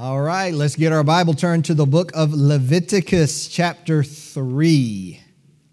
All 0.00 0.20
right, 0.20 0.54
let's 0.54 0.76
get 0.76 0.92
our 0.92 1.02
Bible 1.02 1.34
turned 1.34 1.64
to 1.64 1.74
the 1.74 1.84
book 1.84 2.12
of 2.14 2.32
Leviticus, 2.32 3.48
chapter 3.48 4.04
3. 4.04 5.20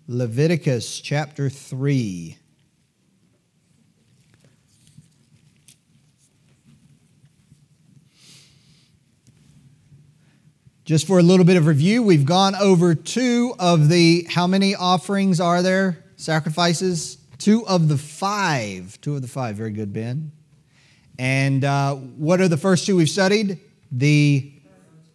Leviticus, 0.08 1.00
chapter 1.00 1.48
3. 1.48 2.35
Just 10.85 11.05
for 11.05 11.19
a 11.19 11.23
little 11.23 11.46
bit 11.46 11.55
of 11.55 11.67
review, 11.67 12.01
we've 12.01 12.26
gone 12.26 12.55
over 12.55 12.96
two 12.96 13.53
of 13.60 13.89
the, 13.89 14.26
how 14.28 14.47
many 14.47 14.73
offerings 14.73 15.39
are 15.39 15.62
there? 15.62 16.03
Sacrifices? 16.16 17.20
Two 17.38 17.63
of 17.67 17.89
the 17.89 17.98
five. 17.98 18.99
Two 19.02 19.17
of 19.17 19.21
the 19.21 19.27
five. 19.27 19.55
Very 19.55 19.70
good, 19.70 19.94
Ben. 19.94 20.31
And 21.20 21.63
uh, 21.63 21.94
what 21.94 22.41
are 22.41 22.48
the 22.48 22.57
first 22.57 22.88
two 22.88 22.95
we've 22.95 23.07
studied? 23.07 23.59
The 23.95 24.53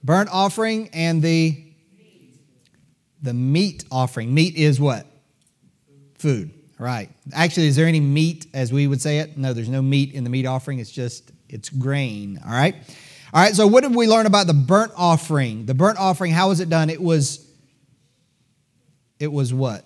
burnt 0.03 0.31
offering 0.33 0.89
and 0.93 1.23
the 1.23 1.65
the 3.23 3.35
meat 3.35 3.85
offering. 3.93 4.33
Meat 4.33 4.57
is 4.57 4.81
what? 4.81 5.07
Food. 6.19 6.53
Right. 6.79 7.11
Actually, 7.35 7.67
is 7.67 7.77
there 7.77 7.87
any 7.87 8.01
meat 8.01 8.47
as 8.55 8.73
we 8.73 8.87
would 8.87 9.03
say 9.03 9.19
it? 9.19 9.37
No, 9.37 9.53
there's 9.53 9.69
no 9.69 9.83
meat 9.83 10.15
in 10.15 10.25
the 10.25 10.31
meat 10.31 10.47
offering. 10.47 10.79
It's 10.79 10.91
just 10.91 11.31
it's 11.49 11.69
grain. 11.69 12.41
All 12.43 12.53
right. 12.53 12.75
All 13.35 13.43
right. 13.43 13.55
So 13.55 13.67
what 13.67 13.83
did 13.83 13.95
we 13.95 14.09
learn 14.09 14.25
about 14.25 14.47
the 14.47 14.55
burnt 14.55 14.93
offering? 14.97 15.67
The 15.67 15.75
burnt 15.75 15.99
offering, 15.99 16.33
how 16.33 16.49
was 16.49 16.61
it 16.61 16.71
done? 16.71 16.89
It 16.89 17.03
was 17.03 17.47
it 19.19 19.31
was 19.31 19.53
what? 19.53 19.85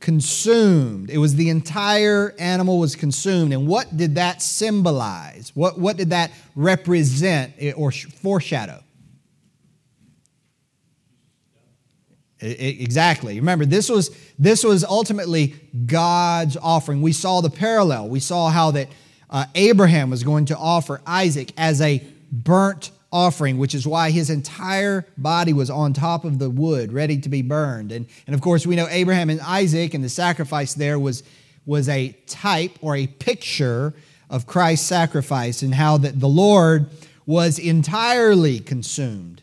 Consumed. 0.00 1.10
It 1.10 1.18
was 1.18 1.36
the 1.36 1.50
entire 1.50 2.34
animal 2.38 2.78
was 2.78 2.96
consumed. 2.96 3.52
And 3.52 3.66
what 3.66 3.96
did 3.96 4.16
that 4.16 4.42
symbolize? 4.42 5.52
What, 5.54 5.78
what 5.78 5.96
did 5.96 6.10
that 6.10 6.32
represent 6.56 7.52
or 7.76 7.92
foreshadow? 7.92 8.82
exactly. 12.42 13.38
Remember, 13.38 13.66
this 13.66 13.90
was, 13.90 14.16
this 14.38 14.64
was 14.64 14.82
ultimately 14.82 15.54
God's 15.84 16.56
offering. 16.56 17.02
We 17.02 17.12
saw 17.12 17.42
the 17.42 17.50
parallel. 17.50 18.08
We 18.08 18.20
saw 18.20 18.48
how 18.48 18.70
that 18.70 18.88
uh, 19.28 19.44
Abraham 19.54 20.08
was 20.08 20.24
going 20.24 20.46
to 20.46 20.56
offer 20.56 21.02
Isaac 21.06 21.52
as 21.58 21.82
a 21.82 22.02
burnt 22.32 22.92
offering, 23.12 23.58
which 23.58 23.74
is 23.74 23.86
why 23.86 24.10
his 24.10 24.30
entire 24.30 25.06
body 25.18 25.52
was 25.52 25.70
on 25.70 25.92
top 25.92 26.24
of 26.24 26.38
the 26.38 26.50
wood, 26.50 26.92
ready 26.92 27.18
to 27.18 27.28
be 27.28 27.42
burned. 27.42 27.92
And, 27.92 28.06
and 28.26 28.34
of 28.34 28.40
course, 28.40 28.66
we 28.66 28.76
know 28.76 28.86
Abraham 28.88 29.30
and 29.30 29.40
Isaac, 29.40 29.94
and 29.94 30.04
the 30.04 30.08
sacrifice 30.08 30.74
there 30.74 30.98
was, 30.98 31.22
was 31.66 31.88
a 31.88 32.16
type 32.26 32.78
or 32.80 32.96
a 32.96 33.06
picture 33.06 33.94
of 34.28 34.46
Christ's 34.46 34.86
sacrifice 34.86 35.62
and 35.62 35.74
how 35.74 35.98
that 35.98 36.20
the 36.20 36.28
Lord 36.28 36.88
was 37.26 37.58
entirely 37.58 38.60
consumed 38.60 39.42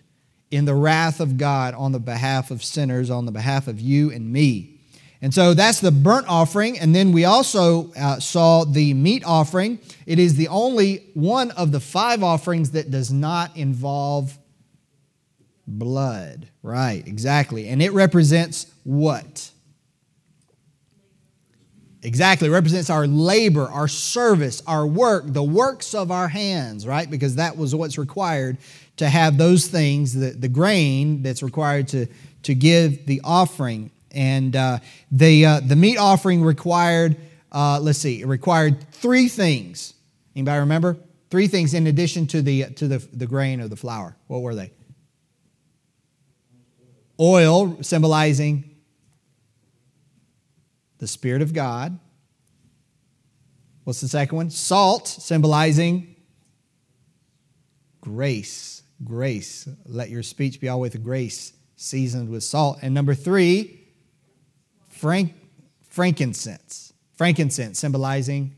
in 0.50 0.66
the 0.66 0.76
wrath 0.76 1.20
of 1.20 1.38
God 1.38 1.74
on 1.74 1.92
the 1.92 2.00
behalf 2.00 2.52
of 2.52 2.64
sinners, 2.64 3.10
on 3.10 3.26
the 3.26 3.32
behalf 3.32 3.68
of 3.68 3.80
you 3.82 4.12
and 4.12 4.32
me. 4.32 4.77
And 5.22 5.34
so 5.34 5.54
that's 5.54 5.80
the 5.80 5.92
burnt 5.92 6.28
offering. 6.28 6.80
And 6.80 6.94
then 6.94 7.12
we 7.12 7.26
also 7.26 7.92
uh, 7.94 8.20
saw 8.20 8.66
the 8.66 8.94
meat 8.94 9.24
offering. 9.26 9.80
It 10.06 10.20
is 10.20 10.36
the 10.36 10.48
only 10.48 11.08
one 11.14 11.52
of 11.52 11.72
the 11.72 11.80
five 11.80 12.24
offerings 12.24 12.72
that 12.72 12.92
does 12.92 13.12
not 13.12 13.58
involve 13.58 14.38
blood. 15.66 16.48
Right, 16.62 17.06
exactly. 17.08 17.68
And 17.68 17.82
it 17.82 17.94
represents 17.94 18.72
what? 18.84 19.52
Exactly, 22.04 22.48
it 22.48 22.52
represents 22.52 22.90
our 22.90 23.08
labor, 23.08 23.68
our 23.68 23.88
service, 23.88 24.62
our 24.68 24.86
work, 24.86 25.24
the 25.28 25.44
works 25.44 25.96
of 25.96 26.12
our 26.12 26.28
hands, 26.28 26.86
right? 26.86 27.10
Because 27.10 27.36
that 27.36 27.58
was 27.58 27.74
what's 27.74 27.98
required 27.98 28.58
to 28.98 29.10
have 29.10 29.38
those 29.38 29.68
things, 29.68 30.14
the, 30.14 30.30
the 30.30 30.48
grain 30.48 31.24
that's 31.24 31.42
required 31.42 31.88
to, 31.90 32.08
to 32.44 32.54
give 32.54 33.08
the 33.08 33.20
offering 33.24 33.92
and 34.12 34.56
uh, 34.56 34.80
the, 35.12 35.46
uh, 35.46 35.60
the 35.60 35.76
meat 35.76 35.98
offering 35.98 36.44
required, 36.44 37.18
uh, 37.52 37.80
let's 37.82 38.00
see, 38.00 38.22
it 38.22 38.28
required 38.28 38.92
three 38.92 39.28
things. 39.28 39.94
Anybody 40.36 40.60
remember? 40.60 40.98
Three 41.30 41.48
things 41.48 41.74
in 41.74 41.88
addition 41.88 42.28
to 42.28 42.42
the, 42.42 42.66
to 42.76 42.88
the, 42.88 42.98
the 43.14 43.28
grain 43.28 43.60
or 43.60 43.68
the 43.68 43.76
flour. 43.76 44.16
What 44.28 44.42
were 44.42 44.56
they? 44.56 44.72
Oil, 47.20 47.82
symbolizing 47.82 48.76
the 51.00 51.08
Spirit 51.08 51.42
of 51.42 51.54
God. 51.54 51.98
What's 53.84 54.02
the 54.02 54.08
second 54.08 54.36
one? 54.36 54.50
Salt, 54.50 55.08
symbolizing 55.08 56.16
grace. 58.02 58.84
Grace. 59.04 59.68
Let 59.86 60.10
your 60.10 60.24
speech 60.24 60.60
be 60.60 60.70
with 60.70 61.04
grace, 61.04 61.54
seasoned 61.76 62.30
with 62.30 62.44
salt. 62.44 62.80
And 62.82 62.94
number 62.94 63.16
three, 63.16 63.77
frank, 64.98 65.34
frankincense. 65.90 66.94
Frankincense 67.16 67.80
symbolizing 67.80 68.56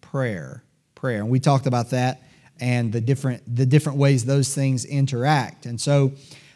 prayer. 0.00 0.62
Prayer. 0.94 1.20
And 1.20 1.30
we 1.30 1.40
talked 1.40 1.66
about 1.66 1.90
that 1.90 2.22
and 2.60 2.92
the 2.92 3.00
different 3.00 3.42
the 3.56 3.66
different 3.66 3.98
ways 3.98 4.24
those 4.24 4.54
things 4.54 4.84
interact. 4.84 5.66
And 5.66 5.80
so 5.80 6.12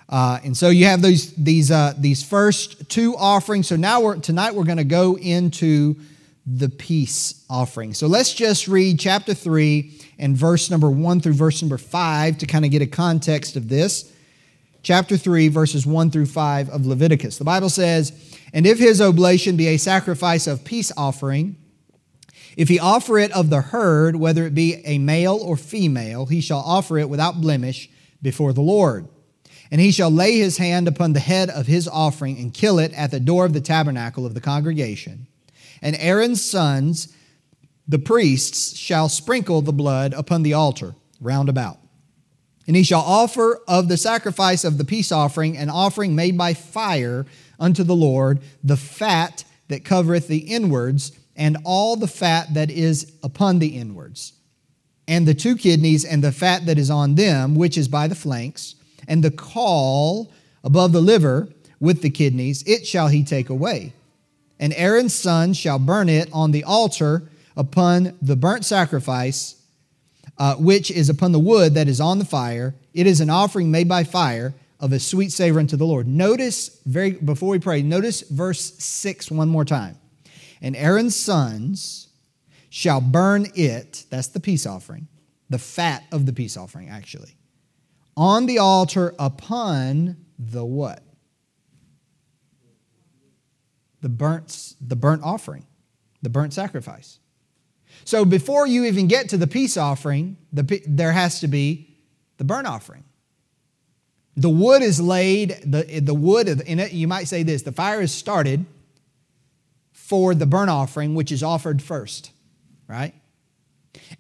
uh, 0.09 0.39
and 0.45 0.57
so 0.57 0.69
you 0.69 0.85
have 0.85 1.03
these 1.03 1.33
these 1.33 1.71
uh, 1.71 1.95
these 1.99 2.23
first 2.23 2.89
two 2.91 3.17
offerings. 3.17 3.69
So 3.69 3.77
now 3.77 4.01
we're 4.01 4.17
tonight 4.19 4.55
we're 4.55 4.65
going 4.65 4.79
to 4.79 4.85
go 4.85 5.17
into 5.17 5.97
the 6.47 6.69
peace 6.69 7.43
offering. 7.49 7.95
So 7.95 8.07
let's 8.07 8.35
just 8.35 8.69
read 8.69 9.01
chapter 9.01 9.33
three 9.33 9.99
and 10.19 10.37
verse 10.37 10.71
number 10.71 10.91
one 10.91 11.21
through 11.21 11.33
verse 11.33 11.63
number 11.63 11.79
five 11.79 12.39
to 12.39 12.47
kind 12.47 12.65
of 12.65 12.71
get 12.71 12.83
a 12.83 12.87
context 12.87 13.57
of 13.57 13.69
this. 13.69 14.13
Chapter 14.83 15.17
three, 15.17 15.49
verses 15.49 15.87
one 15.87 16.11
through 16.11 16.27
five 16.27 16.69
of 16.69 16.85
Leviticus. 16.85 17.39
The 17.39 17.45
Bible 17.45 17.71
says, 17.71 18.13
and 18.55 18.69
if 18.69 18.79
his 18.79 19.03
oblation 19.03 19.57
be 19.57 19.67
a 19.67 19.77
sacrifice 19.77 20.47
of 20.47 20.65
peace 20.65 20.93
offering, 20.97 21.57
if 22.57 22.69
he 22.69 22.79
offer 22.79 23.19
it 23.19 23.33
of 23.33 23.51
the 23.51 23.61
herd, 23.61 24.15
whether 24.15 24.47
it 24.47 24.55
be 24.55 24.81
a 24.85 24.99
male 24.99 25.35
or 25.35 25.57
female, 25.57 26.27
he 26.27 26.41
shall 26.41 26.61
offer 26.61 26.97
it 26.97 27.09
without 27.09 27.41
blemish 27.41 27.91
before 28.23 28.53
the 28.53 28.63
Lord. 28.63 29.09
And 29.73 29.81
he 29.81 29.91
shall 29.91 30.11
lay 30.11 30.39
his 30.39 30.59
hand 30.59 30.87
upon 30.87 31.15
the 31.15 31.21
head 31.21 31.51
of 31.51 31.67
his 31.67 31.89
offering 31.89 32.39
and 32.39 32.55
kill 32.55 32.79
it 32.79 32.93
at 32.93 33.11
the 33.11 33.19
door 33.19 33.45
of 33.45 33.55
the 33.55 33.61
tabernacle 33.61 34.25
of 34.25 34.35
the 34.35 34.41
congregation. 34.41 35.27
And 35.83 35.97
Aaron's 35.99 36.49
sons, 36.49 37.13
the 37.89 37.99
priests, 37.99 38.77
shall 38.77 39.09
sprinkle 39.09 39.63
the 39.63 39.73
blood 39.73 40.15
upon 40.15 40.45
the 40.45 40.55
altar 40.55 40.95
round 41.21 41.49
about. 41.49 41.79
And 42.69 42.77
he 42.77 42.85
shall 42.85 43.01
offer 43.01 43.61
of 43.67 43.89
the 43.89 43.97
sacrifice 43.97 44.63
of 44.63 44.79
the 44.79 44.85
peace 44.85 45.11
offering 45.11 45.57
an 45.57 45.71
offering 45.71 46.15
made 46.15 46.39
by 46.39 46.55
fire 46.55 47.27
unto 47.65 47.83
the 47.83 47.97
Lord 47.97 48.41
the 48.63 48.77
fat 48.77 49.45
that 49.69 49.85
covereth 49.85 50.29
the 50.29 50.39
inwards, 50.39 51.13
and 51.35 51.57
all 51.65 51.97
the 51.97 52.07
fat 52.07 52.53
that 52.53 52.71
is 52.71 53.11
upon 53.23 53.59
the 53.59 53.79
inwards, 53.79 54.35
and 55.09 55.27
the 55.27 55.35
two 55.35 55.57
kidneys, 55.57 56.05
and 56.05 56.23
the 56.23 56.31
fat 56.31 56.67
that 56.67 56.79
is 56.79 56.91
on 56.91 57.15
them, 57.15 57.55
which 57.55 57.79
is 57.79 57.89
by 57.89 58.07
the 58.07 58.15
flanks, 58.15 58.75
and 59.09 59.25
the 59.25 59.31
caul 59.31 60.31
above 60.63 60.93
the 60.93 61.01
liver 61.01 61.49
with 61.81 62.03
the 62.03 62.11
kidneys, 62.11 62.63
it 62.67 62.87
shall 62.87 63.09
he 63.09 63.25
take 63.25 63.49
away. 63.49 63.95
And 64.61 64.75
Aaron's 64.75 65.15
son 65.15 65.55
shall 65.55 65.79
burn 65.79 66.09
it 66.09 66.29
on 66.33 66.53
the 66.53 66.65
altar 66.65 67.23
upon 67.57 68.17
the 68.21 68.37
burnt 68.37 68.65
sacrifice, 68.65 69.57
uh, 70.39 70.57
which 70.57 70.91
is 70.91 71.09
upon 71.09 71.33
the 71.33 71.39
wood 71.39 71.75
that 71.75 71.89
is 71.89 72.01
on 72.01 72.19
the 72.19 72.25
fire. 72.25 72.75
It 72.93 73.07
is 73.07 73.21
an 73.21 73.31
offering 73.31 73.71
made 73.71 73.89
by 73.89 74.05
fire 74.05 74.55
of 74.85 74.93
a 74.93 75.01
sweet 75.01 75.33
savor 75.33 75.61
unto 75.61 75.79
the 75.79 75.87
Lord. 75.87 76.07
Notice, 76.07 76.79
very 76.85 77.13
before 77.13 77.49
we 77.49 77.59
pray, 77.59 77.81
notice 77.81 78.21
verse 78.21 78.75
6 78.85 79.31
one 79.31 79.49
more 79.49 79.65
time. 79.65 79.97
And 80.61 80.77
Aaron's 80.77 81.17
sons 81.17 82.09
shall 82.69 83.01
burn 83.01 83.47
it, 83.55 84.05
that's 84.11 84.29
the 84.29 84.41
peace 84.41 84.67
offering, 84.67 85.09
the 85.49 85.59
fat 85.59 86.05
of 86.13 86.27
the 86.27 86.35
peace 86.35 86.59
offering, 86.59 86.91
actually, 86.91 87.35
on 88.15 88.45
the 88.45 88.59
altar 88.59 89.15
upon 89.19 90.19
the 90.39 90.67
what? 90.67 91.03
The 94.03 94.11
burnt, 94.11 94.75
the 94.83 94.97
burnt 94.97 95.23
offering, 95.23 95.65
the 96.21 96.29
burnt 96.29 96.53
sacrifice. 96.53 97.21
So 98.05 98.27
before 98.27 98.67
you 98.67 98.85
even 98.85 99.09
get 99.09 99.31
to 99.31 99.39
the 99.39 99.47
peace 99.47 99.79
offering, 99.79 100.37
the, 100.53 100.83
there 100.87 101.13
has 101.13 101.41
to 101.41 101.49
be 101.49 101.97
the 102.37 102.45
burnt 102.45 102.67
offering. 102.67 103.05
The 104.37 104.51
wood 104.51 104.83
is 104.83 105.01
laid, 105.01 105.61
the, 105.65 106.01
the 106.01 106.15
wood 106.15 106.49
in 106.49 106.81
it, 106.81 106.93
you 106.93 107.07
might 107.07 107.29
say 107.29 107.43
this 107.43 107.63
the 107.63 107.73
fire 107.73 108.01
is 108.01 108.13
started 108.13 108.67
for 109.93 110.35
the 110.35 110.47
burnt 110.47 110.71
offering, 110.71 111.15
which 111.15 111.31
is 111.31 111.43
offered 111.43 111.81
first, 111.81 112.33
right? 112.89 113.15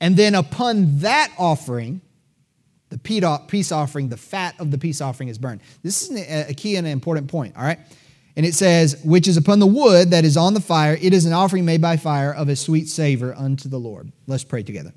And 0.00 0.16
then 0.16 0.34
upon 0.34 0.98
that 1.00 1.32
offering, 1.38 2.00
the 2.90 2.98
peace 2.98 3.72
offering, 3.72 4.08
the 4.08 4.16
fat 4.16 4.54
of 4.60 4.70
the 4.70 4.78
peace 4.78 5.00
offering 5.00 5.28
is 5.28 5.38
burned. 5.38 5.60
This 5.82 6.08
is 6.08 6.48
a 6.48 6.54
key 6.54 6.76
and 6.76 6.86
an 6.86 6.92
important 6.92 7.28
point, 7.28 7.56
all 7.56 7.64
right? 7.64 7.80
And 8.36 8.46
it 8.46 8.54
says, 8.54 9.00
which 9.04 9.28
is 9.28 9.36
upon 9.36 9.58
the 9.58 9.66
wood 9.66 10.10
that 10.10 10.24
is 10.24 10.36
on 10.36 10.54
the 10.54 10.60
fire, 10.60 10.98
it 11.00 11.12
is 11.12 11.24
an 11.26 11.32
offering 11.32 11.64
made 11.64 11.80
by 11.80 11.96
fire 11.96 12.32
of 12.32 12.48
a 12.48 12.56
sweet 12.56 12.88
savor 12.88 13.34
unto 13.34 13.68
the 13.68 13.78
Lord. 13.78 14.12
Let's 14.26 14.44
pray 14.44 14.62
together. 14.62 14.92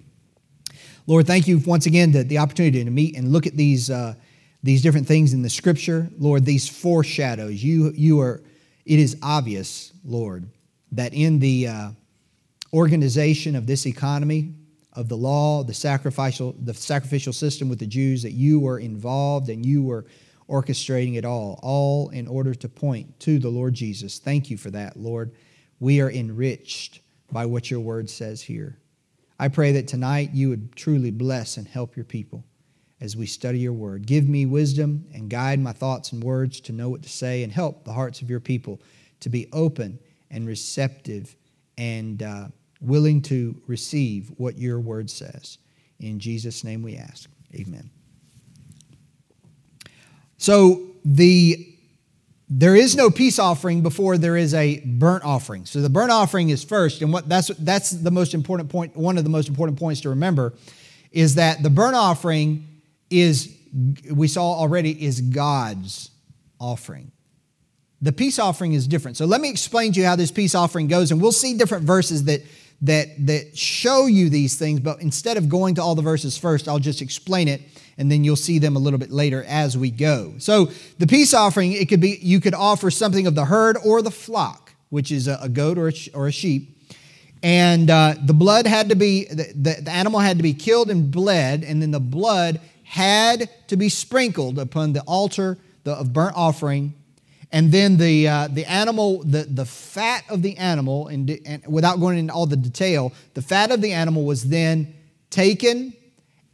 Lord, 1.06 1.28
thank 1.28 1.48
you 1.48 1.60
once 1.60 1.86
again 1.86 2.12
to 2.14 2.24
the 2.24 2.38
opportunity 2.38 2.84
to 2.84 2.90
meet 2.90 3.16
and 3.16 3.32
look 3.32 3.48
at 3.48 3.56
these, 3.56 3.90
uh, 3.90 4.16
these 4.68 4.82
different 4.82 5.08
things 5.08 5.34
in 5.34 5.42
the 5.42 5.50
scripture. 5.50 6.10
Lord, 6.18 6.46
these 6.46 6.68
foreshadows. 6.68 7.64
You, 7.64 7.94
you 7.96 8.20
are, 8.20 8.44
it 8.86 9.00
is 9.00 9.18
obvious, 9.24 9.94
Lord, 10.04 10.50
that 10.92 11.14
in 11.14 11.40
the 11.40 11.68
uh, 11.68 11.90
organization 12.74 13.56
of 13.56 13.66
this 13.66 13.86
economy, 13.86 14.54
of 14.94 15.08
the 15.08 15.16
law, 15.16 15.64
the 15.64 15.74
sacrificial, 15.74 16.56
the 16.60 16.74
sacrificial 16.74 17.32
system 17.32 17.70
with 17.70 17.80
the 17.80 17.88
Jews, 17.88 18.24
that 18.24 18.32
you 18.32 18.60
were 18.60 18.80
involved 18.80 19.50
and 19.50 19.66
you 19.66 19.84
were 19.84 20.06
orchestrating 20.50 21.16
it 21.16 21.24
all, 21.24 21.60
all 21.62 22.10
in 22.10 22.28
order 22.28 22.54
to 22.56 22.68
point 22.68 23.20
to 23.22 23.40
the 23.40 23.50
Lord 23.50 23.74
Jesus. 23.74 24.18
Thank 24.18 24.50
you 24.50 24.58
for 24.58 24.72
that, 24.72 24.98
Lord. 24.98 25.32
We 25.80 26.02
are 26.02 26.12
enriched 26.12 27.02
by 27.32 27.46
what 27.46 27.70
your 27.70 27.80
word 27.80 28.10
says 28.10 28.42
here. 28.42 28.80
I 29.40 29.50
pray 29.50 29.74
that 29.74 29.88
tonight 29.88 30.32
you 30.34 30.50
would 30.50 30.76
truly 30.76 31.12
bless 31.12 31.58
and 31.58 31.68
help 31.68 31.96
your 31.96 32.06
people 32.06 32.44
as 33.00 33.16
we 33.16 33.26
study 33.26 33.60
your 33.60 33.74
word. 33.74 34.08
Give 34.08 34.28
me 34.28 34.46
wisdom 34.46 35.06
and 35.14 35.30
guide 35.30 35.60
my 35.60 35.74
thoughts 35.74 36.12
and 36.12 36.24
words 36.24 36.60
to 36.62 36.74
know 36.74 36.90
what 36.90 37.04
to 37.04 37.10
say 37.10 37.44
and 37.44 37.52
help 37.52 37.84
the 37.84 37.94
hearts 37.94 38.22
of 38.22 38.30
your 38.30 38.40
people 38.40 38.82
to 39.20 39.30
be 39.30 39.48
open 39.54 40.00
and 40.32 40.48
receptive 40.48 41.36
and 41.78 42.24
uh, 42.24 42.48
willing 42.82 43.22
to 43.24 43.62
receive 43.68 44.32
what 44.38 44.58
your 44.58 44.80
word 44.80 45.10
says. 45.10 45.58
In 46.00 46.20
Jesus' 46.20 46.64
name 46.64 46.82
we 46.82 46.98
ask. 46.98 47.30
Amen. 47.56 47.90
So 50.38 50.82
the 51.04 51.74
there 52.50 52.78
is 52.78 52.96
no 52.96 53.10
peace 53.10 53.40
offering 53.40 53.82
before 53.82 54.18
there 54.18 54.38
is 54.38 54.54
a 54.54 54.80
burnt 54.86 55.26
offering. 55.26 55.66
So 55.66 55.82
the 55.82 55.90
burnt 55.90 56.12
offering 56.12 56.50
is 56.50 56.64
first, 56.64 57.02
and 57.02 57.12
what 57.12 57.28
that's 57.28 57.50
that's 57.60 57.92
the 57.92 58.12
most 58.12 58.34
important 58.34 58.70
point. 58.70 58.96
One 58.96 59.18
of 59.18 59.24
the 59.24 59.30
most 59.30 59.50
important 59.50 59.78
points 59.78 60.02
to 60.02 60.10
remember 60.10 60.54
is 61.12 61.36
that 61.36 61.62
the 61.62 61.70
burnt 61.70 61.96
offering 61.96 62.77
is 63.10 63.56
we 64.12 64.28
saw 64.28 64.54
already 64.54 64.92
is 65.04 65.22
God's 65.22 66.12
offering. 66.60 67.12
The 68.02 68.12
peace 68.12 68.38
offering 68.38 68.74
is 68.74 68.88
different. 68.88 69.18
So 69.18 69.26
let 69.26 69.42
me 69.42 69.50
explain 69.50 69.94
to 69.94 70.00
you 70.00 70.06
how 70.06 70.16
this 70.16 70.32
peace 70.32 70.54
offering 70.54 70.88
goes, 70.88 71.12
and 71.12 71.22
we'll 71.22 71.32
see 71.32 71.58
different 71.58 71.86
verses 71.86 72.26
that 72.26 72.42
that 72.82 73.26
that 73.26 73.58
show 73.58 74.06
you 74.06 74.30
these 74.30 74.58
things. 74.58 74.80
But 74.80 75.02
instead 75.02 75.38
of 75.38 75.50
going 75.50 75.76
to 75.76 75.82
all 75.82 75.96
the 75.96 76.02
verses 76.02 76.38
first, 76.38 76.68
I'll 76.68 76.80
just 76.80 77.02
explain 77.02 77.48
it 77.48 77.62
and 77.98 78.12
then 78.12 78.24
you'll 78.24 78.36
see 78.36 78.60
them 78.60 78.76
a 78.76 78.80
little 78.80 79.00
bit 79.00 79.12
later 79.12 79.44
as 79.48 79.78
we 79.78 79.90
go. 79.90 80.36
So 80.38 80.66
the 81.00 81.08
peace 81.08 81.34
offering, 81.34 81.74
it 81.74 81.90
could 81.90 82.00
be 82.00 82.20
you 82.22 82.40
could 82.40 82.54
offer 82.54 82.92
something 82.92 83.26
of 83.28 83.36
the 83.36 83.46
herd 83.46 83.78
or 83.84 84.02
the 84.02 84.12
flock, 84.12 84.74
which 84.90 85.12
is 85.12 85.28
a, 85.28 85.50
goat 85.50 85.78
or 85.78 85.90
a, 85.90 85.94
or 86.14 86.28
a 86.28 86.32
sheep. 86.32 86.76
And 87.44 87.90
uh, 87.90 88.16
the 88.24 88.34
blood 88.34 88.66
had 88.66 88.90
to 88.90 88.96
be, 88.96 89.26
the, 89.26 89.52
the, 89.56 89.82
the 89.82 89.92
animal 89.92 90.20
had 90.20 90.38
to 90.38 90.44
be 90.44 90.54
killed 90.54 90.90
and 90.90 91.12
bled, 91.12 91.64
and 91.64 91.82
then 91.82 91.92
the 91.92 92.00
blood 92.00 92.60
had 92.88 93.50
to 93.68 93.76
be 93.76 93.90
sprinkled 93.90 94.58
upon 94.58 94.94
the 94.94 95.02
altar 95.02 95.58
of 95.86 96.14
burnt 96.14 96.34
offering. 96.38 96.94
And 97.52 97.70
then 97.70 97.98
the, 97.98 98.28
uh, 98.28 98.48
the 98.48 98.64
animal, 98.66 99.24
the, 99.24 99.44
the 99.44 99.66
fat 99.66 100.24
of 100.30 100.42
the 100.42 100.56
animal, 100.56 101.08
and, 101.08 101.30
and 101.46 101.64
without 101.68 102.00
going 102.00 102.18
into 102.18 102.34
all 102.34 102.46
the 102.46 102.56
detail, 102.56 103.12
the 103.34 103.42
fat 103.42 103.72
of 103.72 103.82
the 103.82 103.92
animal 103.92 104.24
was 104.24 104.46
then 104.46 104.96
taken 105.30 105.94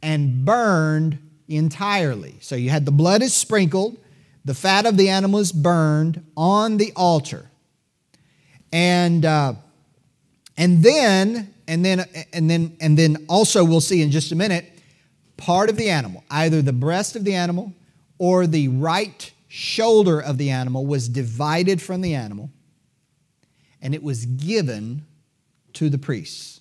and 0.02 0.44
burned 0.44 1.18
entirely. 1.46 2.34
So 2.40 2.56
you 2.56 2.70
had 2.70 2.84
the 2.84 2.92
blood 2.92 3.22
is 3.22 3.32
sprinkled, 3.32 3.96
the 4.44 4.54
fat 4.54 4.86
of 4.86 4.96
the 4.96 5.10
animal 5.10 5.38
is 5.38 5.52
burned 5.52 6.24
on 6.36 6.78
the 6.78 6.92
altar. 6.96 7.48
And 8.72 9.24
uh, 9.24 9.54
and 10.56 10.82
then 10.82 11.54
and 11.68 11.84
then 11.84 12.04
and 12.32 12.50
then 12.50 12.76
and 12.80 12.98
then 12.98 13.24
also 13.28 13.64
we'll 13.64 13.80
see 13.80 14.02
in 14.02 14.10
just 14.10 14.32
a 14.32 14.36
minute 14.36 14.73
part 15.36 15.70
of 15.70 15.76
the 15.76 15.90
animal, 15.90 16.24
either 16.30 16.62
the 16.62 16.72
breast 16.72 17.16
of 17.16 17.24
the 17.24 17.34
animal 17.34 17.72
or 18.18 18.46
the 18.46 18.68
right 18.68 19.32
shoulder 19.48 20.20
of 20.20 20.38
the 20.38 20.50
animal 20.50 20.86
was 20.86 21.08
divided 21.08 21.80
from 21.80 22.00
the 22.00 22.14
animal 22.14 22.50
and 23.80 23.94
it 23.94 24.02
was 24.02 24.24
given 24.24 25.04
to 25.74 25.90
the 25.90 25.98
priests. 25.98 26.60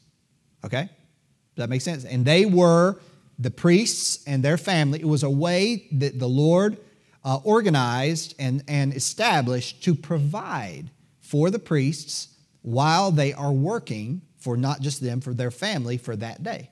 Okay? 0.64 0.84
Does 0.84 1.64
that 1.64 1.70
make 1.70 1.82
sense? 1.82 2.04
And 2.06 2.26
they 2.26 2.46
were 2.46 3.00
the 3.40 3.50
priests 3.50 4.24
and 4.28 4.44
their 4.44 4.58
family. 4.58 5.00
It 5.00 5.08
was 5.08 5.24
a 5.24 5.30
way 5.30 5.88
that 5.94 6.20
the 6.20 6.28
Lord 6.28 6.78
uh, 7.24 7.40
organized 7.44 8.36
and, 8.38 8.64
and 8.68 8.94
established 8.94 9.84
to 9.84 9.96
provide 9.96 10.92
for 11.20 11.50
the 11.50 11.60
priests 11.60 12.28
while 12.62 13.12
they 13.12 13.34
are 13.34 13.52
working 13.52 14.22
for 14.38 14.58
not 14.58 14.82
just 14.82 15.02
them, 15.02 15.22
for 15.22 15.34
their 15.34 15.52
family 15.52 15.98
for 15.98 16.16
that 16.18 16.44
day. 16.44 16.70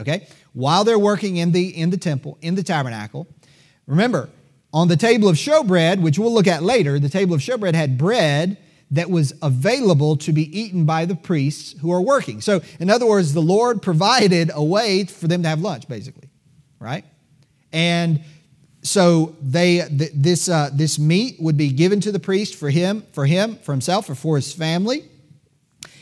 Okay? 0.00 0.26
While 0.52 0.84
they're 0.84 0.98
working 0.98 1.36
in 1.36 1.52
the, 1.52 1.68
in 1.68 1.90
the 1.90 1.96
temple, 1.96 2.38
in 2.40 2.54
the 2.54 2.62
tabernacle. 2.62 3.26
Remember, 3.86 4.28
on 4.72 4.88
the 4.88 4.96
table 4.96 5.28
of 5.28 5.36
showbread, 5.36 6.00
which 6.00 6.18
we'll 6.18 6.32
look 6.32 6.46
at 6.46 6.62
later, 6.62 6.98
the 6.98 7.08
table 7.08 7.34
of 7.34 7.40
showbread 7.40 7.74
had 7.74 7.98
bread 7.98 8.56
that 8.92 9.10
was 9.10 9.32
available 9.42 10.16
to 10.16 10.32
be 10.32 10.58
eaten 10.58 10.84
by 10.84 11.04
the 11.04 11.14
priests 11.14 11.78
who 11.80 11.92
are 11.92 12.00
working. 12.00 12.40
So, 12.40 12.60
in 12.80 12.90
other 12.90 13.06
words, 13.06 13.32
the 13.32 13.42
Lord 13.42 13.82
provided 13.82 14.50
a 14.52 14.62
way 14.62 15.04
for 15.04 15.28
them 15.28 15.42
to 15.42 15.48
have 15.48 15.60
lunch, 15.60 15.88
basically, 15.88 16.28
right? 16.78 17.04
And 17.72 18.22
so 18.82 19.36
they 19.40 19.86
th- 19.86 20.10
this 20.14 20.48
uh, 20.48 20.70
this 20.72 20.98
meat 20.98 21.36
would 21.38 21.56
be 21.56 21.70
given 21.70 22.00
to 22.00 22.12
the 22.12 22.18
priest 22.18 22.56
for 22.56 22.70
him, 22.70 23.04
for 23.12 23.26
him, 23.26 23.56
for 23.56 23.72
himself, 23.72 24.10
or 24.10 24.14
for 24.14 24.36
his 24.36 24.52
family, 24.52 25.04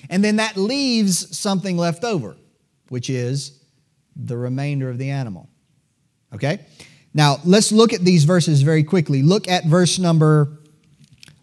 and 0.08 0.24
then 0.24 0.36
that 0.36 0.56
leaves 0.56 1.36
something 1.36 1.76
left 1.76 2.04
over, 2.04 2.36
which 2.88 3.10
is 3.10 3.57
the 4.18 4.36
remainder 4.36 4.90
of 4.90 4.98
the 4.98 5.10
animal. 5.10 5.48
Okay. 6.34 6.60
Now 7.14 7.38
let's 7.44 7.72
look 7.72 7.92
at 7.92 8.00
these 8.00 8.24
verses 8.24 8.62
very 8.62 8.82
quickly. 8.82 9.22
Look 9.22 9.48
at 9.48 9.64
verse 9.64 9.98
number 9.98 10.58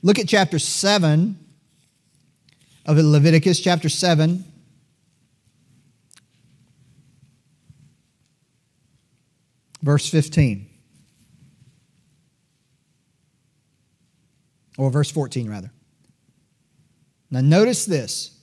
Look 0.05 0.19
at 0.19 0.27
chapter 0.27 0.59
7 0.59 1.35
of 2.85 2.97
Leviticus, 2.97 3.59
chapter 3.59 3.89
7. 3.89 4.45
Verse 9.81 10.07
15. 10.07 10.69
Or 14.77 14.91
verse 14.91 15.09
14, 15.09 15.49
rather. 15.49 15.71
Now, 17.31 17.41
notice 17.41 17.85
this. 17.85 18.37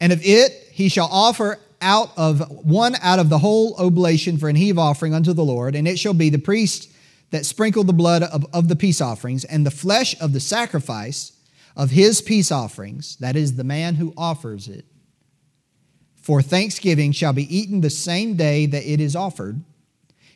And 0.00 0.14
of 0.14 0.24
it 0.24 0.52
he 0.72 0.88
shall 0.88 1.10
offer 1.12 1.58
out 1.80 2.10
of 2.16 2.40
one 2.64 2.94
out 3.02 3.18
of 3.18 3.28
the 3.28 3.38
whole 3.38 3.74
oblation 3.78 4.38
for 4.38 4.48
an 4.48 4.56
heave 4.56 4.78
offering 4.78 5.14
unto 5.14 5.32
the 5.32 5.44
Lord, 5.44 5.74
and 5.74 5.88
it 5.88 5.98
shall 5.98 6.14
be 6.14 6.30
the 6.30 6.38
priest 6.38 6.90
that 7.30 7.46
sprinkle 7.46 7.84
the 7.84 7.92
blood 7.92 8.22
of, 8.22 8.46
of 8.52 8.68
the 8.68 8.76
peace 8.76 9.00
offerings 9.00 9.44
and 9.44 9.64
the 9.64 9.70
flesh 9.70 10.20
of 10.20 10.32
the 10.32 10.40
sacrifice 10.40 11.32
of 11.76 11.90
his 11.90 12.20
peace 12.20 12.50
offerings, 12.50 13.16
that 13.16 13.36
is, 13.36 13.56
the 13.56 13.64
man 13.64 13.94
who 13.94 14.12
offers 14.16 14.68
it, 14.68 14.84
for 16.16 16.42
thanksgiving 16.42 17.12
shall 17.12 17.32
be 17.32 17.56
eaten 17.56 17.80
the 17.80 17.90
same 17.90 18.34
day 18.34 18.66
that 18.66 18.84
it 18.84 19.00
is 19.00 19.16
offered. 19.16 19.62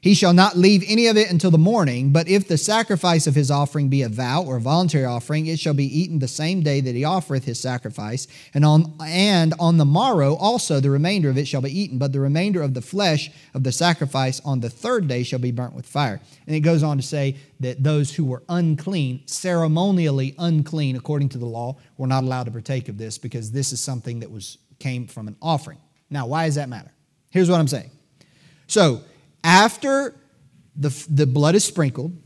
He 0.04 0.12
shall 0.12 0.34
not 0.34 0.54
leave 0.54 0.84
any 0.86 1.06
of 1.06 1.16
it 1.16 1.30
until 1.30 1.50
the 1.50 1.56
morning, 1.56 2.12
but 2.12 2.28
if 2.28 2.46
the 2.46 2.58
sacrifice 2.58 3.26
of 3.26 3.34
his 3.34 3.50
offering 3.50 3.88
be 3.88 4.02
a 4.02 4.08
vow 4.10 4.42
or 4.42 4.56
a 4.56 4.60
voluntary 4.60 5.06
offering, 5.06 5.46
it 5.46 5.58
shall 5.58 5.72
be 5.72 5.86
eaten 5.98 6.18
the 6.18 6.28
same 6.28 6.60
day 6.60 6.82
that 6.82 6.94
he 6.94 7.04
offereth 7.04 7.46
his 7.46 7.58
sacrifice, 7.58 8.28
and 8.52 8.66
on 8.66 8.92
and 9.00 9.54
on 9.58 9.78
the 9.78 9.86
morrow 9.86 10.34
also 10.34 10.78
the 10.78 10.90
remainder 10.90 11.30
of 11.30 11.38
it 11.38 11.48
shall 11.48 11.62
be 11.62 11.80
eaten, 11.80 11.96
but 11.96 12.12
the 12.12 12.20
remainder 12.20 12.60
of 12.60 12.74
the 12.74 12.82
flesh 12.82 13.30
of 13.54 13.64
the 13.64 13.72
sacrifice 13.72 14.42
on 14.44 14.60
the 14.60 14.68
third 14.68 15.08
day 15.08 15.22
shall 15.22 15.38
be 15.38 15.52
burnt 15.52 15.72
with 15.72 15.86
fire. 15.86 16.20
And 16.46 16.54
it 16.54 16.60
goes 16.60 16.82
on 16.82 16.98
to 16.98 17.02
say 17.02 17.36
that 17.60 17.82
those 17.82 18.14
who 18.14 18.26
were 18.26 18.42
unclean, 18.50 19.22
ceremonially 19.24 20.34
unclean 20.38 20.96
according 20.96 21.30
to 21.30 21.38
the 21.38 21.46
law, 21.46 21.78
were 21.96 22.06
not 22.06 22.24
allowed 22.24 22.44
to 22.44 22.50
partake 22.50 22.90
of 22.90 22.98
this 22.98 23.16
because 23.16 23.52
this 23.52 23.72
is 23.72 23.80
something 23.80 24.20
that 24.20 24.30
was 24.30 24.58
came 24.78 25.06
from 25.06 25.28
an 25.28 25.36
offering. 25.40 25.78
Now, 26.10 26.26
why 26.26 26.44
does 26.44 26.56
that 26.56 26.68
matter? 26.68 26.92
Here's 27.30 27.48
what 27.48 27.58
I'm 27.58 27.68
saying. 27.68 27.90
So, 28.66 29.00
after 29.44 30.16
the, 30.74 31.06
the 31.08 31.26
blood 31.26 31.54
is 31.54 31.64
sprinkled, 31.64 32.16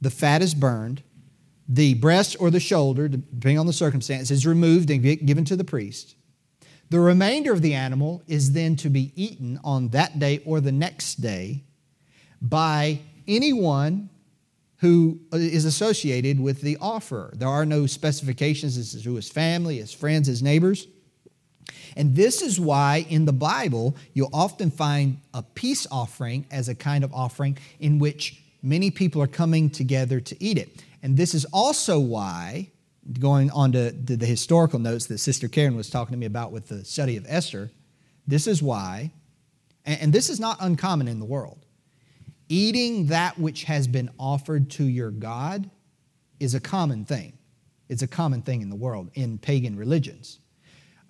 the 0.00 0.10
fat 0.10 0.40
is 0.40 0.54
burned, 0.54 1.02
the 1.68 1.94
breast 1.94 2.36
or 2.40 2.50
the 2.50 2.60
shoulder, 2.60 3.08
depending 3.08 3.58
on 3.58 3.66
the 3.66 3.72
circumstance, 3.72 4.30
is 4.30 4.46
removed 4.46 4.90
and 4.90 5.02
given 5.26 5.44
to 5.44 5.56
the 5.56 5.64
priest. 5.64 6.16
The 6.90 7.00
remainder 7.00 7.52
of 7.52 7.62
the 7.62 7.74
animal 7.74 8.22
is 8.26 8.52
then 8.52 8.76
to 8.76 8.90
be 8.90 9.12
eaten 9.16 9.58
on 9.64 9.88
that 9.88 10.18
day 10.18 10.42
or 10.44 10.60
the 10.60 10.72
next 10.72 11.16
day 11.16 11.64
by 12.40 13.00
anyone 13.26 14.10
who 14.78 15.20
uh, 15.32 15.36
is 15.36 15.64
associated 15.64 16.40
with 16.40 16.60
the 16.60 16.76
offerer. 16.80 17.32
There 17.36 17.48
are 17.48 17.64
no 17.64 17.86
specifications 17.86 18.76
as 18.76 19.00
to 19.02 19.14
his 19.14 19.28
family, 19.28 19.78
his 19.78 19.92
friends, 19.92 20.26
his 20.26 20.42
neighbors. 20.42 20.86
And 21.96 22.16
this 22.16 22.42
is 22.42 22.58
why 22.58 23.06
in 23.08 23.24
the 23.24 23.32
Bible 23.32 23.96
you'll 24.14 24.30
often 24.32 24.70
find 24.70 25.18
a 25.34 25.42
peace 25.42 25.86
offering 25.90 26.46
as 26.50 26.68
a 26.68 26.74
kind 26.74 27.04
of 27.04 27.12
offering 27.12 27.58
in 27.80 27.98
which 27.98 28.42
many 28.62 28.90
people 28.90 29.20
are 29.22 29.26
coming 29.26 29.70
together 29.70 30.20
to 30.20 30.44
eat 30.44 30.58
it. 30.58 30.82
And 31.02 31.16
this 31.16 31.34
is 31.34 31.44
also 31.46 31.98
why, 31.98 32.70
going 33.18 33.50
on 33.50 33.72
to, 33.72 33.90
the 33.90 34.26
historical 34.26 34.78
notes 34.78 35.06
that 35.06 35.18
Sister 35.18 35.48
Karen 35.48 35.76
was 35.76 35.90
talking 35.90 36.12
to 36.12 36.18
me 36.18 36.26
about 36.26 36.52
with 36.52 36.68
the 36.68 36.84
study 36.84 37.16
of 37.16 37.26
Esther, 37.28 37.70
this 38.26 38.46
is 38.46 38.62
why 38.62 39.10
and 39.84 40.12
this 40.12 40.30
is 40.30 40.38
not 40.38 40.58
uncommon 40.60 41.08
in 41.08 41.18
the 41.18 41.24
world. 41.24 41.66
Eating 42.48 43.06
that 43.06 43.38
which 43.38 43.64
has 43.64 43.86
been 43.86 44.10
offered 44.18 44.70
to 44.70 44.84
your 44.84 45.10
God 45.10 45.70
is 46.38 46.54
a 46.54 46.60
common 46.60 47.04
thing. 47.04 47.32
It's 47.88 48.02
a 48.02 48.08
common 48.08 48.42
thing 48.42 48.62
in 48.62 48.70
the 48.70 48.76
world, 48.76 49.10
in 49.14 49.38
pagan 49.38 49.76
religions. 49.76 50.38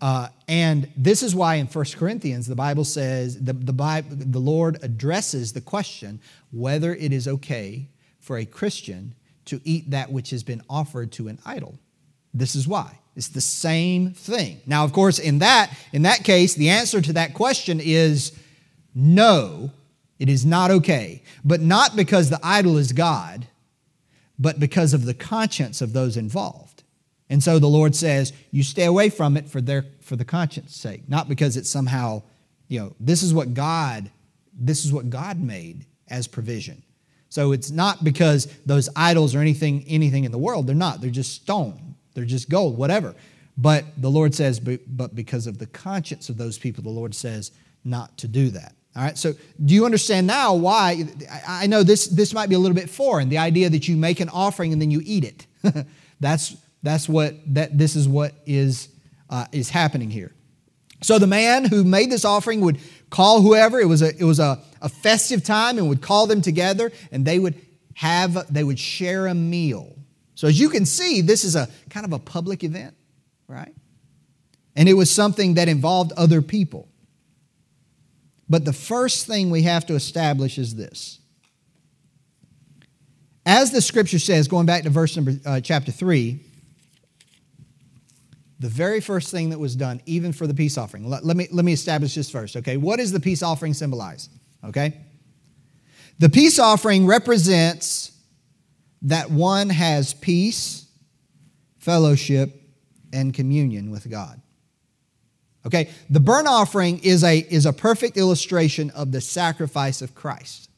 Uh, 0.02 0.26
and 0.48 0.90
this 0.96 1.22
is 1.22 1.32
why 1.32 1.54
in 1.54 1.66
1 1.66 1.84
Corinthians, 1.96 2.48
the 2.48 2.56
Bible 2.56 2.84
says, 2.84 3.40
the, 3.40 3.52
the, 3.52 4.04
the 4.08 4.40
Lord 4.40 4.78
addresses 4.82 5.52
the 5.52 5.60
question 5.60 6.20
whether 6.50 6.92
it 6.92 7.12
is 7.12 7.28
okay 7.28 7.88
for 8.18 8.36
a 8.36 8.44
Christian 8.44 9.14
to 9.44 9.60
eat 9.64 9.92
that 9.92 10.10
which 10.10 10.30
has 10.30 10.42
been 10.42 10.60
offered 10.68 11.12
to 11.12 11.28
an 11.28 11.38
idol. 11.46 11.78
This 12.34 12.56
is 12.56 12.66
why. 12.66 12.98
It's 13.14 13.28
the 13.28 13.40
same 13.40 14.10
thing. 14.10 14.60
Now, 14.66 14.84
of 14.84 14.92
course, 14.92 15.20
in 15.20 15.38
that, 15.38 15.72
in 15.92 16.02
that 16.02 16.24
case, 16.24 16.54
the 16.54 16.70
answer 16.70 17.00
to 17.00 17.12
that 17.12 17.34
question 17.34 17.78
is 17.80 18.32
no, 18.96 19.70
it 20.18 20.28
is 20.28 20.44
not 20.44 20.72
okay. 20.72 21.22
But 21.44 21.60
not 21.60 21.94
because 21.94 22.28
the 22.28 22.40
idol 22.42 22.76
is 22.76 22.92
God, 22.92 23.46
but 24.36 24.58
because 24.58 24.94
of 24.94 25.04
the 25.04 25.14
conscience 25.14 25.80
of 25.80 25.92
those 25.92 26.16
involved. 26.16 26.71
And 27.32 27.42
so 27.42 27.58
the 27.58 27.66
Lord 27.66 27.96
says, 27.96 28.34
you 28.50 28.62
stay 28.62 28.84
away 28.84 29.08
from 29.08 29.38
it 29.38 29.48
for 29.48 29.62
their 29.62 29.86
for 30.02 30.16
the 30.16 30.24
conscience 30.24 30.76
sake, 30.76 31.08
not 31.08 31.30
because 31.30 31.56
it's 31.56 31.70
somehow, 31.70 32.24
you 32.68 32.78
know, 32.78 32.94
this 33.00 33.22
is 33.22 33.32
what 33.32 33.54
God, 33.54 34.10
this 34.52 34.84
is 34.84 34.92
what 34.92 35.08
God 35.08 35.40
made 35.40 35.86
as 36.08 36.26
provision. 36.26 36.82
So 37.30 37.52
it's 37.52 37.70
not 37.70 38.04
because 38.04 38.48
those 38.66 38.90
idols 38.94 39.34
or 39.34 39.38
anything 39.38 39.82
anything 39.88 40.24
in 40.24 40.30
the 40.30 40.36
world, 40.36 40.66
they're 40.66 40.76
not. 40.76 41.00
They're 41.00 41.10
just 41.10 41.32
stone. 41.32 41.94
They're 42.12 42.26
just 42.26 42.50
gold, 42.50 42.76
whatever. 42.76 43.14
But 43.56 43.86
the 43.96 44.10
Lord 44.10 44.34
says, 44.34 44.60
but 44.60 45.14
because 45.14 45.46
of 45.46 45.56
the 45.56 45.66
conscience 45.68 46.28
of 46.28 46.36
those 46.36 46.58
people, 46.58 46.84
the 46.84 46.90
Lord 46.90 47.14
says 47.14 47.50
not 47.82 48.14
to 48.18 48.28
do 48.28 48.50
that. 48.50 48.74
All 48.94 49.04
right, 49.04 49.16
so 49.16 49.32
do 49.64 49.72
you 49.72 49.86
understand 49.86 50.26
now 50.26 50.52
why? 50.52 51.06
I 51.48 51.66
know 51.66 51.82
this, 51.82 52.08
this 52.08 52.34
might 52.34 52.50
be 52.50 52.56
a 52.56 52.58
little 52.58 52.76
bit 52.76 52.90
foreign, 52.90 53.30
the 53.30 53.38
idea 53.38 53.70
that 53.70 53.88
you 53.88 53.96
make 53.96 54.20
an 54.20 54.28
offering 54.28 54.74
and 54.74 54.82
then 54.82 54.90
you 54.90 55.00
eat 55.02 55.24
it. 55.24 55.86
that's 56.20 56.56
that's 56.82 57.08
what 57.08 57.34
that 57.54 57.76
this 57.78 57.96
is 57.96 58.08
what 58.08 58.32
is 58.46 58.88
uh, 59.30 59.46
is 59.52 59.70
happening 59.70 60.10
here. 60.10 60.32
So 61.02 61.18
the 61.18 61.26
man 61.26 61.64
who 61.64 61.84
made 61.84 62.10
this 62.10 62.24
offering 62.24 62.60
would 62.60 62.78
call 63.10 63.40
whoever. 63.40 63.80
It 63.80 63.86
was 63.86 64.02
a 64.02 64.16
it 64.16 64.24
was 64.24 64.38
a, 64.38 64.60
a 64.80 64.88
festive 64.88 65.44
time 65.44 65.78
and 65.78 65.88
would 65.88 66.02
call 66.02 66.26
them 66.26 66.40
together 66.40 66.92
and 67.10 67.24
they 67.24 67.38
would 67.38 67.60
have 67.94 68.52
they 68.52 68.64
would 68.64 68.78
share 68.78 69.26
a 69.26 69.34
meal. 69.34 69.96
So 70.34 70.48
as 70.48 70.58
you 70.58 70.68
can 70.68 70.86
see, 70.86 71.20
this 71.20 71.44
is 71.44 71.54
a 71.54 71.68
kind 71.90 72.06
of 72.06 72.12
a 72.12 72.18
public 72.18 72.64
event, 72.64 72.94
right? 73.46 73.74
And 74.74 74.88
it 74.88 74.94
was 74.94 75.10
something 75.10 75.54
that 75.54 75.68
involved 75.68 76.12
other 76.16 76.40
people. 76.40 76.88
But 78.48 78.64
the 78.64 78.72
first 78.72 79.26
thing 79.26 79.50
we 79.50 79.62
have 79.62 79.86
to 79.86 79.94
establish 79.94 80.58
is 80.58 80.74
this. 80.74 81.20
As 83.44 83.72
the 83.72 83.80
scripture 83.80 84.18
says, 84.18 84.48
going 84.48 84.66
back 84.66 84.84
to 84.84 84.90
verse 84.90 85.16
number 85.16 85.32
uh, 85.44 85.60
chapter 85.60 85.90
3, 85.90 86.40
the 88.62 88.68
very 88.68 89.00
first 89.00 89.32
thing 89.32 89.50
that 89.50 89.58
was 89.58 89.74
done, 89.74 90.00
even 90.06 90.32
for 90.32 90.46
the 90.46 90.54
peace 90.54 90.78
offering. 90.78 91.10
Let, 91.10 91.24
let, 91.24 91.36
me, 91.36 91.48
let 91.50 91.64
me 91.64 91.72
establish 91.72 92.14
this 92.14 92.30
first, 92.30 92.56
okay? 92.56 92.76
What 92.76 93.00
does 93.00 93.10
the 93.10 93.18
peace 93.18 93.42
offering 93.42 93.74
symbolize? 93.74 94.28
Okay? 94.64 94.96
The 96.20 96.28
peace 96.28 96.60
offering 96.60 97.04
represents 97.04 98.12
that 99.02 99.32
one 99.32 99.68
has 99.68 100.14
peace, 100.14 100.86
fellowship, 101.78 102.54
and 103.12 103.34
communion 103.34 103.90
with 103.90 104.08
God. 104.08 104.40
Okay? 105.66 105.90
The 106.08 106.20
burnt 106.20 106.46
offering 106.46 107.00
is 107.00 107.24
a, 107.24 107.38
is 107.38 107.66
a 107.66 107.72
perfect 107.72 108.16
illustration 108.16 108.90
of 108.90 109.10
the 109.10 109.20
sacrifice 109.20 110.02
of 110.02 110.14
Christ. 110.14 110.70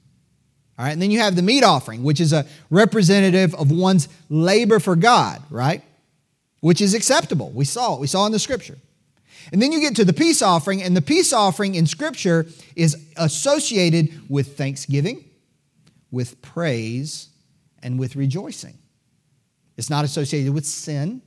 All 0.78 0.86
right, 0.86 0.92
and 0.92 1.02
then 1.02 1.10
you 1.10 1.20
have 1.20 1.36
the 1.36 1.42
meat 1.42 1.62
offering, 1.62 2.02
which 2.02 2.20
is 2.20 2.32
a 2.32 2.46
representative 2.70 3.54
of 3.54 3.70
one's 3.70 4.08
labor 4.30 4.80
for 4.80 4.96
God, 4.96 5.42
right? 5.50 5.82
Which 6.64 6.80
is 6.80 6.94
acceptable. 6.94 7.50
We 7.50 7.66
saw 7.66 7.92
it, 7.92 8.00
we 8.00 8.06
saw 8.06 8.24
in 8.24 8.32
the 8.32 8.38
scripture. 8.38 8.78
And 9.52 9.60
then 9.60 9.70
you 9.70 9.80
get 9.80 9.96
to 9.96 10.04
the 10.06 10.14
peace 10.14 10.40
offering, 10.40 10.82
and 10.82 10.96
the 10.96 11.02
peace 11.02 11.30
offering 11.30 11.74
in 11.74 11.84
scripture 11.84 12.46
is 12.74 12.96
associated 13.18 14.30
with 14.30 14.56
thanksgiving, 14.56 15.26
with 16.10 16.40
praise, 16.40 17.28
and 17.82 17.98
with 17.98 18.16
rejoicing. 18.16 18.78
It's 19.76 19.90
not 19.90 20.06
associated 20.06 20.54
with 20.54 20.64
sin. 20.64 21.20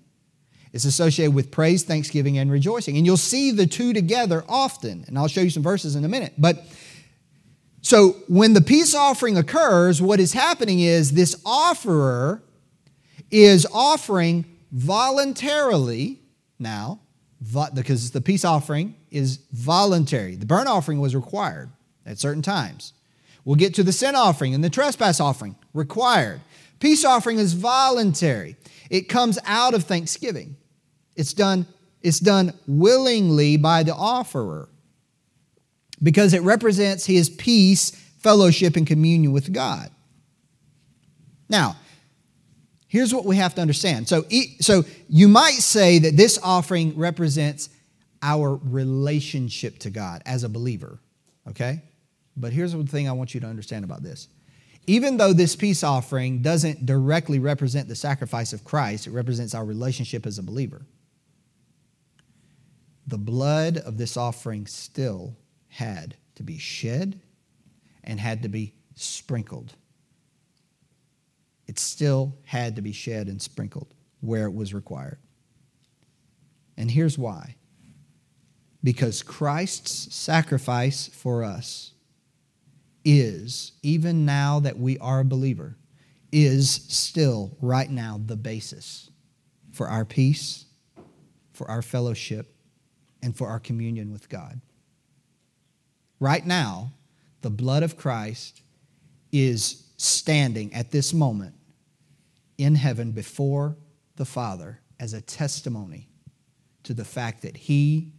It's 0.73 0.85
associated 0.85 1.35
with 1.35 1.51
praise, 1.51 1.83
thanksgiving, 1.83 2.39
and 2.39 2.51
rejoicing. 2.51 2.97
And 2.97 3.05
you'll 3.05 3.15
see 3.15 3.51
the 3.51 3.67
two 3.67 3.93
together 3.93 4.43
often. 4.49 5.05
And 5.07 5.19
I'll 5.19 5.27
show 5.27 5.41
you 5.41 5.51
some 5.51 5.61
verses 5.61 5.95
in 5.95 6.03
a 6.03 6.09
minute. 6.09 6.33
But 6.39 6.65
so 7.83 8.13
when 8.27 8.53
the 8.53 8.61
peace 8.61 8.95
offering 8.95 9.37
occurs, 9.37 10.01
what 10.01 10.19
is 10.19 10.33
happening 10.33 10.79
is 10.79 11.11
this 11.11 11.39
offerer 11.45 12.41
is 13.29 13.67
offering 13.71 14.56
voluntarily 14.71 16.19
now, 16.59 16.99
because 17.73 18.11
the 18.11 18.21
peace 18.21 18.43
offering 18.43 18.95
is 19.11 19.39
voluntary. 19.51 20.35
The 20.35 20.45
burnt 20.45 20.67
offering 20.67 20.99
was 20.99 21.15
required 21.15 21.69
at 22.05 22.19
certain 22.19 22.41
times. 22.41 22.93
We'll 23.45 23.55
get 23.55 23.75
to 23.75 23.83
the 23.83 23.91
sin 23.91 24.15
offering 24.15 24.53
and 24.53 24.63
the 24.63 24.69
trespass 24.69 25.19
offering, 25.19 25.55
required. 25.73 26.41
Peace 26.79 27.05
offering 27.05 27.39
is 27.39 27.53
voluntary. 27.53 28.57
It 28.89 29.09
comes 29.09 29.39
out 29.45 29.73
of 29.73 29.83
thanksgiving. 29.83 30.57
It's 31.15 31.33
done, 31.33 31.65
it's 32.01 32.19
done 32.19 32.53
willingly 32.67 33.57
by 33.57 33.83
the 33.83 33.95
offerer 33.95 34.69
because 36.01 36.33
it 36.33 36.41
represents 36.41 37.05
his 37.05 37.29
peace, 37.29 37.91
fellowship, 38.19 38.75
and 38.75 38.85
communion 38.85 39.31
with 39.31 39.51
God. 39.53 39.91
Now, 41.49 41.77
Here's 42.97 43.13
what 43.13 43.25
we 43.25 43.35
have 43.35 43.53
to 43.53 43.61
understand. 43.61 44.09
So, 44.09 44.25
so 44.59 44.83
you 45.07 45.27
might 45.27 45.59
say 45.59 45.99
that 45.99 46.17
this 46.17 46.39
offering 46.41 46.97
represents 46.97 47.69
our 48.23 48.55
relationship 48.55 49.77
to 49.81 49.91
God 49.91 50.23
as 50.25 50.43
a 50.43 50.49
believer, 50.49 50.97
okay? 51.47 51.83
But 52.35 52.53
here's 52.53 52.73
the 52.73 52.83
thing 52.87 53.07
I 53.07 53.11
want 53.11 53.35
you 53.35 53.39
to 53.41 53.45
understand 53.45 53.85
about 53.85 54.01
this. 54.01 54.29
Even 54.87 55.17
though 55.17 55.31
this 55.31 55.55
peace 55.55 55.83
offering 55.83 56.41
doesn't 56.41 56.87
directly 56.87 57.37
represent 57.37 57.87
the 57.87 57.93
sacrifice 57.93 58.51
of 58.51 58.63
Christ, 58.63 59.05
it 59.05 59.11
represents 59.11 59.53
our 59.53 59.63
relationship 59.63 60.25
as 60.25 60.39
a 60.39 60.43
believer. 60.43 60.81
The 63.05 63.19
blood 63.19 63.77
of 63.77 63.99
this 63.99 64.17
offering 64.17 64.65
still 64.65 65.37
had 65.67 66.15
to 66.33 66.41
be 66.41 66.57
shed 66.57 67.21
and 68.03 68.19
had 68.19 68.41
to 68.41 68.49
be 68.49 68.73
sprinkled 68.95 69.75
it 71.67 71.79
still 71.79 72.37
had 72.45 72.75
to 72.75 72.81
be 72.81 72.91
shed 72.91 73.27
and 73.27 73.41
sprinkled 73.41 73.93
where 74.21 74.45
it 74.45 74.53
was 74.53 74.73
required. 74.73 75.19
And 76.77 76.89
here's 76.89 77.17
why 77.17 77.55
because 78.83 79.23
Christ's 79.23 80.15
sacrifice 80.15 81.07
for 81.07 81.43
us 81.43 81.91
is, 83.03 83.73
even 83.83 84.25
now 84.25 84.59
that 84.59 84.77
we 84.77 84.97
are 84.99 85.21
a 85.21 85.25
believer, 85.25 85.75
is 86.31 86.69
still 86.87 87.57
right 87.59 87.89
now 87.89 88.21
the 88.23 88.37
basis 88.37 89.09
for 89.71 89.89
our 89.89 90.05
peace, 90.05 90.65
for 91.51 91.69
our 91.69 91.81
fellowship, 91.81 92.55
and 93.21 93.35
for 93.35 93.47
our 93.47 93.59
communion 93.59 94.11
with 94.13 94.29
God. 94.29 94.61
Right 96.19 96.45
now, 96.45 96.93
the 97.41 97.49
blood 97.49 97.83
of 97.83 97.97
Christ 97.97 98.61
is 99.31 99.83
standing 99.97 100.73
at 100.73 100.91
this 100.91 101.13
moment 101.13 101.55
in 102.57 102.75
heaven 102.75 103.11
before 103.11 103.77
the 104.15 104.25
Father 104.25 104.79
as 104.99 105.13
a 105.13 105.21
testimony 105.21 106.09
to 106.83 106.93
the 106.93 107.05
fact 107.05 107.41
that 107.41 107.55
He 107.57 108.11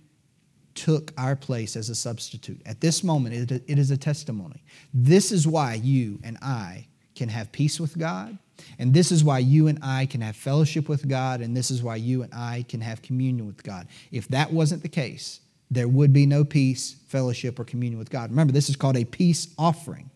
took 0.74 1.12
our 1.18 1.34
place 1.34 1.74
as 1.74 1.88
a 1.88 1.94
substitute. 1.94 2.60
At 2.64 2.80
this 2.80 3.02
moment, 3.02 3.50
it 3.50 3.78
is 3.78 3.90
a 3.90 3.96
testimony. 3.96 4.62
This 4.94 5.32
is 5.32 5.46
why 5.46 5.74
you 5.74 6.20
and 6.22 6.38
I 6.40 6.86
can 7.16 7.28
have 7.28 7.50
peace 7.50 7.80
with 7.80 7.98
God, 7.98 8.38
and 8.78 8.94
this 8.94 9.10
is 9.10 9.24
why 9.24 9.40
you 9.40 9.66
and 9.66 9.80
I 9.82 10.06
can 10.06 10.20
have 10.20 10.36
fellowship 10.36 10.88
with 10.88 11.08
God, 11.08 11.40
and 11.40 11.56
this 11.56 11.70
is 11.70 11.82
why 11.82 11.96
you 11.96 12.22
and 12.22 12.32
I 12.32 12.64
can 12.68 12.80
have 12.80 13.02
communion 13.02 13.46
with 13.46 13.64
God. 13.64 13.88
If 14.12 14.28
that 14.28 14.52
wasn't 14.52 14.82
the 14.82 14.88
case, 14.88 15.40
there 15.70 15.88
would 15.88 16.12
be 16.12 16.26
no 16.26 16.44
peace, 16.44 16.96
fellowship, 17.08 17.58
or 17.58 17.64
communion 17.64 17.98
with 17.98 18.10
God. 18.10 18.30
Remember, 18.30 18.52
this 18.52 18.70
is 18.70 18.76
called 18.76 18.96
a 18.96 19.04
peace 19.04 19.48
offering. 19.58 20.10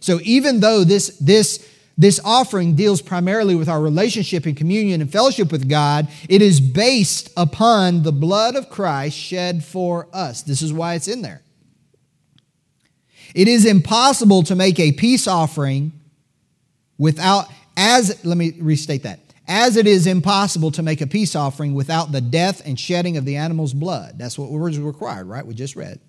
So 0.00 0.20
even 0.22 0.60
though 0.60 0.84
this, 0.84 1.18
this 1.18 1.68
this 1.98 2.20
offering 2.24 2.76
deals 2.76 3.02
primarily 3.02 3.56
with 3.56 3.68
our 3.68 3.82
relationship 3.82 4.46
and 4.46 4.56
communion 4.56 5.00
and 5.00 5.10
fellowship 5.10 5.50
with 5.50 5.68
God. 5.68 6.06
It 6.28 6.40
is 6.40 6.60
based 6.60 7.30
upon 7.36 8.04
the 8.04 8.12
blood 8.12 8.54
of 8.54 8.70
Christ 8.70 9.18
shed 9.18 9.64
for 9.64 10.06
us. 10.12 10.42
This 10.42 10.62
is 10.62 10.72
why 10.72 10.94
it's 10.94 11.08
in 11.08 11.22
there. 11.22 11.42
It 13.34 13.48
is 13.48 13.66
impossible 13.66 14.44
to 14.44 14.54
make 14.54 14.78
a 14.78 14.92
peace 14.92 15.26
offering 15.26 15.92
without, 16.96 17.46
as, 17.76 18.24
let 18.24 18.38
me 18.38 18.54
restate 18.60 19.02
that, 19.02 19.18
as 19.48 19.76
it 19.76 19.86
is 19.86 20.06
impossible 20.06 20.70
to 20.72 20.82
make 20.82 21.00
a 21.00 21.06
peace 21.06 21.34
offering 21.34 21.74
without 21.74 22.12
the 22.12 22.20
death 22.20 22.62
and 22.64 22.78
shedding 22.78 23.16
of 23.16 23.24
the 23.24 23.36
animal's 23.36 23.74
blood. 23.74 24.18
That's 24.18 24.38
what 24.38 24.50
was 24.50 24.78
required, 24.78 25.26
right? 25.26 25.44
We 25.44 25.54
just 25.54 25.76
read. 25.76 26.00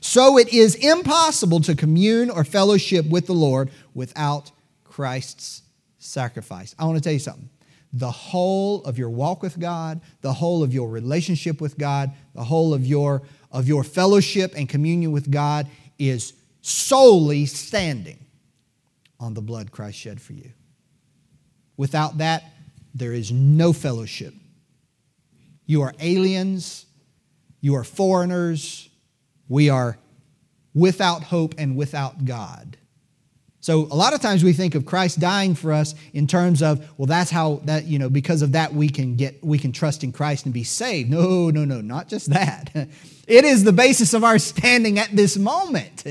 So 0.00 0.38
it 0.38 0.52
is 0.52 0.76
impossible 0.76 1.60
to 1.62 1.74
commune 1.74 2.30
or 2.30 2.44
fellowship 2.44 3.06
with 3.06 3.26
the 3.26 3.34
Lord 3.34 3.70
without 3.94 4.52
Christ's 4.94 5.62
sacrifice. 5.98 6.72
I 6.78 6.84
want 6.84 6.98
to 6.98 7.02
tell 7.02 7.12
you 7.12 7.18
something. 7.18 7.50
The 7.92 8.12
whole 8.12 8.84
of 8.84 8.96
your 8.96 9.10
walk 9.10 9.42
with 9.42 9.58
God, 9.58 10.00
the 10.20 10.32
whole 10.32 10.62
of 10.62 10.72
your 10.72 10.88
relationship 10.88 11.60
with 11.60 11.76
God, 11.76 12.12
the 12.32 12.44
whole 12.44 12.72
of 12.72 12.86
your, 12.86 13.22
of 13.50 13.66
your 13.66 13.82
fellowship 13.82 14.52
and 14.56 14.68
communion 14.68 15.10
with 15.10 15.32
God 15.32 15.66
is 15.98 16.34
solely 16.60 17.44
standing 17.44 18.24
on 19.18 19.34
the 19.34 19.42
blood 19.42 19.72
Christ 19.72 19.98
shed 19.98 20.20
for 20.20 20.32
you. 20.32 20.52
Without 21.76 22.18
that, 22.18 22.44
there 22.94 23.12
is 23.12 23.32
no 23.32 23.72
fellowship. 23.72 24.32
You 25.66 25.82
are 25.82 25.92
aliens, 25.98 26.86
you 27.60 27.74
are 27.74 27.82
foreigners, 27.82 28.88
we 29.48 29.70
are 29.70 29.98
without 30.72 31.24
hope 31.24 31.56
and 31.58 31.76
without 31.76 32.24
God. 32.24 32.76
So 33.64 33.88
a 33.90 33.96
lot 33.96 34.12
of 34.12 34.20
times 34.20 34.44
we 34.44 34.52
think 34.52 34.74
of 34.74 34.84
Christ 34.84 35.20
dying 35.20 35.54
for 35.54 35.72
us 35.72 35.94
in 36.12 36.26
terms 36.26 36.62
of, 36.62 36.86
well, 36.98 37.06
that's 37.06 37.30
how 37.30 37.62
that, 37.64 37.86
you 37.86 37.98
know, 37.98 38.10
because 38.10 38.42
of 38.42 38.52
that 38.52 38.74
we 38.74 38.90
can 38.90 39.16
get 39.16 39.42
we 39.42 39.58
can 39.58 39.72
trust 39.72 40.04
in 40.04 40.12
Christ 40.12 40.44
and 40.44 40.52
be 40.52 40.64
saved. 40.64 41.08
No, 41.08 41.48
no, 41.48 41.64
no, 41.64 41.80
not 41.80 42.06
just 42.06 42.28
that. 42.28 42.70
It 43.26 43.46
is 43.46 43.64
the 43.64 43.72
basis 43.72 44.12
of 44.12 44.22
our 44.22 44.38
standing 44.38 44.98
at 44.98 45.08
this 45.16 45.38
moment. 45.38 46.04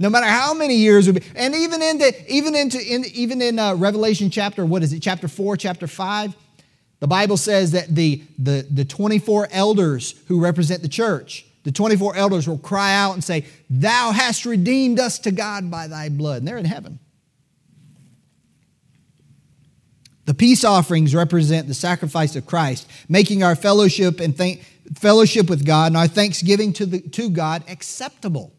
No 0.00 0.10
matter 0.10 0.26
how 0.26 0.52
many 0.52 0.74
years, 0.74 1.08
be, 1.08 1.22
and 1.36 1.54
even 1.54 1.80
into 1.80 2.12
even 2.26 2.56
into 2.56 2.84
in, 2.84 3.04
even 3.14 3.40
in 3.40 3.60
uh, 3.60 3.76
Revelation 3.76 4.28
chapter 4.28 4.66
what 4.66 4.82
is 4.82 4.92
it 4.92 4.98
chapter 4.98 5.28
four 5.28 5.56
chapter 5.56 5.86
five, 5.86 6.34
the 6.98 7.06
Bible 7.06 7.36
says 7.36 7.70
that 7.70 7.94
the 7.94 8.20
the 8.36 8.66
the 8.68 8.84
twenty 8.84 9.20
four 9.20 9.46
elders 9.52 10.16
who 10.26 10.40
represent 10.40 10.82
the 10.82 10.88
church 10.88 11.45
the 11.66 11.72
24 11.72 12.14
elders 12.14 12.46
will 12.46 12.58
cry 12.58 12.94
out 12.94 13.14
and 13.14 13.24
say, 13.24 13.44
Thou 13.68 14.12
hast 14.12 14.46
redeemed 14.46 15.00
us 15.00 15.18
to 15.18 15.32
God 15.32 15.68
by 15.68 15.88
thy 15.88 16.08
blood. 16.08 16.38
And 16.38 16.46
they're 16.46 16.58
in 16.58 16.64
heaven. 16.64 17.00
The 20.26 20.34
peace 20.34 20.62
offerings 20.62 21.12
represent 21.12 21.66
the 21.66 21.74
sacrifice 21.74 22.36
of 22.36 22.46
Christ, 22.46 22.88
making 23.08 23.42
our 23.42 23.56
fellowship 23.56 24.20
and 24.20 24.36
thank, 24.36 24.62
fellowship 24.94 25.50
with 25.50 25.66
God 25.66 25.88
and 25.88 25.96
our 25.96 26.06
thanksgiving 26.06 26.72
to, 26.74 26.86
the, 26.86 27.00
to 27.00 27.30
God 27.30 27.64
acceptable. 27.68 28.52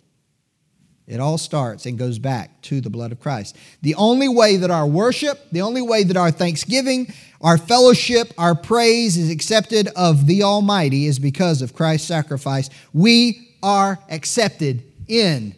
It 1.08 1.22
all 1.22 1.38
starts 1.38 1.86
and 1.86 1.98
goes 1.98 2.20
back 2.20 2.62
to 2.64 2.82
the 2.82 2.90
blood 2.90 3.14
of 3.14 3.22
Christ. 3.22 3.56
The 3.82 3.96
only 3.96 4.28
way 4.28 4.58
that 4.58 4.70
our 4.70 4.86
worship, 4.86 5.40
the 5.52 5.62
only 5.62 5.82
way 5.82 6.04
that 6.04 6.18
our 6.18 6.32
thanksgiving, 6.32 7.14
our 7.40 7.58
fellowship, 7.58 8.34
our 8.38 8.54
praise 8.54 9.16
is 9.16 9.32
accepted 9.32 9.88
of 9.96 10.28
the 10.28 10.44
Almighty 10.44 11.06
is 11.06 11.18
because 11.18 11.62
of 11.62 11.74
Christ's 11.74 12.08
sacrifice. 12.08 12.70
We 12.94 13.56
are 13.64 14.00
accepted 14.10 14.84
in 15.08 15.56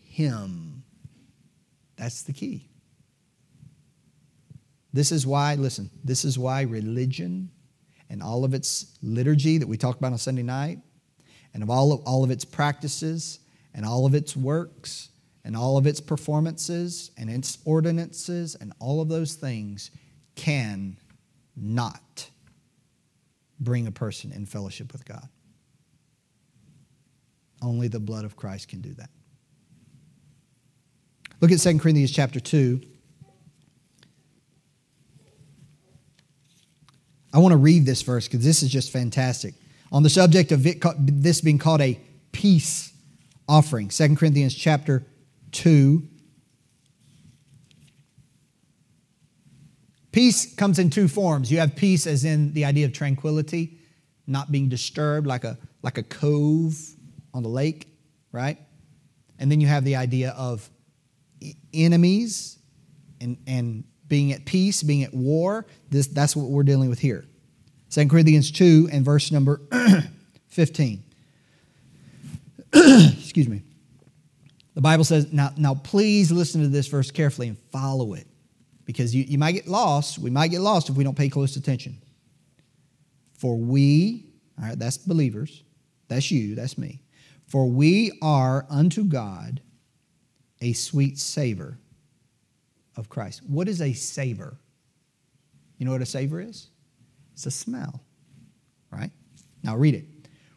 Him. 0.00 0.82
That's 1.96 2.22
the 2.22 2.32
key. 2.32 2.70
This 4.94 5.12
is 5.12 5.26
why, 5.26 5.56
listen, 5.56 5.90
this 6.04 6.24
is 6.24 6.38
why 6.38 6.62
religion 6.62 7.50
and 8.08 8.22
all 8.22 8.46
of 8.46 8.54
its 8.54 8.96
liturgy 9.02 9.58
that 9.58 9.66
we 9.66 9.76
talk 9.76 9.98
about 9.98 10.12
on 10.12 10.18
Sunday 10.18 10.42
night 10.42 10.78
and 11.52 11.62
of 11.62 11.68
all 11.68 11.92
of, 11.92 12.00
all 12.06 12.24
of 12.24 12.30
its 12.30 12.46
practices 12.46 13.40
and 13.76 13.84
all 13.84 14.06
of 14.06 14.14
its 14.14 14.34
works 14.34 15.10
and 15.44 15.54
all 15.54 15.76
of 15.76 15.86
its 15.86 16.00
performances 16.00 17.12
and 17.16 17.30
its 17.30 17.58
ordinances 17.64 18.56
and 18.56 18.72
all 18.80 19.00
of 19.00 19.08
those 19.08 19.34
things 19.34 19.92
can 20.34 20.96
not 21.54 22.28
bring 23.60 23.86
a 23.86 23.92
person 23.92 24.32
in 24.32 24.46
fellowship 24.46 24.92
with 24.92 25.04
God. 25.04 25.28
Only 27.62 27.88
the 27.88 28.00
blood 28.00 28.24
of 28.24 28.34
Christ 28.34 28.68
can 28.68 28.80
do 28.80 28.94
that. 28.94 29.10
Look 31.40 31.52
at 31.52 31.60
2 31.60 31.78
Corinthians 31.78 32.10
chapter 32.10 32.40
2. 32.40 32.80
I 37.34 37.38
want 37.38 37.52
to 37.52 37.58
read 37.58 37.84
this 37.84 38.00
verse 38.00 38.26
because 38.26 38.42
this 38.42 38.62
is 38.62 38.70
just 38.70 38.90
fantastic. 38.90 39.54
On 39.92 40.02
the 40.02 40.10
subject 40.10 40.50
of 40.52 40.66
it, 40.66 40.82
this 40.98 41.42
being 41.42 41.58
called 41.58 41.82
a 41.82 42.00
peace 42.32 42.94
offering. 43.48 43.88
2 43.88 44.16
Corinthians 44.16 44.54
chapter 44.54 45.06
2. 45.52 46.02
Peace 50.12 50.54
comes 50.54 50.78
in 50.78 50.90
two 50.90 51.08
forms. 51.08 51.50
You 51.52 51.58
have 51.58 51.76
peace 51.76 52.06
as 52.06 52.24
in 52.24 52.54
the 52.54 52.64
idea 52.64 52.86
of 52.86 52.92
tranquility, 52.92 53.78
not 54.26 54.50
being 54.50 54.68
disturbed 54.68 55.26
like 55.26 55.44
a, 55.44 55.58
like 55.82 55.98
a 55.98 56.02
cove 56.02 56.78
on 57.34 57.42
the 57.42 57.48
lake, 57.48 57.86
right? 58.32 58.58
And 59.38 59.52
then 59.52 59.60
you 59.60 59.66
have 59.66 59.84
the 59.84 59.96
idea 59.96 60.30
of 60.30 60.68
enemies 61.74 62.58
and, 63.20 63.36
and 63.46 63.84
being 64.08 64.32
at 64.32 64.44
peace, 64.46 64.82
being 64.82 65.04
at 65.04 65.12
war. 65.12 65.66
This, 65.90 66.06
that's 66.06 66.34
what 66.34 66.48
we're 66.48 66.62
dealing 66.62 66.88
with 66.88 66.98
here. 66.98 67.24
2 67.90 68.08
Corinthians 68.08 68.50
2 68.50 68.88
and 68.90 69.04
verse 69.04 69.30
number 69.30 69.60
15. 70.48 71.02
Excuse 73.18 73.48
me. 73.48 73.62
The 74.74 74.80
Bible 74.82 75.04
says, 75.04 75.32
now, 75.32 75.52
now 75.56 75.74
please 75.74 76.30
listen 76.30 76.60
to 76.60 76.68
this 76.68 76.86
verse 76.88 77.10
carefully 77.10 77.48
and 77.48 77.58
follow 77.72 78.12
it 78.12 78.26
because 78.84 79.14
you, 79.14 79.24
you 79.24 79.38
might 79.38 79.52
get 79.52 79.66
lost. 79.66 80.18
We 80.18 80.30
might 80.30 80.48
get 80.48 80.60
lost 80.60 80.90
if 80.90 80.96
we 80.96 81.04
don't 81.04 81.16
pay 81.16 81.28
close 81.28 81.56
attention. 81.56 81.96
For 83.38 83.56
we, 83.56 84.26
all 84.58 84.68
right, 84.68 84.78
that's 84.78 84.98
believers, 84.98 85.62
that's 86.08 86.30
you, 86.30 86.54
that's 86.54 86.76
me. 86.76 87.00
For 87.46 87.66
we 87.66 88.18
are 88.22 88.66
unto 88.68 89.04
God 89.04 89.60
a 90.60 90.72
sweet 90.72 91.18
savor 91.18 91.78
of 92.96 93.08
Christ. 93.08 93.42
What 93.46 93.68
is 93.68 93.80
a 93.80 93.92
savor? 93.92 94.58
You 95.78 95.86
know 95.86 95.92
what 95.92 96.02
a 96.02 96.06
savor 96.06 96.40
is? 96.40 96.68
It's 97.34 97.46
a 97.46 97.50
smell, 97.50 98.00
right? 98.90 99.10
Now 99.62 99.76
read 99.76 99.94
it. 99.94 100.04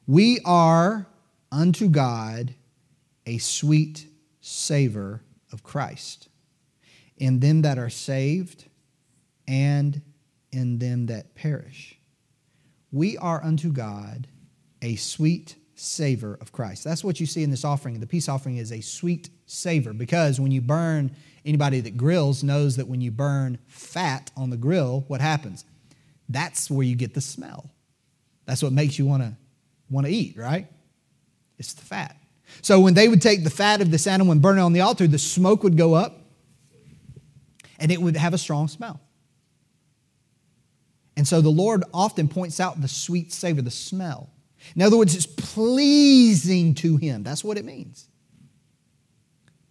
We 0.08 0.39
are 0.45 1.05
unto 1.51 1.89
God 1.89 2.53
a 3.25 3.38
sweet 3.38 4.07
savor 4.41 5.21
of 5.51 5.63
Christ 5.63 6.29
in 7.17 7.39
them 7.39 7.62
that 7.63 7.77
are 7.77 7.89
saved 7.89 8.65
and 9.47 10.01
in 10.51 10.79
them 10.79 11.07
that 11.07 11.35
perish. 11.35 11.97
We 12.91 13.17
are 13.17 13.43
unto 13.43 13.71
God 13.71 14.27
a 14.81 14.95
sweet 14.95 15.55
savor 15.75 16.38
of 16.41 16.51
Christ. 16.51 16.83
That's 16.83 17.03
what 17.03 17.19
you 17.19 17.25
see 17.25 17.43
in 17.43 17.51
this 17.51 17.65
offering. 17.65 17.99
The 17.99 18.07
peace 18.07 18.29
offering 18.29 18.57
is 18.57 18.71
a 18.71 18.81
sweet 18.81 19.29
savor 19.45 19.93
because 19.93 20.39
when 20.39 20.51
you 20.51 20.62
burn, 20.62 21.15
anybody 21.45 21.79
that 21.81 21.97
grills 21.97 22.43
knows 22.43 22.75
that 22.77 22.88
when 22.88 23.01
you 23.01 23.12
burn 23.12 23.59
fat 23.67 24.31
on 24.35 24.49
the 24.49 24.57
grill, 24.57 25.05
what 25.07 25.21
happens? 25.21 25.65
That's 26.27 26.69
where 26.69 26.85
you 26.85 26.95
get 26.95 27.13
the 27.13 27.21
smell. 27.21 27.69
That's 28.45 28.63
what 28.63 28.73
makes 28.73 28.97
you 28.97 29.05
want 29.05 29.23
to 29.23 29.35
want 29.89 30.05
to 30.05 30.13
eat, 30.13 30.38
right? 30.38 30.67
It's 31.59 31.73
the 31.73 31.83
fat. 31.83 32.15
So 32.61 32.79
when 32.79 32.93
they 32.93 33.07
would 33.07 33.21
take 33.21 33.43
the 33.43 33.49
fat 33.49 33.81
of 33.81 33.91
this 33.91 34.07
animal 34.07 34.31
and 34.31 34.41
burn 34.41 34.57
it 34.57 34.61
on 34.61 34.73
the 34.73 34.81
altar, 34.81 35.07
the 35.07 35.19
smoke 35.19 35.63
would 35.63 35.77
go 35.77 35.93
up 35.93 36.19
and 37.77 37.91
it 37.91 38.01
would 38.01 38.17
have 38.17 38.33
a 38.33 38.37
strong 38.37 38.67
smell. 38.67 38.99
And 41.15 41.27
so 41.27 41.41
the 41.41 41.49
Lord 41.49 41.83
often 41.93 42.27
points 42.27 42.59
out 42.59 42.81
the 42.81 42.87
sweet 42.87 43.33
savor, 43.33 43.61
the 43.61 43.71
smell. 43.71 44.29
In 44.75 44.81
other 44.81 44.97
words, 44.97 45.15
it's 45.15 45.25
pleasing 45.25 46.75
to 46.75 46.97
Him. 46.97 47.23
That's 47.23 47.43
what 47.43 47.57
it 47.57 47.65
means. 47.65 48.07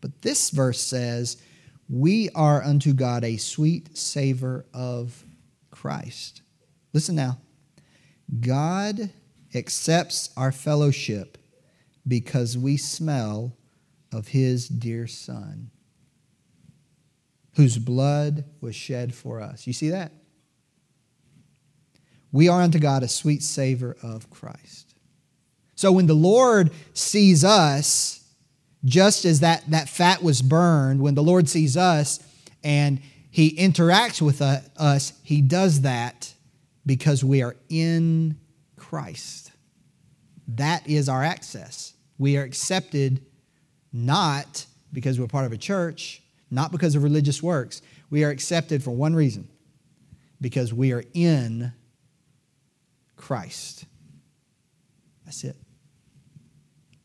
But 0.00 0.22
this 0.22 0.50
verse 0.50 0.80
says, 0.80 1.38
We 1.88 2.28
are 2.34 2.62
unto 2.62 2.92
God 2.92 3.24
a 3.24 3.36
sweet 3.38 3.96
savor 3.96 4.66
of 4.74 5.24
Christ. 5.70 6.42
Listen 6.92 7.14
now. 7.14 7.38
God 8.40 9.10
accepts 9.54 10.30
our 10.36 10.52
fellowship 10.52 11.38
because 12.08 12.56
we 12.56 12.76
smell 12.76 13.56
of 14.12 14.28
his 14.28 14.66
dear 14.68 15.06
Son, 15.06 15.70
whose 17.56 17.78
blood 17.78 18.44
was 18.60 18.74
shed 18.74 19.14
for 19.14 19.40
us. 19.40 19.66
You 19.66 19.72
see 19.72 19.90
that? 19.90 20.12
We 22.32 22.48
are 22.48 22.62
unto 22.62 22.78
God 22.78 23.02
a 23.02 23.08
sweet 23.08 23.42
savor 23.42 23.96
of 24.02 24.30
Christ. 24.30 24.94
So 25.74 25.92
when 25.92 26.06
the 26.06 26.14
Lord 26.14 26.72
sees 26.92 27.44
us, 27.44 28.24
just 28.84 29.24
as 29.24 29.40
that, 29.40 29.68
that 29.70 29.88
fat 29.88 30.22
was 30.22 30.42
burned, 30.42 31.00
when 31.00 31.14
the 31.14 31.22
Lord 31.22 31.48
sees 31.48 31.76
us 31.76 32.20
and 32.64 33.00
he 33.30 33.56
interacts 33.56 34.20
with 34.20 34.40
us, 34.42 35.12
he 35.22 35.40
does 35.40 35.82
that 35.82 36.34
because 36.84 37.22
we 37.22 37.42
are 37.42 37.56
in 37.68 38.38
Christ. 38.76 39.52
That 40.48 40.88
is 40.88 41.08
our 41.08 41.22
access. 41.22 41.94
We 42.18 42.36
are 42.36 42.42
accepted 42.42 43.24
not 43.92 44.66
because 44.92 45.18
we're 45.18 45.26
part 45.26 45.46
of 45.46 45.52
a 45.52 45.56
church, 45.56 46.22
not 46.50 46.72
because 46.72 46.94
of 46.94 47.02
religious 47.02 47.42
works. 47.42 47.82
We 48.10 48.24
are 48.24 48.30
accepted 48.30 48.82
for 48.82 48.90
one 48.90 49.14
reason 49.14 49.48
because 50.40 50.72
we 50.72 50.92
are 50.92 51.04
in 51.14 51.72
Christ. 53.16 53.84
That's 55.24 55.44
it. 55.44 55.56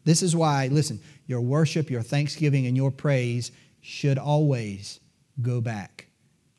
This 0.06 0.22
is 0.22 0.36
why, 0.36 0.68
listen, 0.68 1.00
your 1.28 1.42
worship, 1.42 1.90
your 1.90 2.02
thanksgiving, 2.02 2.68
and 2.68 2.76
your 2.76 2.92
praise 2.92 3.52
should 3.82 4.18
always 4.18 5.00
go 5.42 5.62
back 5.62 6.08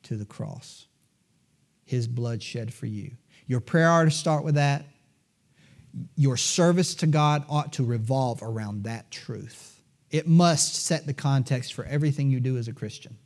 to 0.03 0.15
the 0.15 0.25
cross. 0.25 0.87
His 1.85 2.07
blood 2.07 2.41
shed 2.41 2.73
for 2.73 2.85
you. 2.87 3.11
Your 3.47 3.59
prayer 3.59 3.89
ought 3.89 4.05
to 4.05 4.11
start 4.11 4.43
with 4.43 4.55
that. 4.55 4.85
Your 6.15 6.37
service 6.37 6.95
to 6.95 7.07
God 7.07 7.45
ought 7.49 7.73
to 7.73 7.83
revolve 7.83 8.41
around 8.41 8.83
that 8.83 9.11
truth. 9.11 9.81
It 10.11 10.27
must 10.27 10.85
set 10.85 11.05
the 11.05 11.13
context 11.13 11.73
for 11.73 11.85
everything 11.85 12.29
you 12.29 12.39
do 12.39 12.57
as 12.57 12.67
a 12.67 12.73
Christian. 12.73 13.17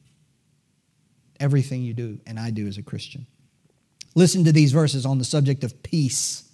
Everything 1.39 1.82
you 1.82 1.93
do 1.93 2.19
and 2.25 2.39
I 2.39 2.51
do 2.51 2.67
as 2.67 2.77
a 2.77 2.84
Christian. 2.84 3.27
Listen 4.15 4.43
to 4.43 4.51
these 4.51 4.71
verses 4.71 5.05
on 5.05 5.17
the 5.17 5.23
subject 5.23 5.63
of 5.63 5.84
peace 5.84 6.49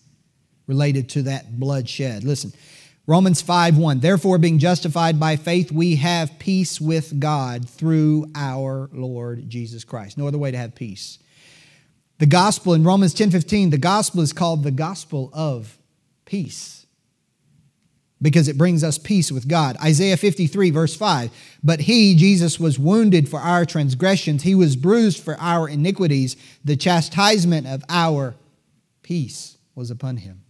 related 0.68 1.10
to 1.10 1.24
that 1.24 1.60
bloodshed. 1.60 2.24
Listen. 2.24 2.52
Romans 3.08 3.40
5 3.42 3.78
1. 3.78 4.00
Therefore, 4.00 4.40
being 4.40 4.58
justified 4.58 5.20
by 5.20 5.36
faith, 5.36 5.72
we 5.72 5.98
have 5.98 6.40
peace 6.40 6.82
with 6.82 7.20
God 7.20 7.70
through 7.70 8.32
our 8.34 8.90
Lord 8.92 9.48
Jesus 9.48 9.84
Christ. 9.84 10.18
No 10.18 10.28
other 10.28 10.40
way 10.40 10.50
to 10.50 10.58
have 10.58 10.74
peace. 10.74 11.20
The 12.18 12.26
gospel 12.26 12.74
in 12.74 12.84
Romans 12.84 13.14
10 13.14 13.30
15, 13.30 13.70
the 13.70 13.78
gospel 13.78 14.22
is 14.22 14.34
called 14.34 14.64
the 14.64 14.72
gospel 14.72 15.30
of 15.34 15.78
peace 16.26 16.86
because 18.22 18.48
it 18.48 18.58
brings 18.58 18.84
us 18.84 18.98
peace 18.98 19.32
with 19.32 19.48
God. 19.48 19.78
Isaiah 19.84 20.18
53, 20.18 20.72
verse 20.72 20.96
5. 20.96 21.30
But 21.64 21.82
he, 21.82 22.16
Jesus, 22.16 22.60
was 22.60 22.80
wounded 22.80 23.30
for 23.30 23.40
our 23.40 23.66
transgressions, 23.66 24.44
he 24.44 24.56
was 24.56 24.76
bruised 24.76 25.24
for 25.24 25.38
our 25.40 25.70
iniquities. 25.70 26.36
The 26.64 26.76
chastisement 26.76 27.68
of 27.68 27.84
our 27.90 28.36
peace 29.04 29.58
was 29.76 29.92
upon 29.92 30.18
him. 30.18 30.42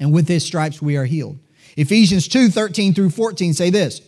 And 0.00 0.12
with 0.12 0.28
his 0.28 0.44
stripes 0.44 0.80
we 0.80 0.96
are 0.96 1.04
healed. 1.04 1.38
Ephesians 1.76 2.26
2 2.26 2.48
13 2.48 2.94
through 2.94 3.10
14 3.10 3.54
say 3.54 3.70
this 3.70 4.00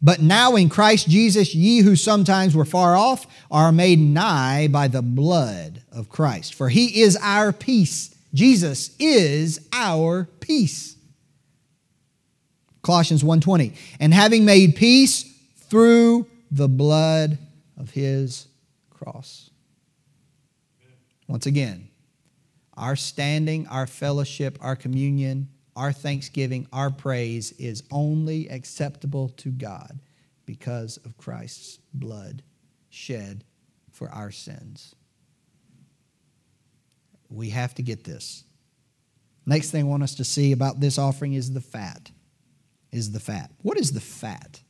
But 0.00 0.20
now 0.20 0.56
in 0.56 0.68
Christ 0.68 1.08
Jesus, 1.08 1.54
ye 1.54 1.80
who 1.80 1.94
sometimes 1.94 2.56
were 2.56 2.64
far 2.64 2.96
off 2.96 3.26
are 3.50 3.70
made 3.70 3.98
nigh 4.00 4.68
by 4.68 4.88
the 4.88 5.02
blood 5.02 5.82
of 5.92 6.08
Christ. 6.08 6.54
For 6.54 6.68
he 6.68 7.02
is 7.02 7.16
our 7.20 7.52
peace. 7.52 8.12
Jesus 8.34 8.96
is 8.98 9.68
our 9.72 10.28
peace. 10.40 10.96
Colossians 12.82 13.22
1:20 13.22 13.74
and 14.00 14.12
having 14.12 14.44
made 14.44 14.74
peace 14.74 15.24
through 15.56 16.26
the 16.50 16.68
blood 16.68 17.38
of 17.76 17.90
his 17.90 18.48
cross. 18.90 19.50
Once 21.28 21.46
again, 21.46 21.88
our 22.74 22.96
standing, 22.96 23.66
our 23.68 23.86
fellowship, 23.86 24.58
our 24.60 24.74
communion 24.74 25.48
our 25.74 25.92
thanksgiving, 25.92 26.66
our 26.72 26.90
praise 26.90 27.52
is 27.52 27.82
only 27.90 28.48
acceptable 28.48 29.30
to 29.30 29.50
God 29.50 30.00
because 30.44 30.98
of 30.98 31.16
Christ's 31.16 31.78
blood 31.94 32.42
shed 32.90 33.44
for 33.90 34.10
our 34.10 34.30
sins. 34.30 34.94
We 37.32 37.50
have 37.50 37.74
to 37.74 37.82
get 37.82 38.04
this. 38.04 38.44
Next 39.46 39.70
thing 39.70 39.82
I 39.84 39.88
want 39.88 40.02
us 40.02 40.14
to 40.16 40.24
see 40.24 40.52
about 40.52 40.80
this 40.80 40.98
offering 40.98 41.34
is 41.34 41.52
the 41.52 41.60
fat. 41.60 42.10
Is 42.92 43.12
the 43.12 43.20
fat. 43.20 43.50
What 43.62 43.78
is 43.78 43.92
the 43.92 44.00
fat? 44.00 44.60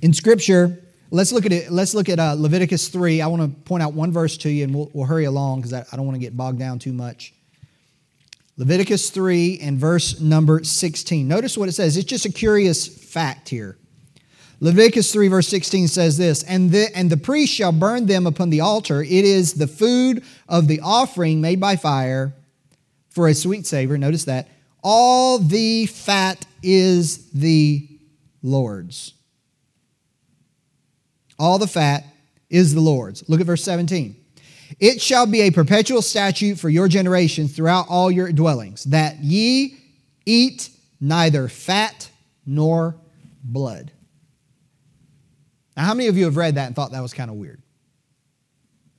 In 0.00 0.12
Scripture, 0.12 0.82
let's 1.10 1.32
look 1.32 1.46
at 1.46 1.52
it. 1.52 1.70
Let's 1.70 1.94
look 1.94 2.08
at 2.08 2.18
uh, 2.18 2.34
Leviticus 2.34 2.88
3. 2.88 3.20
I 3.20 3.26
want 3.26 3.42
to 3.42 3.60
point 3.62 3.82
out 3.82 3.92
one 3.92 4.12
verse 4.12 4.36
to 4.38 4.50
you 4.50 4.64
and 4.64 4.74
we'll, 4.74 4.90
we'll 4.94 5.06
hurry 5.06 5.24
along 5.24 5.60
because 5.60 5.72
I, 5.72 5.84
I 5.92 5.96
don't 5.96 6.06
want 6.06 6.16
to 6.16 6.20
get 6.20 6.36
bogged 6.36 6.58
down 6.58 6.78
too 6.78 6.92
much. 6.92 7.34
Leviticus 8.56 9.10
3 9.10 9.60
and 9.60 9.78
verse 9.78 10.20
number 10.20 10.64
16. 10.64 11.28
Notice 11.28 11.56
what 11.56 11.68
it 11.68 11.72
says. 11.72 11.96
It's 11.96 12.06
just 12.06 12.24
a 12.24 12.32
curious 12.32 12.88
fact 12.88 13.48
here. 13.48 13.78
Leviticus 14.60 15.12
3, 15.12 15.28
verse 15.28 15.48
16 15.48 15.88
says 15.88 16.18
this 16.18 16.42
and 16.42 16.72
the, 16.72 16.88
and 16.96 17.10
the 17.10 17.16
priest 17.16 17.54
shall 17.54 17.72
burn 17.72 18.06
them 18.06 18.26
upon 18.26 18.50
the 18.50 18.60
altar. 18.60 19.02
It 19.02 19.10
is 19.10 19.54
the 19.54 19.68
food 19.68 20.24
of 20.48 20.66
the 20.66 20.80
offering 20.80 21.40
made 21.40 21.60
by 21.60 21.76
fire 21.76 22.34
for 23.10 23.28
a 23.28 23.34
sweet 23.34 23.66
savor. 23.66 23.96
Notice 23.96 24.24
that. 24.24 24.48
All 24.82 25.38
the 25.38 25.86
fat 25.86 26.46
is 26.62 27.30
the 27.30 27.88
Lord's. 28.42 29.14
All 31.38 31.58
the 31.58 31.66
fat 31.66 32.04
is 32.50 32.74
the 32.74 32.80
Lord's. 32.80 33.28
Look 33.28 33.40
at 33.40 33.46
verse 33.46 33.62
17. 33.62 34.16
It 34.80 35.00
shall 35.00 35.26
be 35.26 35.42
a 35.42 35.50
perpetual 35.50 36.02
statute 36.02 36.58
for 36.58 36.68
your 36.68 36.88
generations 36.88 37.54
throughout 37.54 37.86
all 37.88 38.10
your 38.10 38.32
dwellings, 38.32 38.84
that 38.84 39.18
ye 39.18 39.78
eat 40.26 40.70
neither 41.00 41.48
fat 41.48 42.10
nor 42.44 42.96
blood. 43.42 43.92
Now, 45.78 45.84
how 45.84 45.94
many 45.94 46.08
of 46.08 46.16
you 46.16 46.24
have 46.24 46.36
read 46.36 46.56
that 46.56 46.66
and 46.66 46.74
thought 46.74 46.90
that 46.90 47.02
was 47.02 47.14
kind 47.14 47.30
of 47.30 47.36
weird 47.36 47.62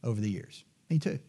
over 0.02 0.22
the 0.22 0.30
years? 0.30 0.64
Me 0.90 0.98
too. 0.98 1.20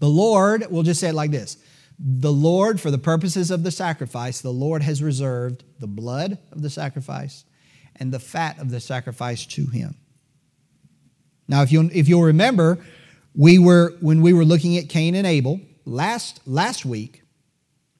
The 0.00 0.08
Lord, 0.08 0.66
we'll 0.68 0.82
just 0.82 1.00
say 1.00 1.08
it 1.08 1.14
like 1.14 1.30
this 1.30 1.56
The 1.98 2.30
Lord, 2.30 2.78
for 2.78 2.90
the 2.90 2.98
purposes 2.98 3.50
of 3.50 3.62
the 3.62 3.70
sacrifice, 3.70 4.42
the 4.42 4.52
Lord 4.52 4.82
has 4.82 5.02
reserved 5.02 5.64
the 5.80 5.86
blood 5.86 6.36
of 6.52 6.60
the 6.60 6.68
sacrifice 6.68 7.46
and 7.96 8.12
the 8.12 8.18
fat 8.18 8.58
of 8.58 8.70
the 8.70 8.80
sacrifice 8.80 9.46
to 9.46 9.64
him. 9.64 9.96
Now, 11.48 11.62
if 11.62 11.72
you 11.72 11.88
if 11.90 12.06
you'll 12.06 12.24
remember, 12.24 12.84
we 13.34 13.58
were 13.58 13.96
when 14.02 14.20
we 14.20 14.34
were 14.34 14.44
looking 14.44 14.76
at 14.76 14.90
Cain 14.90 15.14
and 15.14 15.26
Abel 15.26 15.58
last 15.86 16.46
last 16.46 16.84
week. 16.84 17.21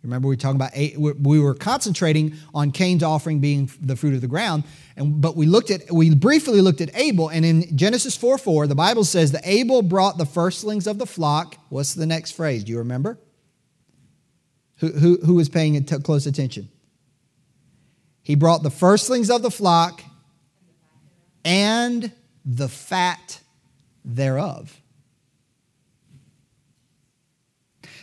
Remember, 0.02 0.26
we 0.26 0.36
talking 0.36 0.56
about 0.56 0.72
we 0.74 1.38
were 1.38 1.54
concentrating 1.54 2.34
on 2.52 2.72
Cain's 2.72 3.04
offering 3.04 3.38
being 3.38 3.70
the 3.80 3.94
fruit 3.94 4.14
of 4.14 4.20
the 4.20 4.26
ground, 4.26 4.64
and 4.96 5.20
but 5.20 5.36
we 5.36 5.46
looked 5.46 5.70
at 5.70 5.92
we 5.92 6.12
briefly 6.12 6.60
looked 6.60 6.80
at 6.80 6.90
Abel, 6.96 7.28
and 7.28 7.44
in 7.44 7.76
Genesis 7.76 8.16
4 8.16 8.36
4, 8.36 8.66
the 8.66 8.74
Bible 8.74 9.04
says 9.04 9.30
that 9.30 9.42
Abel 9.44 9.80
brought 9.80 10.18
the 10.18 10.26
firstlings 10.26 10.88
of 10.88 10.98
the 10.98 11.06
flock. 11.06 11.56
What's 11.68 11.94
the 11.94 12.06
next 12.06 12.32
phrase? 12.32 12.64
Do 12.64 12.72
you 12.72 12.78
remember? 12.78 13.18
Who, 14.78 14.88
who, 14.88 15.18
who 15.18 15.34
was 15.34 15.48
paying 15.48 15.84
close 15.84 16.26
attention? 16.26 16.68
He 18.22 18.34
brought 18.34 18.64
the 18.64 18.70
firstlings 18.70 19.30
of 19.30 19.42
the 19.42 19.50
flock 19.50 20.02
and 21.44 22.10
the 22.44 22.68
fat 22.68 23.40
thereof. 24.04 24.81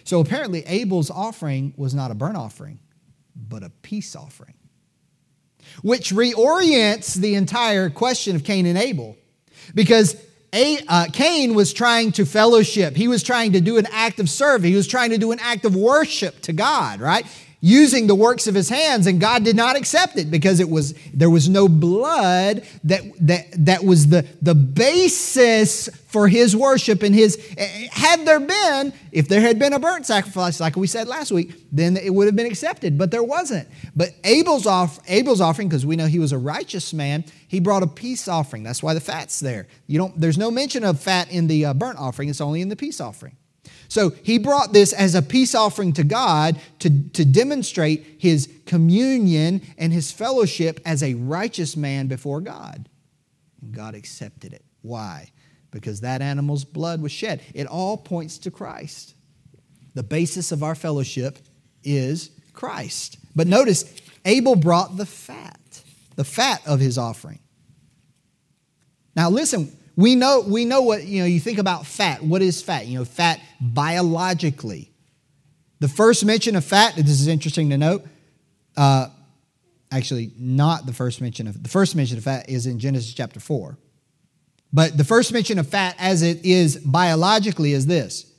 So 0.10 0.22
apparently, 0.22 0.64
Abel's 0.66 1.12
offering 1.12 1.72
was 1.78 1.94
not 1.94 2.10
a 2.10 2.16
burnt 2.16 2.36
offering, 2.36 2.80
but 3.36 3.62
a 3.62 3.70
peace 3.84 4.16
offering, 4.16 4.56
which 5.84 6.10
reorients 6.10 7.14
the 7.14 7.36
entire 7.36 7.92
question 7.92 8.36
of 8.36 8.44
Cain 8.44 8.66
and 8.66 8.76
Abel. 8.76 9.16
Because 9.76 10.16
a, 10.52 10.80
uh, 10.88 11.06
Cain 11.14 11.54
was 11.54 11.74
trying 11.74 12.12
to 12.14 12.26
fellowship. 12.26 12.96
He 12.96 13.08
was 13.08 13.22
trying 13.22 13.52
to 13.52 13.62
do 13.62 13.78
an 13.78 13.86
act 13.92 14.20
of 14.20 14.32
service. 14.32 14.68
He 14.68 14.76
was 14.76 14.88
trying 14.88 15.12
to 15.12 15.20
do 15.20 15.32
an 15.32 15.38
act 15.42 15.64
of 15.64 15.76
worship 15.76 16.42
to 16.42 16.54
God, 16.54 17.02
right? 17.02 17.28
Using 17.62 18.08
the 18.08 18.16
works 18.16 18.48
of 18.48 18.56
his 18.56 18.70
hands 18.70 19.06
and 19.06 19.20
God 19.20 19.44
did 19.44 19.56
not 19.56 19.76
accept 19.76 20.18
it 20.18 20.32
because 20.32 20.60
it 20.62 20.70
was 20.70 20.94
there 21.14 21.30
was 21.30 21.50
no 21.50 21.68
blood 21.68 22.66
that 22.86 23.02
that 23.20 23.48
that 23.66 23.84
was 23.84 24.08
the 24.08 24.26
the 24.42 24.56
basis 24.56 25.90
for 26.08 26.30
his 26.30 26.56
worship 26.56 27.04
and 27.04 27.14
his 27.14 27.38
had 27.92 28.26
there 28.26 28.40
been 28.40 28.94
if 29.12 29.28
there 29.28 29.42
had 29.42 29.60
been 29.60 29.74
a 29.74 29.80
burnt 29.80 30.06
sacrifice 30.06 30.62
like 30.62 30.78
we 30.78 30.88
said 30.88 31.08
last 31.08 31.32
week 31.32 31.54
then 31.72 31.98
it 31.98 32.14
would 32.14 32.28
have 32.28 32.36
been 32.36 32.46
accepted 32.46 32.98
but 32.98 33.12
there 33.12 33.24
wasn't. 33.24 33.68
But 33.94 34.12
Abel's 34.24 34.66
off 34.66 35.00
Abel's 35.10 35.42
offering 35.42 35.68
because 35.68 35.86
we 35.86 35.98
know 35.98 36.08
he 36.08 36.20
was 36.20 36.32
a 36.32 36.38
righteous 36.38 36.94
man 36.94 37.26
he 37.50 37.60
brought 37.60 37.82
a 37.82 37.88
peace 37.88 38.28
offering. 38.28 38.62
That's 38.62 38.84
why 38.84 38.94
the 38.94 39.02
fat's 39.02 39.40
there. 39.40 39.68
You 39.88 39.98
don't 39.98 40.20
there's 40.20 40.38
no 40.38 40.50
mention 40.50 40.86
of 40.86 41.00
fat 41.00 41.30
in 41.30 41.48
the 41.48 41.66
uh, 41.66 41.74
burnt 41.74 42.00
offering 42.00 42.30
it's 42.30 42.40
only 42.40 42.62
in 42.62 42.70
the 42.70 42.78
peace 42.78 43.02
offering 43.02 43.36
so 43.90 44.12
he 44.22 44.38
brought 44.38 44.72
this 44.72 44.94
as 44.94 45.16
a 45.16 45.22
peace 45.22 45.56
offering 45.56 45.94
to 45.94 46.04
God 46.04 46.62
to, 46.80 47.10
to 47.10 47.26
demonstrate 47.26 48.06
his 48.20 48.48
communion 48.68 49.62
and 49.80 49.92
his 49.92 50.12
fellowship 50.12 50.80
as 50.86 51.02
a 51.02 51.16
righteous 51.16 51.76
man 51.76 52.08
before 52.08 52.40
God. 52.40 52.88
And 53.62 53.74
God 53.74 53.96
accepted 53.96 54.54
it. 54.54 54.64
Why? 54.84 55.32
Because 55.72 56.02
that 56.02 56.22
animal's 56.22 56.64
blood 56.66 57.02
was 57.02 57.12
shed. 57.12 57.42
It 57.56 57.66
all 57.66 57.98
points 57.98 58.38
to 58.40 58.52
Christ. 58.52 59.16
The 59.96 60.04
basis 60.04 60.52
of 60.52 60.62
our 60.62 60.76
fellowship 60.76 61.40
is 61.84 62.30
Christ. 62.54 63.18
But 63.36 63.48
notice, 63.48 63.92
Abel 64.24 64.56
brought 64.56 64.98
the 64.98 65.06
fat, 65.08 65.82
the 66.16 66.24
fat 66.24 66.62
of 66.68 66.80
his 66.80 67.00
offering. 67.00 67.40
Now, 69.16 69.32
listen, 69.32 69.76
we 70.00 70.16
know, 70.16 70.46
we 70.48 70.64
know 70.64 70.82
what, 70.82 71.04
you 71.04 71.20
know, 71.20 71.26
you 71.26 71.42
think 71.42 71.58
about 71.58 71.86
fat. 71.86 72.24
What 72.24 72.42
is 72.42 72.62
fat? 72.62 72.88
You 72.88 73.00
know, 73.00 73.06
fat 73.06 73.42
biologically. 73.60 74.94
The 75.82 75.90
first 75.90 76.24
mention 76.24 76.56
of 76.56 76.64
fat, 76.64 76.96
this 76.96 77.20
is 77.20 77.28
interesting 77.28 77.70
to 77.72 77.78
note, 77.78 78.08
uh, 78.78 79.08
actually, 79.92 80.32
not 80.38 80.86
the 80.86 80.94
first 80.94 81.20
mention 81.20 81.48
of, 81.48 81.62
the 81.62 81.68
first 81.68 81.98
mention 81.98 82.18
of 82.18 82.24
fat 82.24 82.50
is 82.50 82.66
in 82.66 82.80
Genesis 82.80 83.14
chapter 83.14 83.42
4. 83.42 83.78
But 84.72 84.98
the 84.98 85.04
first 85.04 85.34
mention 85.34 85.60
of 85.60 85.68
fat 85.68 85.98
as 86.00 86.22
it 86.22 86.46
is 86.46 86.78
biologically 86.78 87.74
is 87.74 87.86
this 87.86 88.32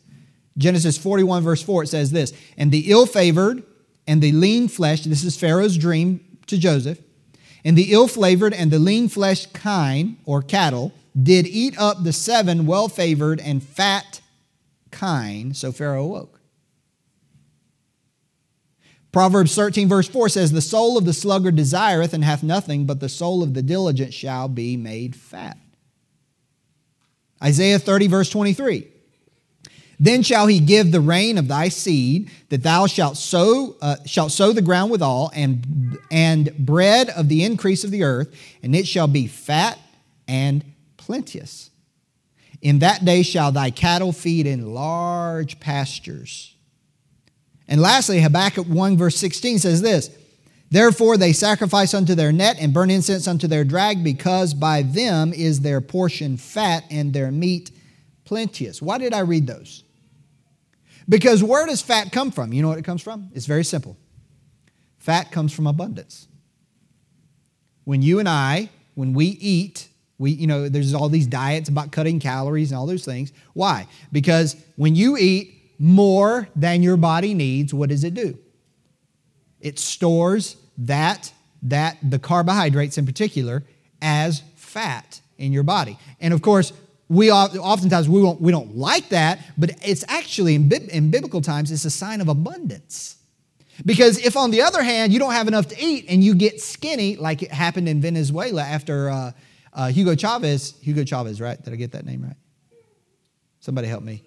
Genesis 0.57 0.97
41, 0.97 1.43
verse 1.43 1.63
4, 1.63 1.83
it 1.83 1.89
says 1.89 2.11
this, 2.11 2.33
and 2.57 2.73
the 2.73 2.91
ill 2.91 3.05
favored 3.05 3.63
and 4.07 4.23
the 4.23 4.33
lean 4.33 4.67
flesh, 4.69 5.03
this 5.03 5.25
is 5.25 5.37
Pharaoh's 5.37 5.77
dream 5.77 6.39
to 6.47 6.57
Joseph, 6.57 7.01
and 7.67 7.77
the 7.77 7.93
ill 7.93 8.09
flavored 8.09 8.55
and 8.55 8.71
the 8.71 8.79
lean 8.79 9.11
fleshed 9.11 9.53
kine 9.53 10.17
or 10.25 10.41
cattle 10.41 10.95
did 11.21 11.47
eat 11.47 11.79
up 11.79 12.03
the 12.03 12.13
seven 12.13 12.67
well 12.67 12.89
favored 12.89 13.41
and 13.41 13.63
fat 13.63 14.21
kine. 14.91 15.55
So 15.55 15.73
Pharaoh 15.73 16.05
awoke. 16.05 16.41
Proverbs 19.13 19.55
13, 19.57 19.89
verse 19.89 20.09
4 20.09 20.29
says, 20.29 20.53
The 20.53 20.61
soul 20.61 20.97
of 20.97 21.05
the 21.05 21.13
sluggard 21.13 21.57
desireth 21.57 22.15
and 22.15 22.23
hath 22.23 22.43
nothing, 22.43 22.87
but 22.87 23.01
the 23.01 23.09
soul 23.09 23.43
of 23.43 23.55
the 23.55 23.63
diligent 23.63 24.15
shall 24.15 24.47
be 24.47 24.77
made 24.77 25.17
fat. 25.17 25.59
Isaiah 27.43 27.81
30, 27.81 28.07
verse 28.07 28.31
23. 28.31 28.87
Then 29.99 30.23
shall 30.23 30.47
he 30.47 30.61
give 30.61 30.93
the 30.93 31.01
rain 31.01 31.39
of 31.39 31.49
thy 31.49 31.69
seed, 31.69 32.31
that 32.51 32.63
thou 32.63 32.87
shalt 32.87 33.17
sow, 33.17 33.77
uh, 33.83 33.97
shalt 34.07 34.33
sow 34.33 34.53
the 34.53 34.63
ground 34.63 34.91
withal, 34.91 35.31
and, 35.35 35.99
and 36.11 36.57
bread 36.57 37.11
of 37.11 37.29
the 37.29 37.45
increase 37.45 37.85
of 37.85 37.91
the 37.91 38.05
earth, 38.05 38.33
and 38.63 38.75
it 38.75 38.87
shall 38.87 39.09
be 39.09 39.27
fat 39.27 39.79
and 40.29 40.65
plenteous. 41.11 41.73
In 42.63 42.79
that 42.79 43.05
day 43.05 43.25
shall 43.25 43.51
thy 43.51 43.71
cattle 43.71 44.13
feed 44.13 44.47
in 44.47 44.73
large 44.75 45.59
pastures. 45.59 46.55
And 47.67 47.81
lastly, 47.81 48.21
Habakkuk 48.21 48.69
1, 48.69 48.97
verse 48.97 49.17
16 49.17 49.59
says 49.59 49.83
this 49.83 50.09
Therefore 50.71 51.17
they 51.17 51.33
sacrifice 51.33 51.95
unto 51.95 52.15
their 52.15 52.31
net 52.31 52.59
and 52.61 52.73
burn 52.73 52.93
incense 52.93 53.27
unto 53.27 53.49
their 53.49 53.65
drag, 53.65 54.05
because 54.05 54.55
by 54.55 54.83
them 54.83 55.33
is 55.33 55.63
their 55.63 55.81
portion 55.81 56.37
fat 56.37 56.85
and 56.93 57.13
their 57.13 57.33
meat 57.33 57.73
plenteous. 58.25 58.81
Why 58.81 58.99
did 58.99 59.13
I 59.13 59.21
read 59.21 59.49
those? 59.49 59.83
Because 61.09 61.43
where 61.43 61.67
does 61.67 61.83
fat 61.83 62.13
come 62.13 62.31
from? 62.31 62.53
You 62.53 62.63
know 62.63 62.69
what 62.69 62.79
it 62.79 62.85
comes 62.85 63.03
from? 63.03 63.31
It's 63.35 63.47
very 63.47 63.65
simple. 63.65 63.97
Fat 64.99 65.33
comes 65.33 65.53
from 65.53 65.67
abundance. 65.67 66.29
When 67.83 68.01
you 68.01 68.21
and 68.21 68.29
I, 68.29 68.71
when 68.95 69.13
we 69.13 69.27
eat, 69.27 69.89
we, 70.21 70.33
you 70.33 70.47
know, 70.47 70.69
there's 70.69 70.93
all 70.93 71.09
these 71.09 71.27
diets 71.27 71.71
about 71.71 71.93
cutting 71.93 72.21
calories 72.21 72.71
and 72.71 72.79
all 72.79 72.87
those 72.87 73.07
things. 73.07 73.33
Why? 73.55 73.87
Because 74.13 74.55
when 74.77 74.95
you 74.95 75.17
eat 75.17 75.75
more 75.79 76.47
than 76.55 76.83
your 76.83 76.99
body 76.99 77.33
needs, 77.33 77.73
what 77.73 77.89
does 77.89 78.05
it 78.05 78.13
do? 78.13 78.37
It 79.61 79.79
stores 79.79 80.57
that, 80.77 81.33
that 81.63 81.97
the 82.03 82.19
carbohydrates 82.19 82.99
in 82.99 83.07
particular, 83.07 83.65
as 84.03 84.43
fat 84.57 85.23
in 85.39 85.55
your 85.55 85.63
body. 85.63 85.97
And 86.21 86.35
of 86.35 86.43
course, 86.43 86.75
we 87.09 87.33
oftentimes 87.33 88.07
we 88.07 88.21
don't, 88.21 88.43
we 88.43 88.53
don't 88.53 88.77
like 88.77 89.09
that, 89.09 89.41
but 89.57 89.71
it's 89.83 90.05
actually 90.07 90.55
in, 90.55 90.71
in 90.71 91.11
biblical 91.11 91.41
times 91.41 91.73
it's 91.73 91.87
a 91.87 91.91
sign 91.91 92.21
of 92.21 92.29
abundance. 92.29 93.17
Because 93.87 94.19
if 94.19 94.37
on 94.37 94.51
the 94.51 94.61
other 94.61 94.83
hand 94.83 95.15
you 95.15 95.19
don't 95.19 95.33
have 95.33 95.49
enough 95.49 95.69
to 95.69 95.83
eat 95.83 96.05
and 96.11 96.23
you 96.23 96.35
get 96.35 96.61
skinny, 96.61 97.17
like 97.17 97.43
it 97.43 97.51
happened 97.51 97.89
in 97.89 98.03
Venezuela 98.03 98.63
after 98.63 99.09
uh, 99.09 99.33
uh, 99.73 99.89
Hugo 99.89 100.15
Chavez, 100.15 100.75
Hugo 100.81 101.05
Chavez, 101.05 101.41
right? 101.41 101.63
Did 101.63 101.73
I 101.73 101.77
get 101.77 101.93
that 101.93 102.05
name 102.05 102.23
right? 102.23 102.37
Somebody 103.61 103.89
help 103.89 104.03
me. 104.03 104.23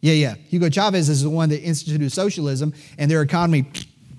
Yeah, 0.00 0.14
yeah. 0.14 0.34
Hugo 0.48 0.68
Chavez 0.68 1.08
is 1.08 1.22
the 1.22 1.30
one 1.30 1.48
that 1.48 1.62
instituted 1.62 2.12
socialism, 2.12 2.74
and 2.98 3.10
their 3.10 3.22
economy 3.22 3.66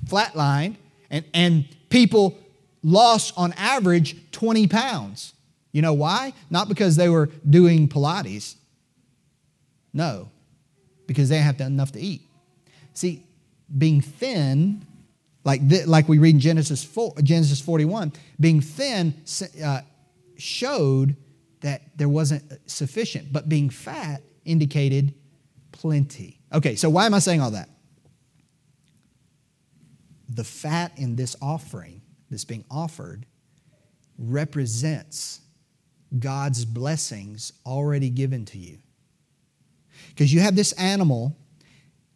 flatlined, 0.08 0.76
and, 1.10 1.26
and 1.34 1.66
people 1.90 2.38
lost 2.84 3.34
on 3.38 3.54
average 3.54 4.32
20 4.32 4.68
pounds. 4.68 5.34
You 5.72 5.82
know 5.82 5.94
why? 5.94 6.34
Not 6.50 6.70
because 6.70 6.96
they 6.96 7.10
were 7.10 7.28
doing 7.50 7.88
Pilates. 7.88 8.56
No, 9.94 10.30
because 11.08 11.30
they 11.30 11.40
have 11.40 11.60
enough 11.62 11.92
to 11.94 12.00
eat. 12.00 12.22
See, 12.94 13.24
being 13.78 14.02
thin, 14.02 14.86
like, 15.44 15.68
th- 15.68 15.86
like 15.86 16.08
we 16.08 16.18
read 16.18 16.36
in 16.36 16.40
Genesis, 16.40 16.84
4, 16.84 17.16
Genesis 17.24 17.62
41, 17.62 18.14
being 18.40 18.62
thin 18.62 19.14
uh, 19.64 19.82
showed 20.38 21.16
that 21.62 21.98
there 21.98 22.10
wasn't 22.10 22.44
sufficient, 22.70 23.32
but 23.34 23.50
being 23.50 23.70
fat 23.70 24.22
indicated 24.44 25.14
plenty. 25.72 26.40
Okay, 26.54 26.76
so 26.76 26.90
why 26.90 27.06
am 27.06 27.14
I 27.14 27.20
saying 27.20 27.42
all 27.42 27.52
that? 27.52 27.70
The 30.30 30.44
fat 30.44 30.92
in 30.98 31.16
this 31.16 31.36
offering 31.42 32.02
that's 32.30 32.46
being 32.46 32.66
offered 32.70 33.26
represents 34.18 35.42
God's 36.18 36.66
blessings 36.66 37.54
already 37.66 38.10
given 38.10 38.46
to 38.46 38.58
you. 38.58 38.78
Because 40.10 40.34
you 40.34 40.40
have 40.40 40.56
this 40.56 40.72
animal, 40.74 41.36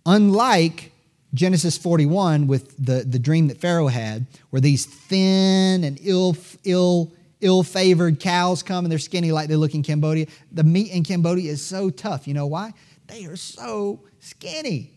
unlike 0.05 0.91
Genesis 1.33 1.77
41 1.77 2.47
with 2.47 2.75
the, 2.83 3.03
the 3.03 3.19
dream 3.19 3.47
that 3.47 3.59
Pharaoh 3.59 3.87
had, 3.87 4.25
where 4.49 4.61
these 4.61 4.85
thin 4.85 5.83
and 5.83 5.99
ill, 6.01 6.35
ill, 6.63 7.13
ill-favored 7.41 8.19
cows 8.19 8.63
come 8.63 8.85
and 8.85 8.91
they're 8.91 8.99
skinny 8.99 9.31
like 9.31 9.47
they 9.47 9.55
look 9.55 9.73
in 9.73 9.83
Cambodia. 9.83 10.27
The 10.51 10.63
meat 10.63 10.91
in 10.91 11.03
Cambodia 11.03 11.51
is 11.51 11.65
so 11.65 11.89
tough. 11.89 12.27
You 12.27 12.33
know 12.33 12.47
why? 12.47 12.73
They 13.07 13.25
are 13.25 13.35
so 13.35 14.01
skinny. 14.19 14.91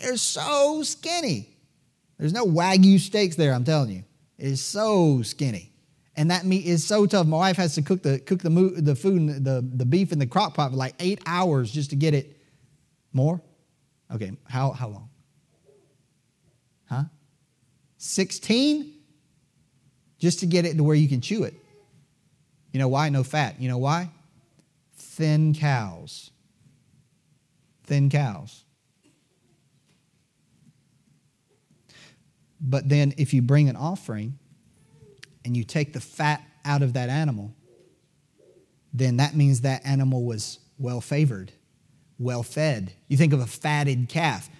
They're 0.00 0.16
so 0.16 0.82
skinny. 0.82 1.56
There's 2.18 2.32
no 2.32 2.46
Wagyu 2.46 2.98
steaks 2.98 3.36
there, 3.36 3.52
I'm 3.52 3.64
telling 3.64 3.90
you. 3.90 4.04
It 4.38 4.46
is 4.46 4.64
so 4.64 5.22
skinny 5.22 5.74
and 6.16 6.30
that 6.30 6.44
meat 6.44 6.64
is 6.66 6.86
so 6.86 7.06
tough. 7.06 7.26
My 7.26 7.36
wife 7.36 7.56
has 7.56 7.74
to 7.74 7.82
cook 7.82 8.02
the 8.02 8.18
cook 8.20 8.40
the 8.40 8.50
the 8.50 8.94
food, 8.94 9.44
the 9.44 9.60
the 9.74 9.84
beef 9.84 10.12
in 10.12 10.18
the 10.18 10.26
crock 10.26 10.54
pot 10.54 10.70
for 10.70 10.76
like 10.76 10.94
eight 11.00 11.20
hours 11.26 11.70
just 11.70 11.90
to 11.90 11.96
get 11.96 12.14
it. 12.14 12.36
More? 13.12 13.40
Okay. 14.12 14.32
How 14.48 14.70
how 14.70 14.88
long? 14.88 15.08
Huh? 16.88 17.04
Sixteen? 17.96 18.92
Just 20.18 20.40
to 20.40 20.46
get 20.46 20.64
it 20.64 20.76
to 20.76 20.84
where 20.84 20.96
you 20.96 21.08
can 21.08 21.20
chew 21.20 21.42
it. 21.42 21.54
You 22.74 22.80
know 22.80 22.88
why? 22.88 23.08
No 23.08 23.22
fat. 23.22 23.60
You 23.60 23.68
know 23.68 23.78
why? 23.78 24.10
Thin 24.96 25.54
cows. 25.54 26.32
Thin 27.84 28.10
cows. 28.10 28.64
But 32.60 32.88
then 32.88 33.14
if 33.16 33.32
you 33.32 33.42
bring 33.42 33.68
an 33.68 33.76
offering 33.76 34.40
and 35.44 35.56
you 35.56 35.62
take 35.62 35.92
the 35.92 36.00
fat 36.00 36.42
out 36.64 36.82
of 36.82 36.94
that 36.94 37.10
animal, 37.10 37.54
then 38.92 39.18
that 39.18 39.36
means 39.36 39.60
that 39.60 39.86
animal 39.86 40.24
was 40.24 40.58
well 40.76 41.00
favored, 41.00 41.52
well 42.18 42.42
fed. 42.42 42.92
You 43.06 43.16
think 43.16 43.32
of 43.32 43.38
a 43.38 43.46
fatted 43.46 44.08
calf. 44.08 44.50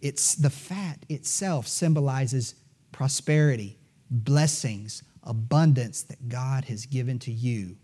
It's 0.00 0.36
the 0.36 0.50
fat 0.50 1.04
itself 1.08 1.66
symbolizes 1.66 2.54
prosperity, 2.92 3.76
blessings, 4.08 5.02
abundance 5.22 6.02
that 6.04 6.28
God 6.28 6.64
has 6.64 6.86
given 6.86 7.18
to 7.20 7.30
you 7.30 7.76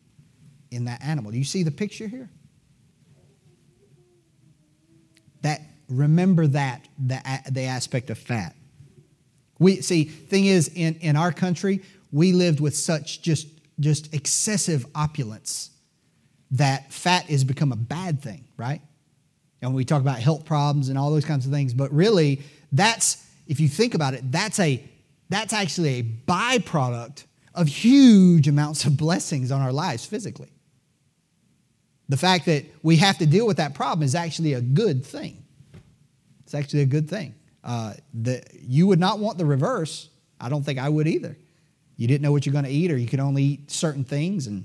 in 0.71 0.87
that 0.87 1.03
animal. 1.03 1.31
Do 1.31 1.39
you 1.39 1.45
see 1.45 1.63
the 1.63 1.71
picture 1.71 2.07
here? 2.07 2.31
That 5.43 5.61
remember 5.89 6.47
that 6.49 6.87
the, 6.99 7.21
the 7.51 7.63
aspect 7.63 8.11
of 8.11 8.19
fat. 8.19 8.55
We 9.59 9.81
see, 9.81 10.05
thing 10.05 10.47
is, 10.47 10.71
in, 10.75 10.97
in 10.97 11.17
our 11.17 11.33
country, 11.33 11.83
we 12.13 12.33
lived 12.33 12.61
with 12.61 12.77
such 12.77 13.23
just, 13.23 13.49
just 13.81 14.13
excessive 14.15 14.87
opulence 14.95 15.71
that 16.53 16.93
fat 16.93 17.25
has 17.27 17.45
become 17.45 17.73
a 17.73 17.77
bad 17.77 18.23
thing, 18.23 18.45
right? 18.57 18.81
And 19.63 19.75
we 19.75 19.85
talk 19.85 20.01
about 20.01 20.19
health 20.19 20.45
problems 20.45 20.89
and 20.89 20.99
all 20.99 21.11
those 21.11 21.25
kinds 21.25 21.47
of 21.47 21.53
things, 21.53 21.75
but 21.75 21.93
really, 21.93 22.43
that's, 22.73 23.25
if 23.47 23.61
you 23.61 23.69
think 23.69 23.95
about 23.95 24.15
it, 24.15 24.31
that's 24.31 24.59
a 24.61 24.83
that's 25.29 25.53
actually 25.53 25.99
a 25.99 26.03
byproduct 26.03 27.25
of 27.55 27.67
huge 27.69 28.49
amounts 28.49 28.85
of 28.85 28.97
blessings 28.97 29.51
on 29.51 29.61
our 29.61 29.73
lives 29.73 30.05
physically. 30.05 30.51
The 32.09 32.17
fact 32.17 32.47
that 32.47 32.67
we 32.83 32.97
have 32.97 33.19
to 33.19 33.27
deal 33.27 33.47
with 33.47 33.57
that 33.57 33.75
problem 33.75 34.05
is 34.05 34.15
actually 34.15 34.53
a 34.53 34.61
good 34.61 35.05
thing. 35.05 35.43
It's 36.45 36.55
actually 36.55 36.83
a 36.83 36.87
good 36.87 37.11
thing. 37.11 37.35
Uh, 37.65 37.95
the, 38.15 38.43
you 38.61 38.87
would 38.87 39.01
not 39.01 39.19
want 39.19 39.39
the 39.39 39.47
reverse. 39.47 40.09
I 40.41 40.49
don't 40.49 40.63
think 40.63 40.79
I 40.79 40.89
would 40.89 41.09
either 41.09 41.37
you 41.97 42.07
didn't 42.07 42.23
know 42.23 42.33
what 42.33 42.47
you're 42.47 42.53
going 42.53 42.65
to 42.65 42.71
eat 42.71 42.91
or 42.91 42.97
you 42.97 43.07
could 43.07 43.21
only 43.21 43.43
eat 43.43 43.71
certain 43.71 44.05
things 44.05 44.47
and 44.47 44.65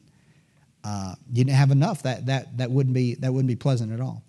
uh, 0.83 1.15
you 1.31 1.43
didn't 1.43 1.57
have 1.57 1.71
enough 1.71 2.03
that, 2.03 2.25
that, 2.25 2.57
that, 2.57 2.71
wouldn't 2.71 2.93
be, 2.93 3.15
that 3.15 3.33
wouldn't 3.33 3.47
be 3.47 3.55
pleasant 3.55 3.91
at 3.91 4.01
all 4.01 4.23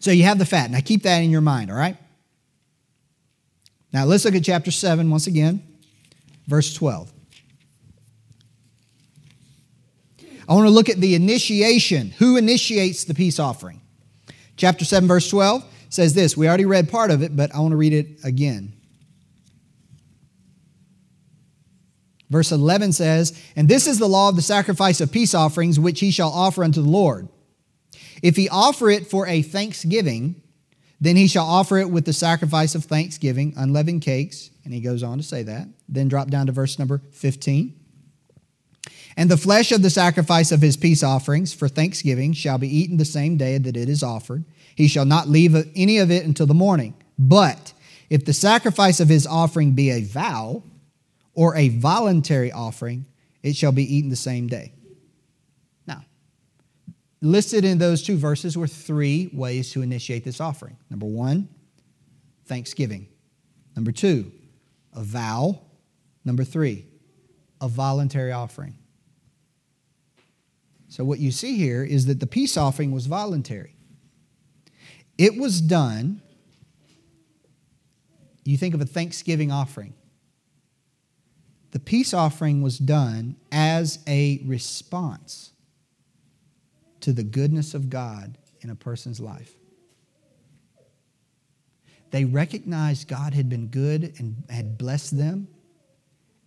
so 0.00 0.10
you 0.10 0.24
have 0.24 0.38
the 0.38 0.46
fat 0.46 0.70
now 0.70 0.80
keep 0.84 1.02
that 1.02 1.18
in 1.18 1.30
your 1.30 1.40
mind 1.40 1.70
all 1.70 1.76
right 1.76 1.96
now 3.96 4.04
let's 4.04 4.26
look 4.26 4.34
at 4.34 4.44
chapter 4.44 4.70
7 4.70 5.10
once 5.10 5.26
again 5.26 5.62
verse 6.46 6.74
12 6.74 7.10
i 10.46 10.54
want 10.54 10.66
to 10.66 10.70
look 10.70 10.90
at 10.90 10.98
the 10.98 11.14
initiation. 11.14 12.10
Who 12.18 12.36
initiates 12.36 13.04
the 13.04 13.14
peace 13.14 13.38
offering? 13.38 13.80
Chapter 14.58 14.84
7 14.84 15.08
verse 15.08 15.30
12 15.30 15.64
says 15.88 16.12
this. 16.12 16.36
We 16.36 16.46
already 16.46 16.66
read 16.66 16.90
part 16.90 17.10
of 17.10 17.22
it 17.22 17.34
but 17.34 17.54
i 17.54 17.58
want 17.60 17.72
to 17.72 17.76
read 17.76 17.94
it 17.94 18.22
again. 18.22 18.74
Verse 22.28 22.52
11 22.52 22.92
says, 22.92 23.40
And 23.54 23.66
this 23.66 23.86
is 23.86 23.98
the 23.98 24.08
law 24.08 24.28
of 24.28 24.36
the 24.36 24.42
sacrifice 24.42 25.00
of 25.00 25.10
peace 25.10 25.34
offerings, 25.34 25.80
which 25.80 26.00
he 26.00 26.10
shall 26.10 26.30
offer 26.30 26.64
unto 26.64 26.82
the 26.82 26.88
Lord. 26.88 27.28
If 28.22 28.36
he 28.36 28.48
offer 28.48 28.90
it 28.90 29.06
for 29.06 29.26
a 29.26 29.42
thanksgiving, 29.42 30.42
Then 31.00 31.16
he 31.16 31.28
shall 31.28 31.46
offer 31.46 31.78
it 31.78 31.90
with 31.90 32.04
the 32.04 32.12
sacrifice 32.12 32.74
of 32.74 32.84
thanksgiving, 32.84 33.54
unleavened 33.56 34.02
cakes. 34.02 34.50
And 34.64 34.72
he 34.72 34.80
goes 34.80 35.02
on 35.02 35.18
to 35.18 35.24
say 35.24 35.42
that. 35.42 35.68
Then 35.88 36.08
drop 36.08 36.28
down 36.28 36.46
to 36.46 36.52
verse 36.52 36.78
number 36.78 37.02
15. 37.12 37.74
And 39.16 39.30
the 39.30 39.36
flesh 39.36 39.72
of 39.72 39.82
the 39.82 39.90
sacrifice 39.90 40.52
of 40.52 40.60
his 40.60 40.76
peace 40.76 41.02
offerings 41.02 41.54
for 41.54 41.68
thanksgiving 41.68 42.32
shall 42.32 42.58
be 42.58 42.68
eaten 42.68 42.96
the 42.96 43.04
same 43.04 43.36
day 43.36 43.56
that 43.58 43.76
it 43.76 43.88
is 43.88 44.02
offered. 44.02 44.44
He 44.74 44.88
shall 44.88 45.06
not 45.06 45.28
leave 45.28 45.54
any 45.74 45.98
of 45.98 46.10
it 46.10 46.24
until 46.24 46.46
the 46.46 46.54
morning. 46.54 46.94
But 47.18 47.72
if 48.10 48.24
the 48.24 48.34
sacrifice 48.34 49.00
of 49.00 49.08
his 49.08 49.26
offering 49.26 49.72
be 49.72 49.90
a 49.90 50.02
vow 50.02 50.62
or 51.34 51.56
a 51.56 51.70
voluntary 51.70 52.52
offering, 52.52 53.06
it 53.42 53.56
shall 53.56 53.72
be 53.72 53.96
eaten 53.96 54.10
the 54.10 54.16
same 54.16 54.48
day. 54.48 54.72
Listed 57.22 57.64
in 57.64 57.78
those 57.78 58.02
two 58.02 58.16
verses 58.16 58.58
were 58.58 58.66
three 58.66 59.30
ways 59.32 59.72
to 59.72 59.82
initiate 59.82 60.24
this 60.24 60.40
offering. 60.40 60.76
Number 60.90 61.06
one, 61.06 61.48
thanksgiving. 62.44 63.08
Number 63.74 63.92
two, 63.92 64.32
a 64.94 65.02
vow. 65.02 65.60
Number 66.24 66.44
three, 66.44 66.86
a 67.60 67.68
voluntary 67.68 68.32
offering. 68.32 68.76
So, 70.88 71.04
what 71.04 71.18
you 71.18 71.30
see 71.30 71.56
here 71.56 71.84
is 71.84 72.06
that 72.06 72.20
the 72.20 72.26
peace 72.26 72.56
offering 72.56 72.92
was 72.92 73.06
voluntary. 73.06 73.76
It 75.18 75.38
was 75.38 75.60
done, 75.60 76.20
you 78.44 78.56
think 78.56 78.74
of 78.74 78.80
a 78.80 78.86
thanksgiving 78.86 79.50
offering. 79.50 79.94
The 81.72 81.80
peace 81.80 82.14
offering 82.14 82.62
was 82.62 82.78
done 82.78 83.36
as 83.50 83.98
a 84.06 84.42
response 84.46 85.52
to 87.06 87.12
the 87.12 87.22
goodness 87.22 87.72
of 87.72 87.88
God 87.88 88.36
in 88.62 88.68
a 88.68 88.74
person's 88.74 89.20
life. 89.20 89.52
They 92.10 92.24
recognized 92.24 93.06
God 93.06 93.32
had 93.32 93.48
been 93.48 93.68
good 93.68 94.14
and 94.18 94.42
had 94.50 94.76
blessed 94.76 95.16
them. 95.16 95.46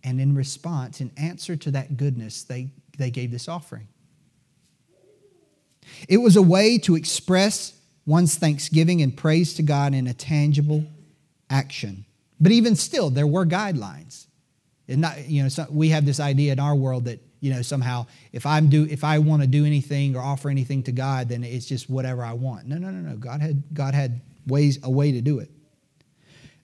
And 0.04 0.20
in 0.20 0.34
response, 0.34 1.00
in 1.00 1.12
answer 1.16 1.56
to 1.56 1.70
that 1.70 1.96
goodness, 1.96 2.42
they, 2.42 2.72
they 2.98 3.10
gave 3.10 3.30
this 3.30 3.48
offering. 3.48 3.88
It 6.06 6.18
was 6.18 6.36
a 6.36 6.42
way 6.42 6.76
to 6.80 6.94
express 6.94 7.72
one's 8.04 8.34
thanksgiving 8.34 9.00
and 9.00 9.16
praise 9.16 9.54
to 9.54 9.62
God 9.62 9.94
in 9.94 10.06
a 10.06 10.12
tangible 10.12 10.84
action. 11.48 12.04
But 12.38 12.52
even 12.52 12.76
still, 12.76 13.08
there 13.08 13.26
were 13.26 13.46
guidelines. 13.46 14.26
And 14.88 15.00
not, 15.00 15.26
you 15.26 15.42
know, 15.42 15.66
we 15.70 15.88
have 15.88 16.04
this 16.04 16.20
idea 16.20 16.52
in 16.52 16.60
our 16.60 16.74
world 16.74 17.06
that 17.06 17.18
you 17.40 17.52
know 17.52 17.62
somehow 17.62 18.06
if 18.32 18.46
I'm 18.46 18.68
do 18.68 18.86
if 18.88 19.02
I 19.04 19.18
want 19.18 19.42
to 19.42 19.48
do 19.48 19.64
anything 19.64 20.16
or 20.16 20.22
offer 20.22 20.48
anything 20.48 20.82
to 20.84 20.92
God, 20.92 21.28
then 21.28 21.42
it's 21.42 21.66
just 21.66 21.90
whatever 21.90 22.22
I 22.24 22.34
want. 22.34 22.66
No, 22.66 22.76
no, 22.76 22.90
no, 22.90 23.10
no. 23.10 23.16
God 23.16 23.40
had 23.40 23.62
God 23.72 23.94
had 23.94 24.20
ways 24.46 24.78
a 24.82 24.90
way 24.90 25.12
to 25.12 25.20
do 25.20 25.38
it. 25.38 25.50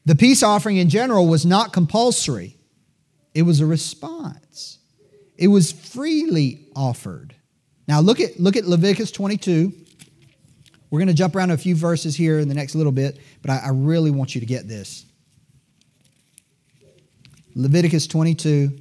The 0.05 0.15
peace 0.15 0.43
offering 0.43 0.77
in 0.77 0.89
general 0.89 1.27
was 1.27 1.45
not 1.45 1.73
compulsory. 1.73 2.57
It 3.35 3.43
was 3.43 3.61
a 3.61 3.67
response. 3.67 4.79
It 5.37 5.49
was 5.49 5.73
freely 5.73 6.67
offered. 6.75 7.35
Now 7.89 8.01
look 8.01 8.21
at 8.21 8.39
look 8.39 8.57
at 8.57 8.65
Leviticus 8.65 9.11
22. 9.11 9.73
We're 10.91 11.01
going 11.01 11.09
to 11.09 11.15
jump 11.15 11.35
around 11.35 11.51
a 11.51 11.59
few 11.59 11.75
verses 11.75 12.15
here 12.15 12.39
in 12.39 12.49
the 12.49 12.55
next 12.55 12.75
little 12.75 12.93
bit, 12.93 13.19
but 13.43 13.51
I, 13.51 13.59
I 13.67 13.69
really 13.71 14.11
want 14.11 14.35
you 14.35 14.41
to 14.41 14.47
get 14.47 14.69
this. 14.69 15.05
Leviticus 17.57 18.07
22, 18.07 18.79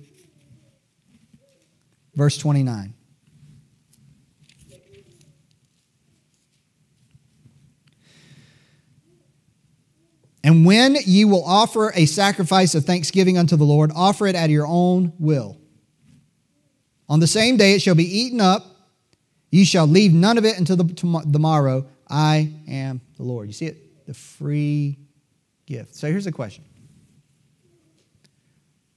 verse 2.15 2.38
29. 2.38 2.93
And 10.45 10.63
when 10.63 10.95
ye 11.06 11.25
will 11.25 11.43
offer 11.43 11.91
a 11.95 12.06
sacrifice 12.06 12.75
of 12.75 12.86
thanksgiving 12.86 13.36
unto 13.36 13.56
the 13.56 13.63
Lord, 13.63 13.91
offer 13.95 14.28
it 14.28 14.36
at 14.36 14.51
your 14.51 14.67
own 14.67 15.12
will. 15.17 15.58
On 17.10 17.19
the 17.19 17.25
same 17.25 17.58
day 17.58 17.73
it 17.73 17.82
shall 17.82 17.95
be 17.95 18.19
eaten 18.19 18.39
up. 18.39 18.63
Ye 19.49 19.65
shall 19.65 19.88
leave 19.88 20.13
none 20.13 20.38
of 20.38 20.45
it 20.45 20.60
until 20.60 20.75
the, 20.75 21.23
the 21.25 21.39
morrow. 21.39 21.88
I 22.08 22.54
am 22.67 23.01
the 23.17 23.23
Lord. 23.23 23.47
You 23.47 23.54
see 23.54 23.65
it? 23.65 24.06
The 24.06 24.13
free 24.13 24.99
gift. 25.65 25.95
So 25.95 26.08
here's 26.12 26.28
a 26.28 26.32
question 26.32 26.63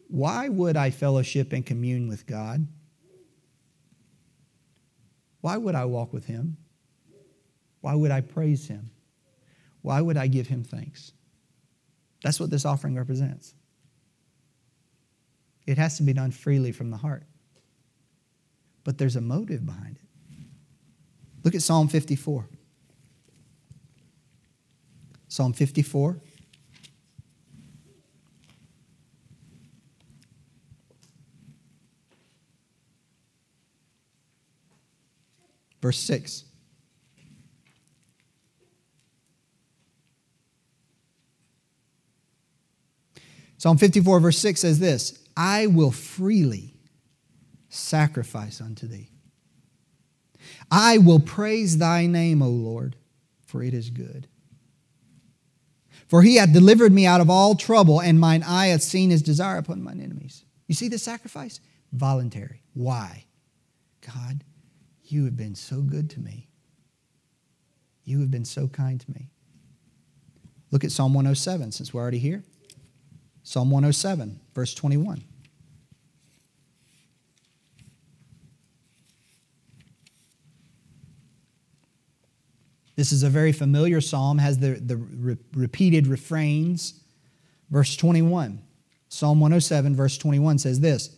Why 0.08 0.50
would 0.50 0.76
I 0.76 0.90
fellowship 0.90 1.54
and 1.54 1.64
commune 1.64 2.08
with 2.08 2.26
God? 2.26 2.66
Why 5.40 5.56
would 5.56 5.74
I 5.74 5.84
walk 5.84 6.12
with 6.12 6.26
Him? 6.26 6.56
Why 7.80 7.94
would 7.94 8.10
I 8.10 8.20
praise 8.20 8.66
Him? 8.66 8.90
Why 9.82 10.00
would 10.00 10.16
I 10.16 10.26
give 10.26 10.48
Him 10.48 10.64
thanks? 10.64 11.12
That's 12.22 12.40
what 12.40 12.50
this 12.50 12.64
offering 12.64 12.96
represents. 12.96 13.54
It 15.66 15.78
has 15.78 15.96
to 15.98 16.02
be 16.02 16.12
done 16.12 16.30
freely 16.30 16.72
from 16.72 16.90
the 16.90 16.96
heart. 16.96 17.24
But 18.84 18.98
there's 18.98 19.16
a 19.16 19.20
motive 19.20 19.66
behind 19.66 19.96
it. 19.96 20.08
Look 21.44 21.54
at 21.54 21.62
Psalm 21.62 21.88
54. 21.88 22.48
Psalm 25.28 25.52
54. 25.52 26.20
Verse 35.80 35.98
6. 35.98 36.44
Psalm 43.58 43.76
54, 43.76 44.20
verse 44.20 44.38
6 44.38 44.60
says 44.60 44.78
this 44.78 45.18
I 45.36 45.66
will 45.66 45.90
freely 45.90 46.74
sacrifice 47.68 48.60
unto 48.60 48.86
thee. 48.86 49.10
I 50.70 50.98
will 50.98 51.20
praise 51.20 51.78
thy 51.78 52.06
name, 52.06 52.42
O 52.42 52.48
Lord, 52.48 52.96
for 53.44 53.62
it 53.62 53.74
is 53.74 53.90
good. 53.90 54.28
For 56.06 56.22
he 56.22 56.36
hath 56.36 56.52
delivered 56.52 56.92
me 56.92 57.04
out 57.04 57.20
of 57.20 57.28
all 57.28 57.54
trouble, 57.54 58.00
and 58.00 58.18
mine 58.18 58.42
eye 58.42 58.68
hath 58.68 58.82
seen 58.82 59.10
his 59.10 59.22
desire 59.22 59.58
upon 59.58 59.82
mine 59.82 60.00
enemies. 60.00 60.44
You 60.66 60.74
see 60.74 60.88
the 60.88 60.98
sacrifice? 60.98 61.60
Voluntary. 61.92 62.62
Why? 62.72 63.24
God, 64.06 64.44
you 65.12 65.24
have 65.24 65.36
been 65.36 65.54
so 65.54 65.80
good 65.80 66.10
to 66.10 66.20
me. 66.20 66.48
You 68.04 68.20
have 68.20 68.30
been 68.30 68.44
so 68.44 68.68
kind 68.68 69.00
to 69.00 69.10
me. 69.10 69.30
Look 70.70 70.84
at 70.84 70.92
Psalm 70.92 71.14
107 71.14 71.72
since 71.72 71.92
we're 71.92 72.00
already 72.00 72.18
here. 72.18 72.42
Psalm 73.42 73.70
107, 73.70 74.40
verse 74.54 74.74
21. 74.74 75.24
This 82.96 83.12
is 83.12 83.22
a 83.22 83.30
very 83.30 83.52
familiar 83.52 84.00
psalm, 84.00 84.38
has 84.38 84.58
the, 84.58 84.70
the 84.72 84.96
re- 84.96 85.36
repeated 85.54 86.08
refrains. 86.08 87.00
Verse 87.70 87.96
21, 87.96 88.60
Psalm 89.08 89.40
107, 89.40 89.94
verse 89.94 90.18
21 90.18 90.58
says 90.58 90.80
this 90.80 91.17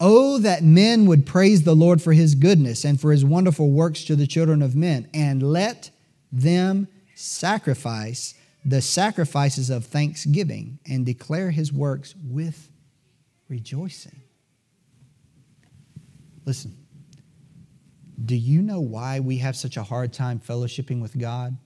Oh, 0.00 0.38
that 0.38 0.62
men 0.62 1.06
would 1.06 1.26
praise 1.26 1.62
the 1.62 1.74
Lord 1.74 2.00
for 2.00 2.12
his 2.12 2.34
goodness 2.34 2.84
and 2.84 3.00
for 3.00 3.10
his 3.10 3.24
wonderful 3.24 3.70
works 3.70 4.04
to 4.04 4.14
the 4.14 4.26
children 4.26 4.62
of 4.62 4.76
men, 4.76 5.08
and 5.12 5.42
let 5.42 5.90
them 6.30 6.86
sacrifice 7.14 8.34
the 8.64 8.82
sacrifices 8.82 9.70
of 9.70 9.84
thanksgiving 9.86 10.78
and 10.86 11.04
declare 11.04 11.50
his 11.50 11.72
works 11.72 12.14
with 12.22 12.70
rejoicing. 13.48 14.20
Listen, 16.44 16.76
do 18.24 18.36
you 18.36 18.62
know 18.62 18.80
why 18.80 19.20
we 19.20 19.38
have 19.38 19.56
such 19.56 19.76
a 19.76 19.82
hard 19.82 20.12
time 20.12 20.38
fellowshipping 20.38 21.00
with 21.00 21.18
God? 21.18 21.56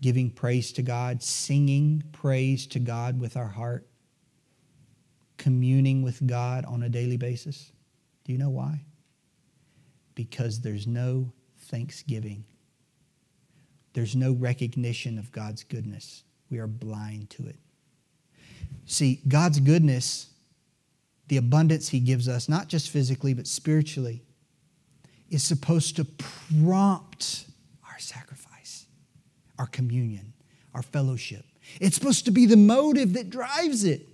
Giving 0.00 0.30
praise 0.30 0.72
to 0.72 0.82
God, 0.82 1.22
singing 1.22 2.02
praise 2.12 2.66
to 2.68 2.78
God 2.78 3.20
with 3.20 3.36
our 3.36 3.48
heart, 3.48 3.86
communing 5.36 6.02
with 6.02 6.26
God 6.26 6.64
on 6.64 6.82
a 6.82 6.88
daily 6.88 7.16
basis? 7.16 7.72
Do 8.24 8.32
you 8.32 8.38
know 8.38 8.50
why? 8.50 8.80
Because 10.14 10.60
there's 10.60 10.86
no 10.86 11.32
thanksgiving. 11.58 12.44
There's 13.92 14.16
no 14.16 14.32
recognition 14.32 15.18
of 15.18 15.32
God's 15.32 15.64
goodness. 15.64 16.24
We 16.50 16.58
are 16.58 16.66
blind 16.66 17.30
to 17.30 17.46
it. 17.46 17.56
See, 18.86 19.20
God's 19.26 19.60
goodness, 19.60 20.28
the 21.28 21.36
abundance 21.36 21.88
He 21.88 22.00
gives 22.00 22.28
us, 22.28 22.48
not 22.48 22.68
just 22.68 22.90
physically, 22.90 23.34
but 23.34 23.46
spiritually, 23.46 24.22
is 25.30 25.42
supposed 25.42 25.96
to 25.96 26.04
prompt 26.04 27.46
our 27.90 27.98
sacrifice, 27.98 28.86
our 29.58 29.66
communion, 29.66 30.32
our 30.74 30.82
fellowship. 30.82 31.44
It's 31.80 31.96
supposed 31.96 32.26
to 32.26 32.30
be 32.30 32.46
the 32.46 32.56
motive 32.56 33.14
that 33.14 33.30
drives 33.30 33.84
it. 33.84 34.08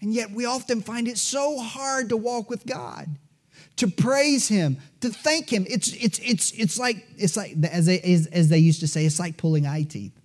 And 0.00 0.12
yet 0.12 0.30
we 0.30 0.44
often 0.44 0.82
find 0.82 1.08
it 1.08 1.18
so 1.18 1.58
hard 1.58 2.08
to 2.10 2.16
walk 2.16 2.50
with 2.50 2.66
God, 2.66 3.08
to 3.76 3.88
praise 3.88 4.48
Him, 4.48 4.78
to 5.00 5.10
thank 5.10 5.52
Him. 5.52 5.66
It's, 5.68 5.92
it's, 5.94 6.18
it's, 6.20 6.52
it's 6.52 6.78
like, 6.78 7.06
it's 7.16 7.36
like 7.36 7.56
as, 7.64 7.86
they, 7.86 8.00
as, 8.00 8.26
as 8.26 8.48
they 8.48 8.58
used 8.58 8.80
to 8.80 8.88
say, 8.88 9.04
it's 9.04 9.18
like 9.18 9.36
pulling 9.36 9.66
eye 9.66 9.82
teeth. 9.82 10.18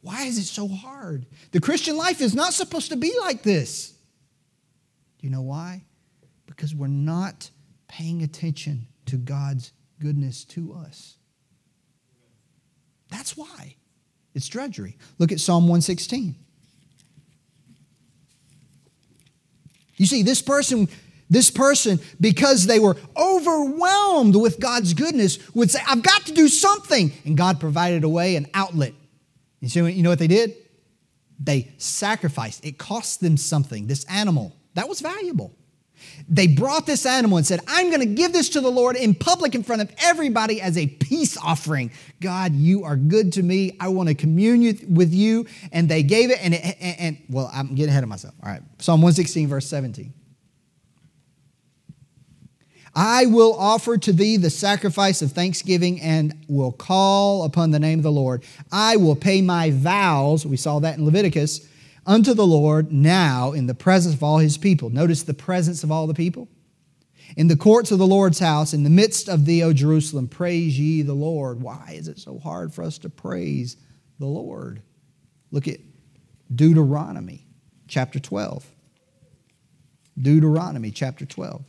Why 0.00 0.24
is 0.24 0.38
it 0.38 0.44
so 0.44 0.68
hard? 0.68 1.26
The 1.52 1.60
Christian 1.60 1.96
life 1.96 2.20
is 2.20 2.34
not 2.34 2.54
supposed 2.54 2.90
to 2.90 2.96
be 2.96 3.12
like 3.20 3.42
this. 3.42 3.90
Do 5.18 5.26
you 5.26 5.30
know 5.30 5.42
why? 5.42 5.82
Because 6.46 6.74
we're 6.74 6.86
not 6.86 7.50
paying 7.88 8.22
attention 8.22 8.86
to 9.06 9.16
God's 9.16 9.72
goodness 10.00 10.44
to 10.44 10.74
us. 10.74 11.16
That's 13.10 13.36
why. 13.36 13.76
It's 14.34 14.48
drudgery. 14.48 14.96
Look 15.18 15.32
at 15.32 15.40
Psalm 15.40 15.64
116. 15.64 16.36
You 19.98 20.06
see, 20.06 20.22
this 20.22 20.40
person, 20.40 20.88
this 21.28 21.50
person, 21.50 22.00
because 22.20 22.66
they 22.66 22.78
were 22.78 22.96
overwhelmed 23.16 24.36
with 24.36 24.58
God's 24.58 24.94
goodness, 24.94 25.38
would 25.54 25.70
say, 25.70 25.80
I've 25.86 26.02
got 26.02 26.26
to 26.26 26.32
do 26.32 26.48
something. 26.48 27.12
And 27.24 27.36
God 27.36 27.60
provided 27.60 28.04
a 28.04 28.08
way, 28.08 28.36
an 28.36 28.46
outlet. 28.54 28.94
You 29.60 29.68
see, 29.68 29.80
you 29.90 30.02
know 30.02 30.10
what 30.10 30.18
they 30.18 30.28
did? 30.28 30.54
They 31.38 31.72
sacrificed. 31.78 32.64
It 32.64 32.78
cost 32.78 33.20
them 33.20 33.36
something, 33.36 33.86
this 33.86 34.04
animal. 34.04 34.56
That 34.74 34.88
was 34.88 35.00
valuable. 35.00 35.54
They 36.28 36.46
brought 36.46 36.86
this 36.86 37.06
animal 37.06 37.38
and 37.38 37.46
said, 37.46 37.60
I'm 37.66 37.88
going 37.88 38.00
to 38.00 38.06
give 38.06 38.32
this 38.32 38.50
to 38.50 38.60
the 38.60 38.70
Lord 38.70 38.96
in 38.96 39.14
public 39.14 39.54
in 39.54 39.62
front 39.62 39.82
of 39.82 39.90
everybody 40.02 40.60
as 40.60 40.76
a 40.76 40.86
peace 40.86 41.36
offering. 41.38 41.90
God, 42.20 42.54
you 42.54 42.84
are 42.84 42.96
good 42.96 43.32
to 43.34 43.42
me. 43.42 43.76
I 43.80 43.88
want 43.88 44.08
to 44.08 44.14
commune 44.14 44.78
with 44.88 45.14
you. 45.14 45.46
And 45.72 45.88
they 45.88 46.02
gave 46.02 46.30
it, 46.30 46.38
and, 46.42 46.54
it, 46.54 46.76
and, 46.80 47.00
and 47.00 47.18
well, 47.28 47.50
I'm 47.52 47.74
getting 47.74 47.90
ahead 47.90 48.02
of 48.02 48.08
myself. 48.08 48.34
All 48.42 48.50
right. 48.50 48.62
Psalm 48.78 49.00
116, 49.00 49.48
verse 49.48 49.66
17. 49.66 50.12
I 52.94 53.26
will 53.26 53.54
offer 53.54 53.96
to 53.96 54.12
thee 54.12 54.38
the 54.38 54.50
sacrifice 54.50 55.22
of 55.22 55.30
thanksgiving 55.30 56.00
and 56.00 56.34
will 56.48 56.72
call 56.72 57.44
upon 57.44 57.70
the 57.70 57.78
name 57.78 58.00
of 58.00 58.02
the 58.02 58.10
Lord. 58.10 58.42
I 58.72 58.96
will 58.96 59.14
pay 59.14 59.40
my 59.40 59.70
vows. 59.70 60.44
We 60.44 60.56
saw 60.56 60.80
that 60.80 60.98
in 60.98 61.04
Leviticus 61.04 61.67
unto 62.08 62.32
the 62.32 62.46
Lord 62.46 62.90
now 62.90 63.52
in 63.52 63.66
the 63.66 63.74
presence 63.74 64.14
of 64.14 64.22
all 64.22 64.38
his 64.38 64.56
people. 64.56 64.88
Notice 64.88 65.22
the 65.22 65.34
presence 65.34 65.84
of 65.84 65.92
all 65.92 66.06
the 66.06 66.14
people. 66.14 66.48
In 67.36 67.48
the 67.48 67.56
courts 67.56 67.90
of 67.92 67.98
the 67.98 68.06
Lord's 68.06 68.38
house, 68.38 68.72
in 68.72 68.82
the 68.82 68.90
midst 68.90 69.28
of 69.28 69.44
thee, 69.44 69.62
O 69.62 69.74
Jerusalem, 69.74 70.26
praise 70.26 70.80
ye 70.80 71.02
the 71.02 71.12
Lord. 71.12 71.60
Why 71.60 71.92
is 71.94 72.08
it 72.08 72.18
so 72.18 72.38
hard 72.38 72.72
for 72.72 72.82
us 72.82 72.96
to 72.98 73.10
praise 73.10 73.76
the 74.18 74.26
Lord? 74.26 74.80
Look 75.50 75.68
at 75.68 75.80
Deuteronomy 76.52 77.46
chapter 77.86 78.18
12. 78.18 78.66
Deuteronomy 80.20 80.90
chapter 80.90 81.26
12. 81.26 81.62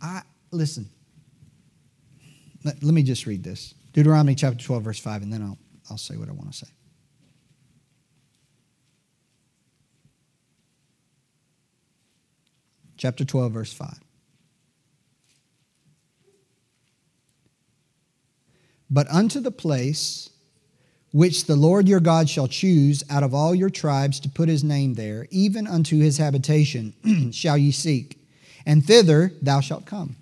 I 0.00 0.22
listen. 0.52 0.88
Let, 2.62 2.80
let 2.84 2.94
me 2.94 3.02
just 3.02 3.26
read 3.26 3.42
this. 3.42 3.74
Deuteronomy 3.92 4.34
chapter 4.34 4.64
12, 4.64 4.82
verse 4.84 5.00
5, 5.00 5.22
and 5.22 5.32
then 5.32 5.42
I'll, 5.42 5.58
I'll 5.90 5.98
say 5.98 6.16
what 6.16 6.28
I 6.28 6.32
want 6.32 6.52
to 6.52 6.58
say. 6.58 6.70
Chapter 12.96 13.24
12, 13.24 13.52
verse 13.52 13.72
5. 13.72 13.98
But 18.90 19.08
unto 19.08 19.40
the 19.40 19.50
place 19.50 20.28
which 21.12 21.46
the 21.46 21.56
Lord 21.56 21.88
your 21.88 22.00
God 22.00 22.28
shall 22.28 22.46
choose 22.46 23.02
out 23.10 23.22
of 23.22 23.34
all 23.34 23.54
your 23.54 23.70
tribes 23.70 24.20
to 24.20 24.28
put 24.28 24.48
his 24.48 24.62
name 24.62 24.94
there, 24.94 25.26
even 25.30 25.66
unto 25.66 25.98
his 25.98 26.18
habitation 26.18 26.94
shall 27.32 27.56
ye 27.56 27.72
seek, 27.72 28.18
and 28.66 28.84
thither 28.84 29.32
thou 29.42 29.60
shalt 29.60 29.86
come 29.86 30.16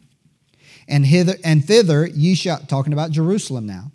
and 0.88 1.04
hither 1.06 1.34
and 1.44 1.64
thither 1.64 2.06
ye 2.06 2.34
shall 2.34 2.58
talking 2.58 2.92
about 2.92 3.10
Jerusalem 3.10 3.66
now. 3.66 3.92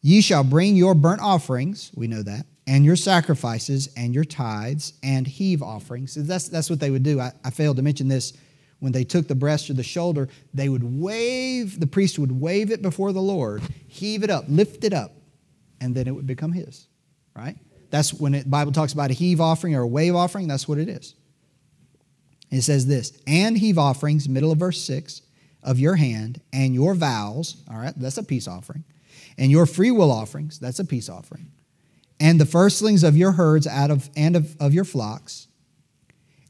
Ye 0.00 0.22
shall 0.22 0.44
bring 0.44 0.76
your 0.76 0.94
burnt 0.94 1.20
offerings, 1.20 1.90
we 1.94 2.06
know 2.06 2.22
that, 2.22 2.46
and 2.66 2.84
your 2.84 2.96
sacrifices 2.96 3.90
and 3.96 4.14
your 4.14 4.24
tithes 4.24 4.94
and 5.02 5.26
heave 5.26 5.62
offerings. 5.62 6.12
So 6.12 6.22
that's 6.22 6.48
that's 6.48 6.70
what 6.70 6.80
they 6.80 6.90
would 6.90 7.02
do. 7.02 7.20
I, 7.20 7.32
I 7.44 7.50
failed 7.50 7.76
to 7.76 7.82
mention 7.82 8.08
this. 8.08 8.32
When 8.78 8.92
they 8.92 9.04
took 9.04 9.28
the 9.28 9.34
breast 9.34 9.68
or 9.68 9.74
the 9.74 9.82
shoulder, 9.82 10.30
they 10.54 10.70
would 10.70 10.82
wave, 10.82 11.78
the 11.78 11.86
priest 11.86 12.18
would 12.18 12.32
wave 12.32 12.70
it 12.70 12.80
before 12.80 13.12
the 13.12 13.20
Lord, 13.20 13.62
heave 13.88 14.22
it 14.22 14.30
up, 14.30 14.46
lift 14.48 14.84
it 14.84 14.94
up, 14.94 15.12
and 15.82 15.94
then 15.94 16.06
it 16.06 16.12
would 16.12 16.26
become 16.26 16.52
his. 16.52 16.86
Right? 17.36 17.58
That's 17.90 18.14
when 18.14 18.32
the 18.32 18.42
Bible 18.44 18.72
talks 18.72 18.94
about 18.94 19.10
a 19.10 19.12
heave 19.12 19.38
offering 19.38 19.74
or 19.74 19.82
a 19.82 19.88
wave 19.88 20.14
offering, 20.14 20.48
that's 20.48 20.66
what 20.66 20.78
it 20.78 20.88
is. 20.88 21.14
It 22.50 22.62
says 22.62 22.86
this, 22.86 23.12
and 23.26 23.56
heave 23.56 23.78
offerings, 23.78 24.28
middle 24.28 24.50
of 24.50 24.58
verse 24.58 24.80
6, 24.82 25.22
of 25.62 25.78
your 25.78 25.96
hand 25.96 26.40
and 26.52 26.74
your 26.74 26.94
vows, 26.94 27.62
all 27.70 27.78
right, 27.78 27.94
that's 27.96 28.18
a 28.18 28.22
peace 28.22 28.48
offering, 28.48 28.84
and 29.38 29.50
your 29.50 29.66
free 29.66 29.90
will 29.90 30.10
offerings, 30.10 30.58
that's 30.58 30.78
a 30.78 30.84
peace 30.84 31.08
offering, 31.08 31.50
and 32.18 32.40
the 32.40 32.46
firstlings 32.46 33.04
of 33.04 33.16
your 33.16 33.32
herds 33.32 33.66
out 33.66 33.90
of 33.90 34.10
and 34.16 34.36
of, 34.36 34.56
of 34.60 34.74
your 34.74 34.84
flocks, 34.84 35.48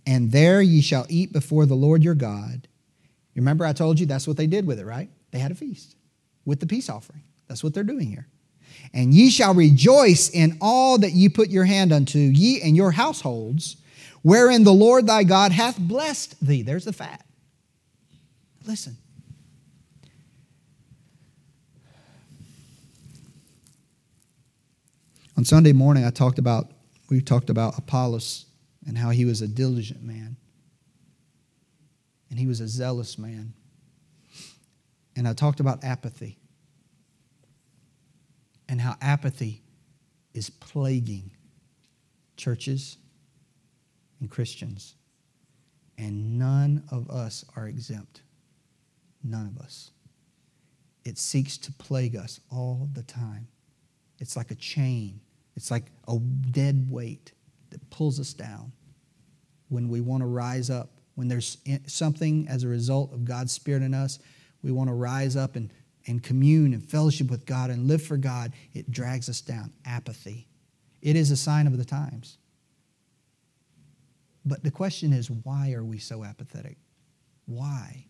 and 0.07 0.33
there 0.33 0.63
ye 0.63 0.81
shall 0.81 1.07
eat 1.09 1.33
before 1.33 1.67
the 1.67 1.75
Lord 1.75 2.03
your 2.03 2.15
God. 2.15 2.69
You 3.35 3.43
remember 3.43 3.65
I 3.65 3.73
told 3.73 4.01
you 4.01 4.07
that's 4.07 4.27
what 4.27 4.37
they 4.37 4.47
did 4.47 4.67
with 4.67 4.79
it, 4.79 4.87
right? 4.87 5.11
They 5.31 5.39
had 5.39 5.53
a 5.53 5.55
feast 5.55 5.97
with 6.45 6.61
the 6.61 6.67
peace 6.67 6.89
offering. 6.89 7.23
That's 7.47 7.63
what 7.63 7.75
they're 7.75 7.85
doing 7.85 8.09
here. 8.09 8.27
And 8.93 9.15
ye 9.15 9.31
shall 9.31 9.55
rejoice 9.55 10.31
in 10.31 10.59
all 10.61 10.99
that 10.99 11.13
ye 11.13 11.29
put 11.29 11.49
your 11.49 11.65
hand 11.65 11.93
unto, 11.93 12.19
ye 12.19 12.61
and 12.61 12.77
your 12.77 12.93
households, 12.93 13.77
wherein 14.23 14.65
the 14.65 14.73
Lord 14.73 15.07
thy 15.07 15.25
God 15.25 15.53
hath 15.53 15.79
blessed 15.79 16.45
thee. 16.45 16.63
There's 16.63 16.85
the 16.85 16.93
fat. 16.93 17.25
Listen. 18.71 18.97
On 25.37 25.45
Sunday 25.45 25.73
morning, 25.73 26.05
I 26.05 26.11
talked 26.11 26.39
about, 26.39 26.71
we 27.11 27.21
talked 27.21 27.51
about 27.51 27.77
Apollos 27.77 28.47
and 28.87 28.97
how 28.97 29.11
he 29.11 29.25
was 29.25 29.43
a 29.43 29.49
diligent 29.49 30.05
man. 30.05 30.37
And 32.31 32.39
he 32.39 32.47
was 32.47 32.61
a 32.61 32.69
zealous 32.69 33.19
man. 33.19 33.55
And 35.17 35.27
I 35.27 35.33
talked 35.33 35.59
about 35.59 35.83
apathy 35.83 36.39
and 38.69 38.81
how 38.81 38.95
apathy 39.01 39.63
is 40.33 40.49
plaguing 40.49 41.33
churches 42.37 42.99
and 44.21 44.31
Christians. 44.31 44.95
And 45.99 46.39
none 46.39 46.85
of 46.93 47.11
us 47.11 47.45
are 47.57 47.67
exempt. 47.67 48.23
None 49.23 49.47
of 49.47 49.59
us. 49.59 49.91
It 51.05 51.19
seeks 51.19 51.57
to 51.59 51.73
plague 51.73 52.17
us 52.17 52.41
all 52.51 52.89
the 52.93 53.03
time. 53.03 53.49
It's 54.19 54.37
like 54.37 54.51
a 54.51 54.55
chain, 54.55 55.21
it's 55.57 55.71
like 55.71 55.87
a 56.09 56.19
dead 56.19 56.87
weight 56.91 57.33
that 57.71 57.89
pulls 57.91 58.21
us 58.21 58.33
down 58.33 58.73
when 59.69 59.89
we 59.89 60.01
want 60.01 60.23
to 60.23 60.27
rise 60.27 60.71
up. 60.71 60.91
When 61.15 61.29
there's 61.29 61.59
something 61.87 62.47
as 62.49 62.65
a 62.65 62.69
result 62.69 63.13
of 63.13 63.25
God's 63.25 63.53
Spirit 63.53 63.83
in 63.83 63.95
us, 63.95 64.19
we 64.63 64.73
want 64.73 64.89
to 64.89 64.95
rise 64.95 65.37
up 65.37 65.57
and, 65.57 65.71
and 66.07 66.23
commune 66.23 66.73
and 66.73 66.83
fellowship 66.83 67.31
with 67.31 67.47
God 67.47 67.71
and 67.71 67.87
live 67.87 68.03
for 68.03 68.17
God. 68.17 68.53
It 68.73 68.91
drags 68.91 69.29
us 69.29 69.41
down. 69.41 69.73
Apathy. 69.85 70.49
It 71.03 71.17
is 71.17 71.31
a 71.31 71.37
sign 71.37 71.67
of 71.67 71.79
the 71.79 71.85
times. 71.85 72.39
But 74.45 74.63
the 74.63 74.71
question 74.71 75.13
is, 75.13 75.31
why 75.31 75.73
are 75.73 75.85
we 75.85 75.99
so 75.99 76.25
apathetic? 76.25 76.79
Why? 77.47 78.07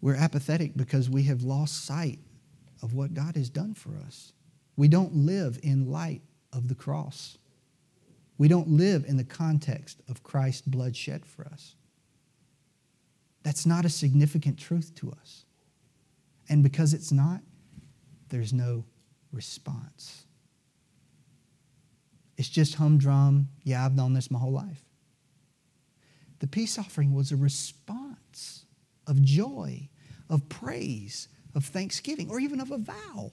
We're 0.00 0.14
apathetic 0.14 0.76
because 0.76 1.10
we 1.10 1.24
have 1.24 1.42
lost 1.42 1.84
sight 1.84 2.20
of 2.82 2.94
what 2.94 3.14
God 3.14 3.36
has 3.36 3.50
done 3.50 3.74
for 3.74 3.96
us. 4.06 4.32
We 4.76 4.88
don't 4.88 5.14
live 5.14 5.58
in 5.62 5.90
light 5.90 6.22
of 6.52 6.68
the 6.68 6.74
cross. 6.74 7.38
We 8.36 8.46
don't 8.46 8.68
live 8.68 9.04
in 9.06 9.16
the 9.16 9.24
context 9.24 10.00
of 10.08 10.22
Christ's 10.22 10.62
blood 10.62 10.96
shed 10.96 11.26
for 11.26 11.44
us. 11.46 11.74
That's 13.42 13.66
not 13.66 13.84
a 13.84 13.88
significant 13.88 14.58
truth 14.58 14.94
to 14.96 15.10
us. 15.10 15.44
And 16.48 16.62
because 16.62 16.94
it's 16.94 17.10
not, 17.10 17.40
there's 18.28 18.52
no 18.52 18.84
response. 19.32 20.24
It's 22.36 22.48
just 22.48 22.76
humdrum. 22.76 23.48
Yeah, 23.64 23.84
I've 23.84 23.96
known 23.96 24.14
this 24.14 24.30
my 24.30 24.38
whole 24.38 24.52
life. 24.52 24.84
The 26.38 26.46
peace 26.46 26.78
offering 26.78 27.12
was 27.12 27.32
a 27.32 27.36
response 27.36 28.64
of 29.08 29.20
joy, 29.22 29.88
of 30.30 30.48
praise, 30.48 31.28
of 31.54 31.64
thanksgiving, 31.64 32.30
or 32.30 32.38
even 32.38 32.60
of 32.60 32.70
a 32.70 32.78
vow. 32.78 33.32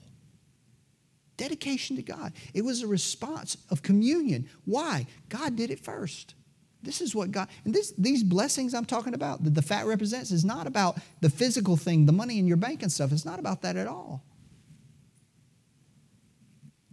Dedication 1.38 1.98
to 1.98 2.02
God. 2.02 2.34
It 2.54 2.64
was 2.64 2.82
a 2.82 2.88
response 2.88 3.58
of 3.70 3.84
communion. 3.84 4.50
Why? 4.64 5.06
God 5.30 5.56
did 5.56 5.70
it 5.70 5.80
first. 5.80 6.34
This 6.82 7.02
is 7.02 7.14
what 7.14 7.32
God, 7.32 7.50
and 7.66 7.74
this, 7.74 7.94
these 7.98 8.24
blessings 8.24 8.74
I'm 8.74 8.86
talking 8.86 9.14
about 9.14 9.44
that 9.44 9.56
the 9.56 9.62
fat 9.62 9.86
represents 9.86 10.32
is 10.32 10.46
not 10.46 10.68
about 10.68 10.98
the 11.20 11.30
physical 11.30 11.76
thing, 11.76 12.06
the 12.06 12.12
money 12.12 12.40
in 12.40 12.48
your 12.48 12.58
bank 12.58 12.84
and 12.84 12.92
stuff. 12.92 13.12
It's 13.12 13.26
not 13.26 13.40
about 13.40 13.64
that 13.64 13.76
at 13.76 13.88
all. 13.88 14.24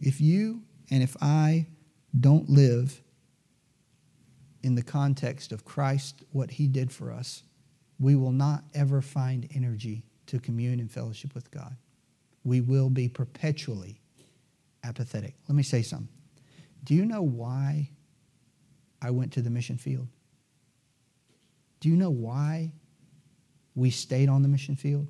If 0.00 0.20
you 0.20 0.62
and 0.90 1.02
if 1.02 1.16
I 1.22 1.68
don't 2.18 2.48
live 2.48 3.00
in 4.62 4.74
the 4.74 4.82
context 4.82 5.52
of 5.52 5.64
Christ, 5.64 6.24
what 6.32 6.52
he 6.52 6.66
did 6.66 6.90
for 6.90 7.12
us, 7.12 7.42
we 8.02 8.16
will 8.16 8.32
not 8.32 8.64
ever 8.74 9.00
find 9.00 9.48
energy 9.54 10.02
to 10.26 10.40
commune 10.40 10.80
and 10.80 10.90
fellowship 10.90 11.34
with 11.36 11.48
God. 11.52 11.76
We 12.42 12.60
will 12.60 12.90
be 12.90 13.08
perpetually 13.08 14.00
apathetic. 14.82 15.36
Let 15.48 15.54
me 15.54 15.62
say 15.62 15.82
something. 15.82 16.08
Do 16.82 16.94
you 16.94 17.06
know 17.06 17.22
why 17.22 17.90
I 19.00 19.12
went 19.12 19.32
to 19.34 19.40
the 19.40 19.50
mission 19.50 19.78
field? 19.78 20.08
Do 21.78 21.88
you 21.88 21.96
know 21.96 22.10
why 22.10 22.72
we 23.76 23.90
stayed 23.90 24.28
on 24.28 24.42
the 24.42 24.48
mission 24.48 24.74
field? 24.74 25.06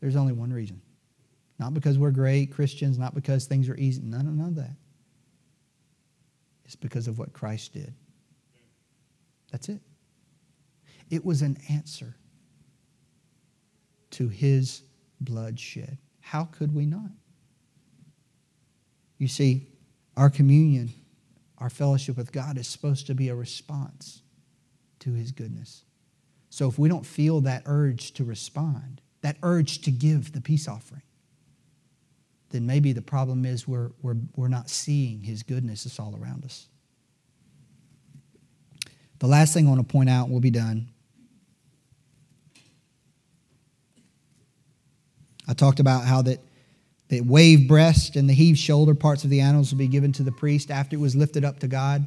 There's 0.00 0.16
only 0.16 0.32
one 0.32 0.50
reason. 0.54 0.80
Not 1.58 1.74
because 1.74 1.98
we're 1.98 2.10
great 2.10 2.52
Christians, 2.54 2.96
not 2.98 3.14
because 3.14 3.44
things 3.44 3.68
are 3.68 3.76
easy. 3.76 4.00
None 4.00 4.34
none 4.34 4.48
of 4.48 4.54
that. 4.54 4.76
It's 6.64 6.74
because 6.76 7.06
of 7.06 7.18
what 7.18 7.34
Christ 7.34 7.74
did. 7.74 7.92
That's 9.52 9.68
it. 9.68 9.82
It 11.10 11.24
was 11.24 11.42
an 11.42 11.58
answer 11.68 12.14
to 14.12 14.28
his 14.28 14.82
bloodshed. 15.20 15.98
How 16.20 16.44
could 16.44 16.74
we 16.74 16.86
not? 16.86 17.10
You 19.18 19.28
see, 19.28 19.68
our 20.16 20.30
communion, 20.30 20.92
our 21.58 21.70
fellowship 21.70 22.16
with 22.16 22.32
God 22.32 22.56
is 22.56 22.66
supposed 22.66 23.06
to 23.08 23.14
be 23.14 23.28
a 23.28 23.34
response 23.34 24.22
to 25.00 25.12
his 25.12 25.32
goodness. 25.32 25.84
So 26.48 26.68
if 26.68 26.78
we 26.78 26.88
don't 26.88 27.06
feel 27.06 27.40
that 27.42 27.62
urge 27.66 28.12
to 28.12 28.24
respond, 28.24 29.00
that 29.22 29.36
urge 29.42 29.82
to 29.82 29.90
give 29.90 30.32
the 30.32 30.40
peace 30.40 30.66
offering, 30.66 31.02
then 32.50 32.66
maybe 32.66 32.92
the 32.92 33.02
problem 33.02 33.44
is 33.44 33.68
we're, 33.68 33.90
we're, 34.02 34.16
we're 34.34 34.48
not 34.48 34.68
seeing 34.68 35.22
his 35.22 35.42
goodness 35.42 35.84
that's 35.84 36.00
all 36.00 36.18
around 36.20 36.44
us. 36.44 36.66
The 39.20 39.26
last 39.26 39.54
thing 39.54 39.66
I 39.66 39.70
want 39.70 39.86
to 39.86 39.92
point 39.92 40.10
out, 40.10 40.28
we'll 40.28 40.40
be 40.40 40.50
done. 40.50 40.88
I 45.50 45.52
talked 45.52 45.80
about 45.80 46.04
how 46.04 46.22
that 46.22 46.38
the 47.08 47.22
wave 47.22 47.66
breast 47.66 48.14
and 48.14 48.30
the 48.30 48.32
heave 48.32 48.56
shoulder 48.56 48.94
parts 48.94 49.24
of 49.24 49.30
the 49.30 49.40
animals 49.40 49.72
will 49.72 49.78
be 49.78 49.88
given 49.88 50.12
to 50.12 50.22
the 50.22 50.30
priest 50.30 50.70
after 50.70 50.94
it 50.94 51.00
was 51.00 51.16
lifted 51.16 51.44
up 51.44 51.58
to 51.58 51.66
God. 51.66 52.06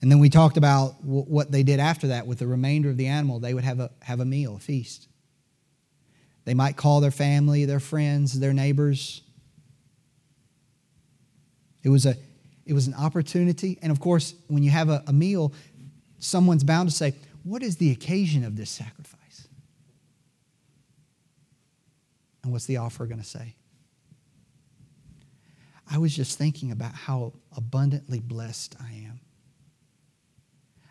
And 0.00 0.10
then 0.10 0.18
we 0.18 0.30
talked 0.30 0.56
about 0.56 1.04
what 1.04 1.52
they 1.52 1.62
did 1.62 1.78
after 1.78 2.06
that 2.06 2.26
with 2.26 2.38
the 2.38 2.46
remainder 2.46 2.88
of 2.88 2.96
the 2.96 3.06
animal. 3.06 3.38
They 3.38 3.52
would 3.52 3.64
have 3.64 3.80
a, 3.80 3.90
have 4.00 4.20
a 4.20 4.24
meal, 4.24 4.56
a 4.56 4.58
feast. 4.58 5.08
They 6.46 6.54
might 6.54 6.78
call 6.78 7.00
their 7.02 7.10
family, 7.10 7.66
their 7.66 7.80
friends, 7.80 8.40
their 8.40 8.54
neighbors. 8.54 9.20
It 11.82 11.90
was, 11.90 12.06
a, 12.06 12.16
it 12.64 12.72
was 12.72 12.86
an 12.86 12.94
opportunity. 12.94 13.78
And 13.82 13.92
of 13.92 14.00
course, 14.00 14.32
when 14.46 14.62
you 14.62 14.70
have 14.70 14.88
a, 14.88 15.04
a 15.06 15.12
meal, 15.12 15.52
someone's 16.18 16.64
bound 16.64 16.88
to 16.88 16.94
say, 16.94 17.14
What 17.42 17.62
is 17.62 17.76
the 17.76 17.90
occasion 17.90 18.42
of 18.42 18.56
this 18.56 18.70
sacrifice? 18.70 19.17
And 22.48 22.54
what's 22.54 22.64
the 22.64 22.78
offer 22.78 23.04
going 23.04 23.20
to 23.20 23.26
say? 23.26 23.56
I 25.86 25.98
was 25.98 26.16
just 26.16 26.38
thinking 26.38 26.72
about 26.72 26.94
how 26.94 27.34
abundantly 27.54 28.20
blessed 28.20 28.74
I 28.80 28.90
am. 29.06 29.20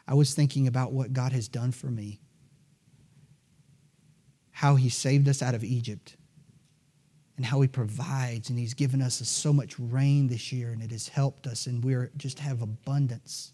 I 0.07 0.13
was 0.13 0.35
thinking 0.35 0.67
about 0.67 0.91
what 0.91 1.13
God 1.13 1.31
has 1.31 1.47
done 1.47 1.71
for 1.71 1.87
me, 1.87 2.19
how 4.51 4.75
He 4.75 4.89
saved 4.89 5.27
us 5.27 5.41
out 5.41 5.55
of 5.55 5.63
Egypt, 5.63 6.15
and 7.37 7.45
how 7.47 7.59
He 7.61 7.67
provides, 7.67 8.51
and 8.51 8.59
He's 8.59 8.75
given 8.75 9.01
us 9.01 9.15
so 9.27 9.51
much 9.51 9.79
rain 9.79 10.27
this 10.27 10.53
year, 10.53 10.69
and 10.69 10.83
it 10.83 10.91
has 10.91 11.07
helped 11.07 11.47
us, 11.47 11.65
and 11.65 11.83
we 11.83 11.95
just 12.17 12.37
have 12.37 12.61
abundance. 12.61 13.51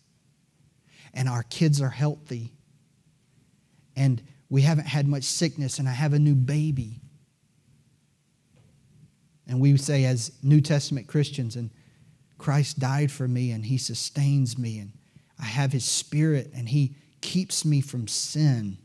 And 1.14 1.30
our 1.30 1.44
kids 1.44 1.82
are 1.82 1.88
healthy, 1.88 2.52
and 3.96 4.22
we 4.50 4.64
haven't 4.64 4.88
had 4.88 5.08
much 5.08 5.24
sickness, 5.24 5.80
and 5.80 5.88
I 5.88 5.94
have 5.94 6.12
a 6.12 6.20
new 6.20 6.36
baby. 6.36 7.00
And 9.48 9.60
we 9.60 9.76
say, 9.78 10.06
as 10.06 10.32
New 10.42 10.62
Testament 10.62 11.08
Christians, 11.08 11.56
and 11.56 11.70
Christ 12.38 12.80
died 12.80 13.12
for 13.12 13.28
me, 13.28 13.52
and 13.52 13.66
He 13.66 13.78
sustains 13.78 14.58
me, 14.58 14.80
and 14.80 14.94
I 15.40 15.46
have 15.46 15.72
His 15.72 15.86
Spirit 15.86 16.52
and 16.56 16.70
He 16.70 16.96
keeps 17.22 17.66
me 17.66 17.82
from 17.82 18.08
sin. 18.08 18.78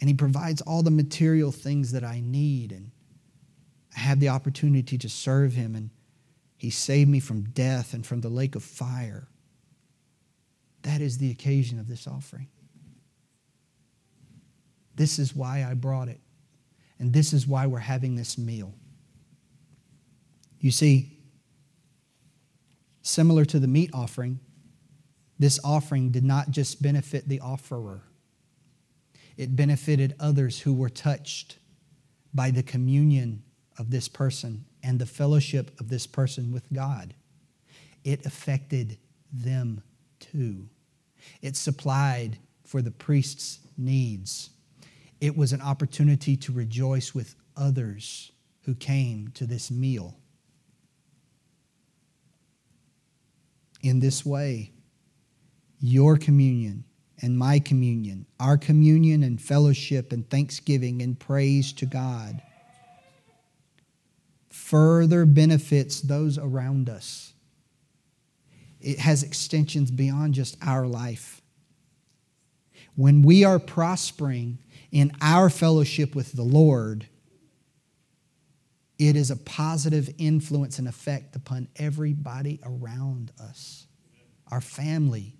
And 0.00 0.08
He 0.08 0.14
provides 0.14 0.60
all 0.62 0.82
the 0.82 0.90
material 0.90 1.52
things 1.52 1.92
that 1.92 2.04
I 2.04 2.20
need. 2.20 2.72
And 2.72 2.90
I 3.96 4.00
have 4.00 4.20
the 4.20 4.28
opportunity 4.28 4.96
to 4.98 5.08
serve 5.08 5.52
Him. 5.52 5.74
And 5.74 5.90
He 6.56 6.70
saved 6.70 7.10
me 7.10 7.20
from 7.20 7.42
death 7.42 7.92
and 7.94 8.06
from 8.06 8.20
the 8.20 8.28
lake 8.28 8.54
of 8.54 8.62
fire. 8.62 9.28
That 10.82 11.00
is 11.00 11.18
the 11.18 11.30
occasion 11.30 11.78
of 11.78 11.88
this 11.88 12.06
offering. 12.06 12.48
This 14.94 15.18
is 15.18 15.34
why 15.34 15.66
I 15.68 15.74
brought 15.74 16.08
it. 16.08 16.20
And 16.98 17.12
this 17.12 17.32
is 17.32 17.46
why 17.46 17.66
we're 17.66 17.78
having 17.78 18.14
this 18.14 18.38
meal. 18.38 18.74
You 20.60 20.70
see, 20.70 21.18
similar 23.02 23.44
to 23.46 23.58
the 23.58 23.66
meat 23.66 23.90
offering, 23.92 24.40
this 25.38 25.58
offering 25.64 26.10
did 26.10 26.24
not 26.24 26.50
just 26.50 26.82
benefit 26.82 27.26
the 27.28 27.40
offerer, 27.40 28.02
it 29.38 29.56
benefited 29.56 30.14
others 30.20 30.60
who 30.60 30.74
were 30.74 30.90
touched 30.90 31.56
by 32.34 32.50
the 32.50 32.62
communion 32.62 33.42
of 33.78 33.90
this 33.90 34.06
person 34.06 34.66
and 34.82 34.98
the 34.98 35.06
fellowship 35.06 35.70
of 35.80 35.88
this 35.88 36.06
person 36.06 36.52
with 36.52 36.70
God. 36.72 37.14
It 38.04 38.26
affected 38.26 38.98
them 39.32 39.82
too. 40.18 40.68
It 41.40 41.56
supplied 41.56 42.38
for 42.64 42.82
the 42.82 42.90
priest's 42.90 43.60
needs. 43.78 44.50
It 45.20 45.36
was 45.36 45.52
an 45.52 45.62
opportunity 45.62 46.36
to 46.36 46.52
rejoice 46.52 47.14
with 47.14 47.34
others 47.56 48.32
who 48.64 48.74
came 48.74 49.28
to 49.34 49.46
this 49.46 49.70
meal. 49.70 50.19
In 53.82 54.00
this 54.00 54.24
way, 54.26 54.72
your 55.80 56.16
communion 56.18 56.84
and 57.22 57.38
my 57.38 57.58
communion, 57.58 58.26
our 58.38 58.58
communion 58.58 59.22
and 59.22 59.40
fellowship 59.40 60.12
and 60.12 60.28
thanksgiving 60.28 61.02
and 61.02 61.18
praise 61.18 61.72
to 61.74 61.86
God, 61.86 62.42
further 64.50 65.26
benefits 65.26 66.00
those 66.00 66.38
around 66.38 66.88
us. 66.88 67.32
It 68.80 68.98
has 68.98 69.22
extensions 69.22 69.90
beyond 69.90 70.34
just 70.34 70.56
our 70.62 70.86
life. 70.86 71.42
When 72.96 73.22
we 73.22 73.44
are 73.44 73.58
prospering 73.58 74.58
in 74.90 75.12
our 75.20 75.50
fellowship 75.50 76.14
with 76.14 76.32
the 76.32 76.42
Lord, 76.42 77.06
it 79.00 79.16
is 79.16 79.30
a 79.30 79.36
positive 79.36 80.10
influence 80.18 80.78
and 80.78 80.86
effect 80.86 81.34
upon 81.34 81.68
everybody 81.76 82.60
around 82.62 83.32
us, 83.40 83.86
our 84.50 84.60
family, 84.60 85.38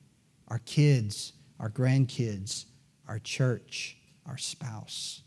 our 0.48 0.60
kids, 0.60 1.34
our 1.58 1.68
grandkids, 1.68 2.64
our 3.06 3.18
church, 3.18 3.98
our 4.24 4.38
spouse. 4.38 5.20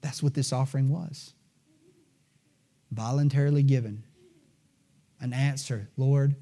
That's 0.00 0.22
what 0.22 0.32
this 0.32 0.50
offering 0.50 0.88
was 0.88 1.34
voluntarily 2.90 3.62
given. 3.62 4.02
An 5.20 5.34
answer 5.34 5.90
Lord, 5.98 6.36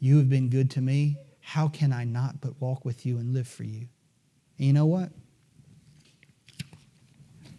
you 0.00 0.16
have 0.16 0.28
been 0.28 0.48
good 0.48 0.68
to 0.72 0.80
me. 0.80 1.16
How 1.38 1.68
can 1.68 1.92
I 1.92 2.02
not 2.02 2.40
but 2.40 2.60
walk 2.60 2.84
with 2.84 3.06
you 3.06 3.18
and 3.18 3.32
live 3.32 3.46
for 3.46 3.62
you? 3.62 3.86
And 4.58 4.66
you 4.66 4.72
know 4.72 4.86
what? 4.86 5.12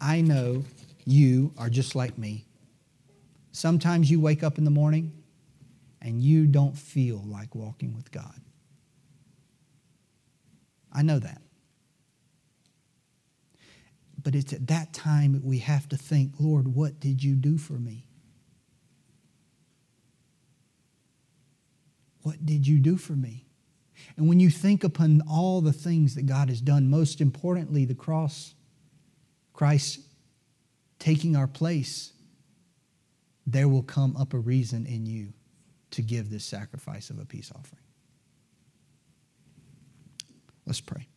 I 0.02 0.20
know 0.20 0.64
you 1.04 1.54
are 1.56 1.70
just 1.70 1.94
like 1.94 2.18
me. 2.18 2.44
Sometimes 3.52 4.10
you 4.10 4.20
wake 4.20 4.42
up 4.42 4.58
in 4.58 4.64
the 4.64 4.70
morning 4.70 5.12
and 6.00 6.20
you 6.20 6.46
don't 6.46 6.76
feel 6.76 7.22
like 7.24 7.54
walking 7.54 7.94
with 7.94 8.10
God. 8.10 8.40
I 10.92 11.02
know 11.02 11.20
that. 11.20 11.40
But 14.20 14.34
it's 14.34 14.52
at 14.52 14.66
that 14.66 14.92
time 14.92 15.34
that 15.34 15.44
we 15.44 15.58
have 15.58 15.88
to 15.90 15.96
think, 15.96 16.32
Lord, 16.38 16.74
what 16.74 16.98
did 16.98 17.22
you 17.22 17.36
do 17.36 17.56
for 17.56 17.74
me? 17.74 18.06
What 22.22 22.44
did 22.44 22.66
you 22.66 22.78
do 22.78 22.96
for 22.96 23.14
me? 23.14 23.46
And 24.16 24.28
when 24.28 24.40
you 24.40 24.50
think 24.50 24.82
upon 24.82 25.22
all 25.28 25.60
the 25.60 25.72
things 25.72 26.16
that 26.16 26.26
God 26.26 26.48
has 26.48 26.60
done, 26.60 26.90
most 26.90 27.20
importantly, 27.20 27.84
the 27.84 27.94
cross, 27.94 28.54
Christ 29.52 30.00
taking 30.98 31.36
our 31.36 31.46
place, 31.46 32.12
there 33.46 33.68
will 33.68 33.82
come 33.82 34.16
up 34.16 34.34
a 34.34 34.38
reason 34.38 34.86
in 34.86 35.06
you 35.06 35.32
to 35.90 36.02
give 36.02 36.30
this 36.30 36.44
sacrifice 36.44 37.10
of 37.10 37.18
a 37.18 37.24
peace 37.24 37.50
offering. 37.54 37.82
Let's 40.66 40.80
pray. 40.80 41.08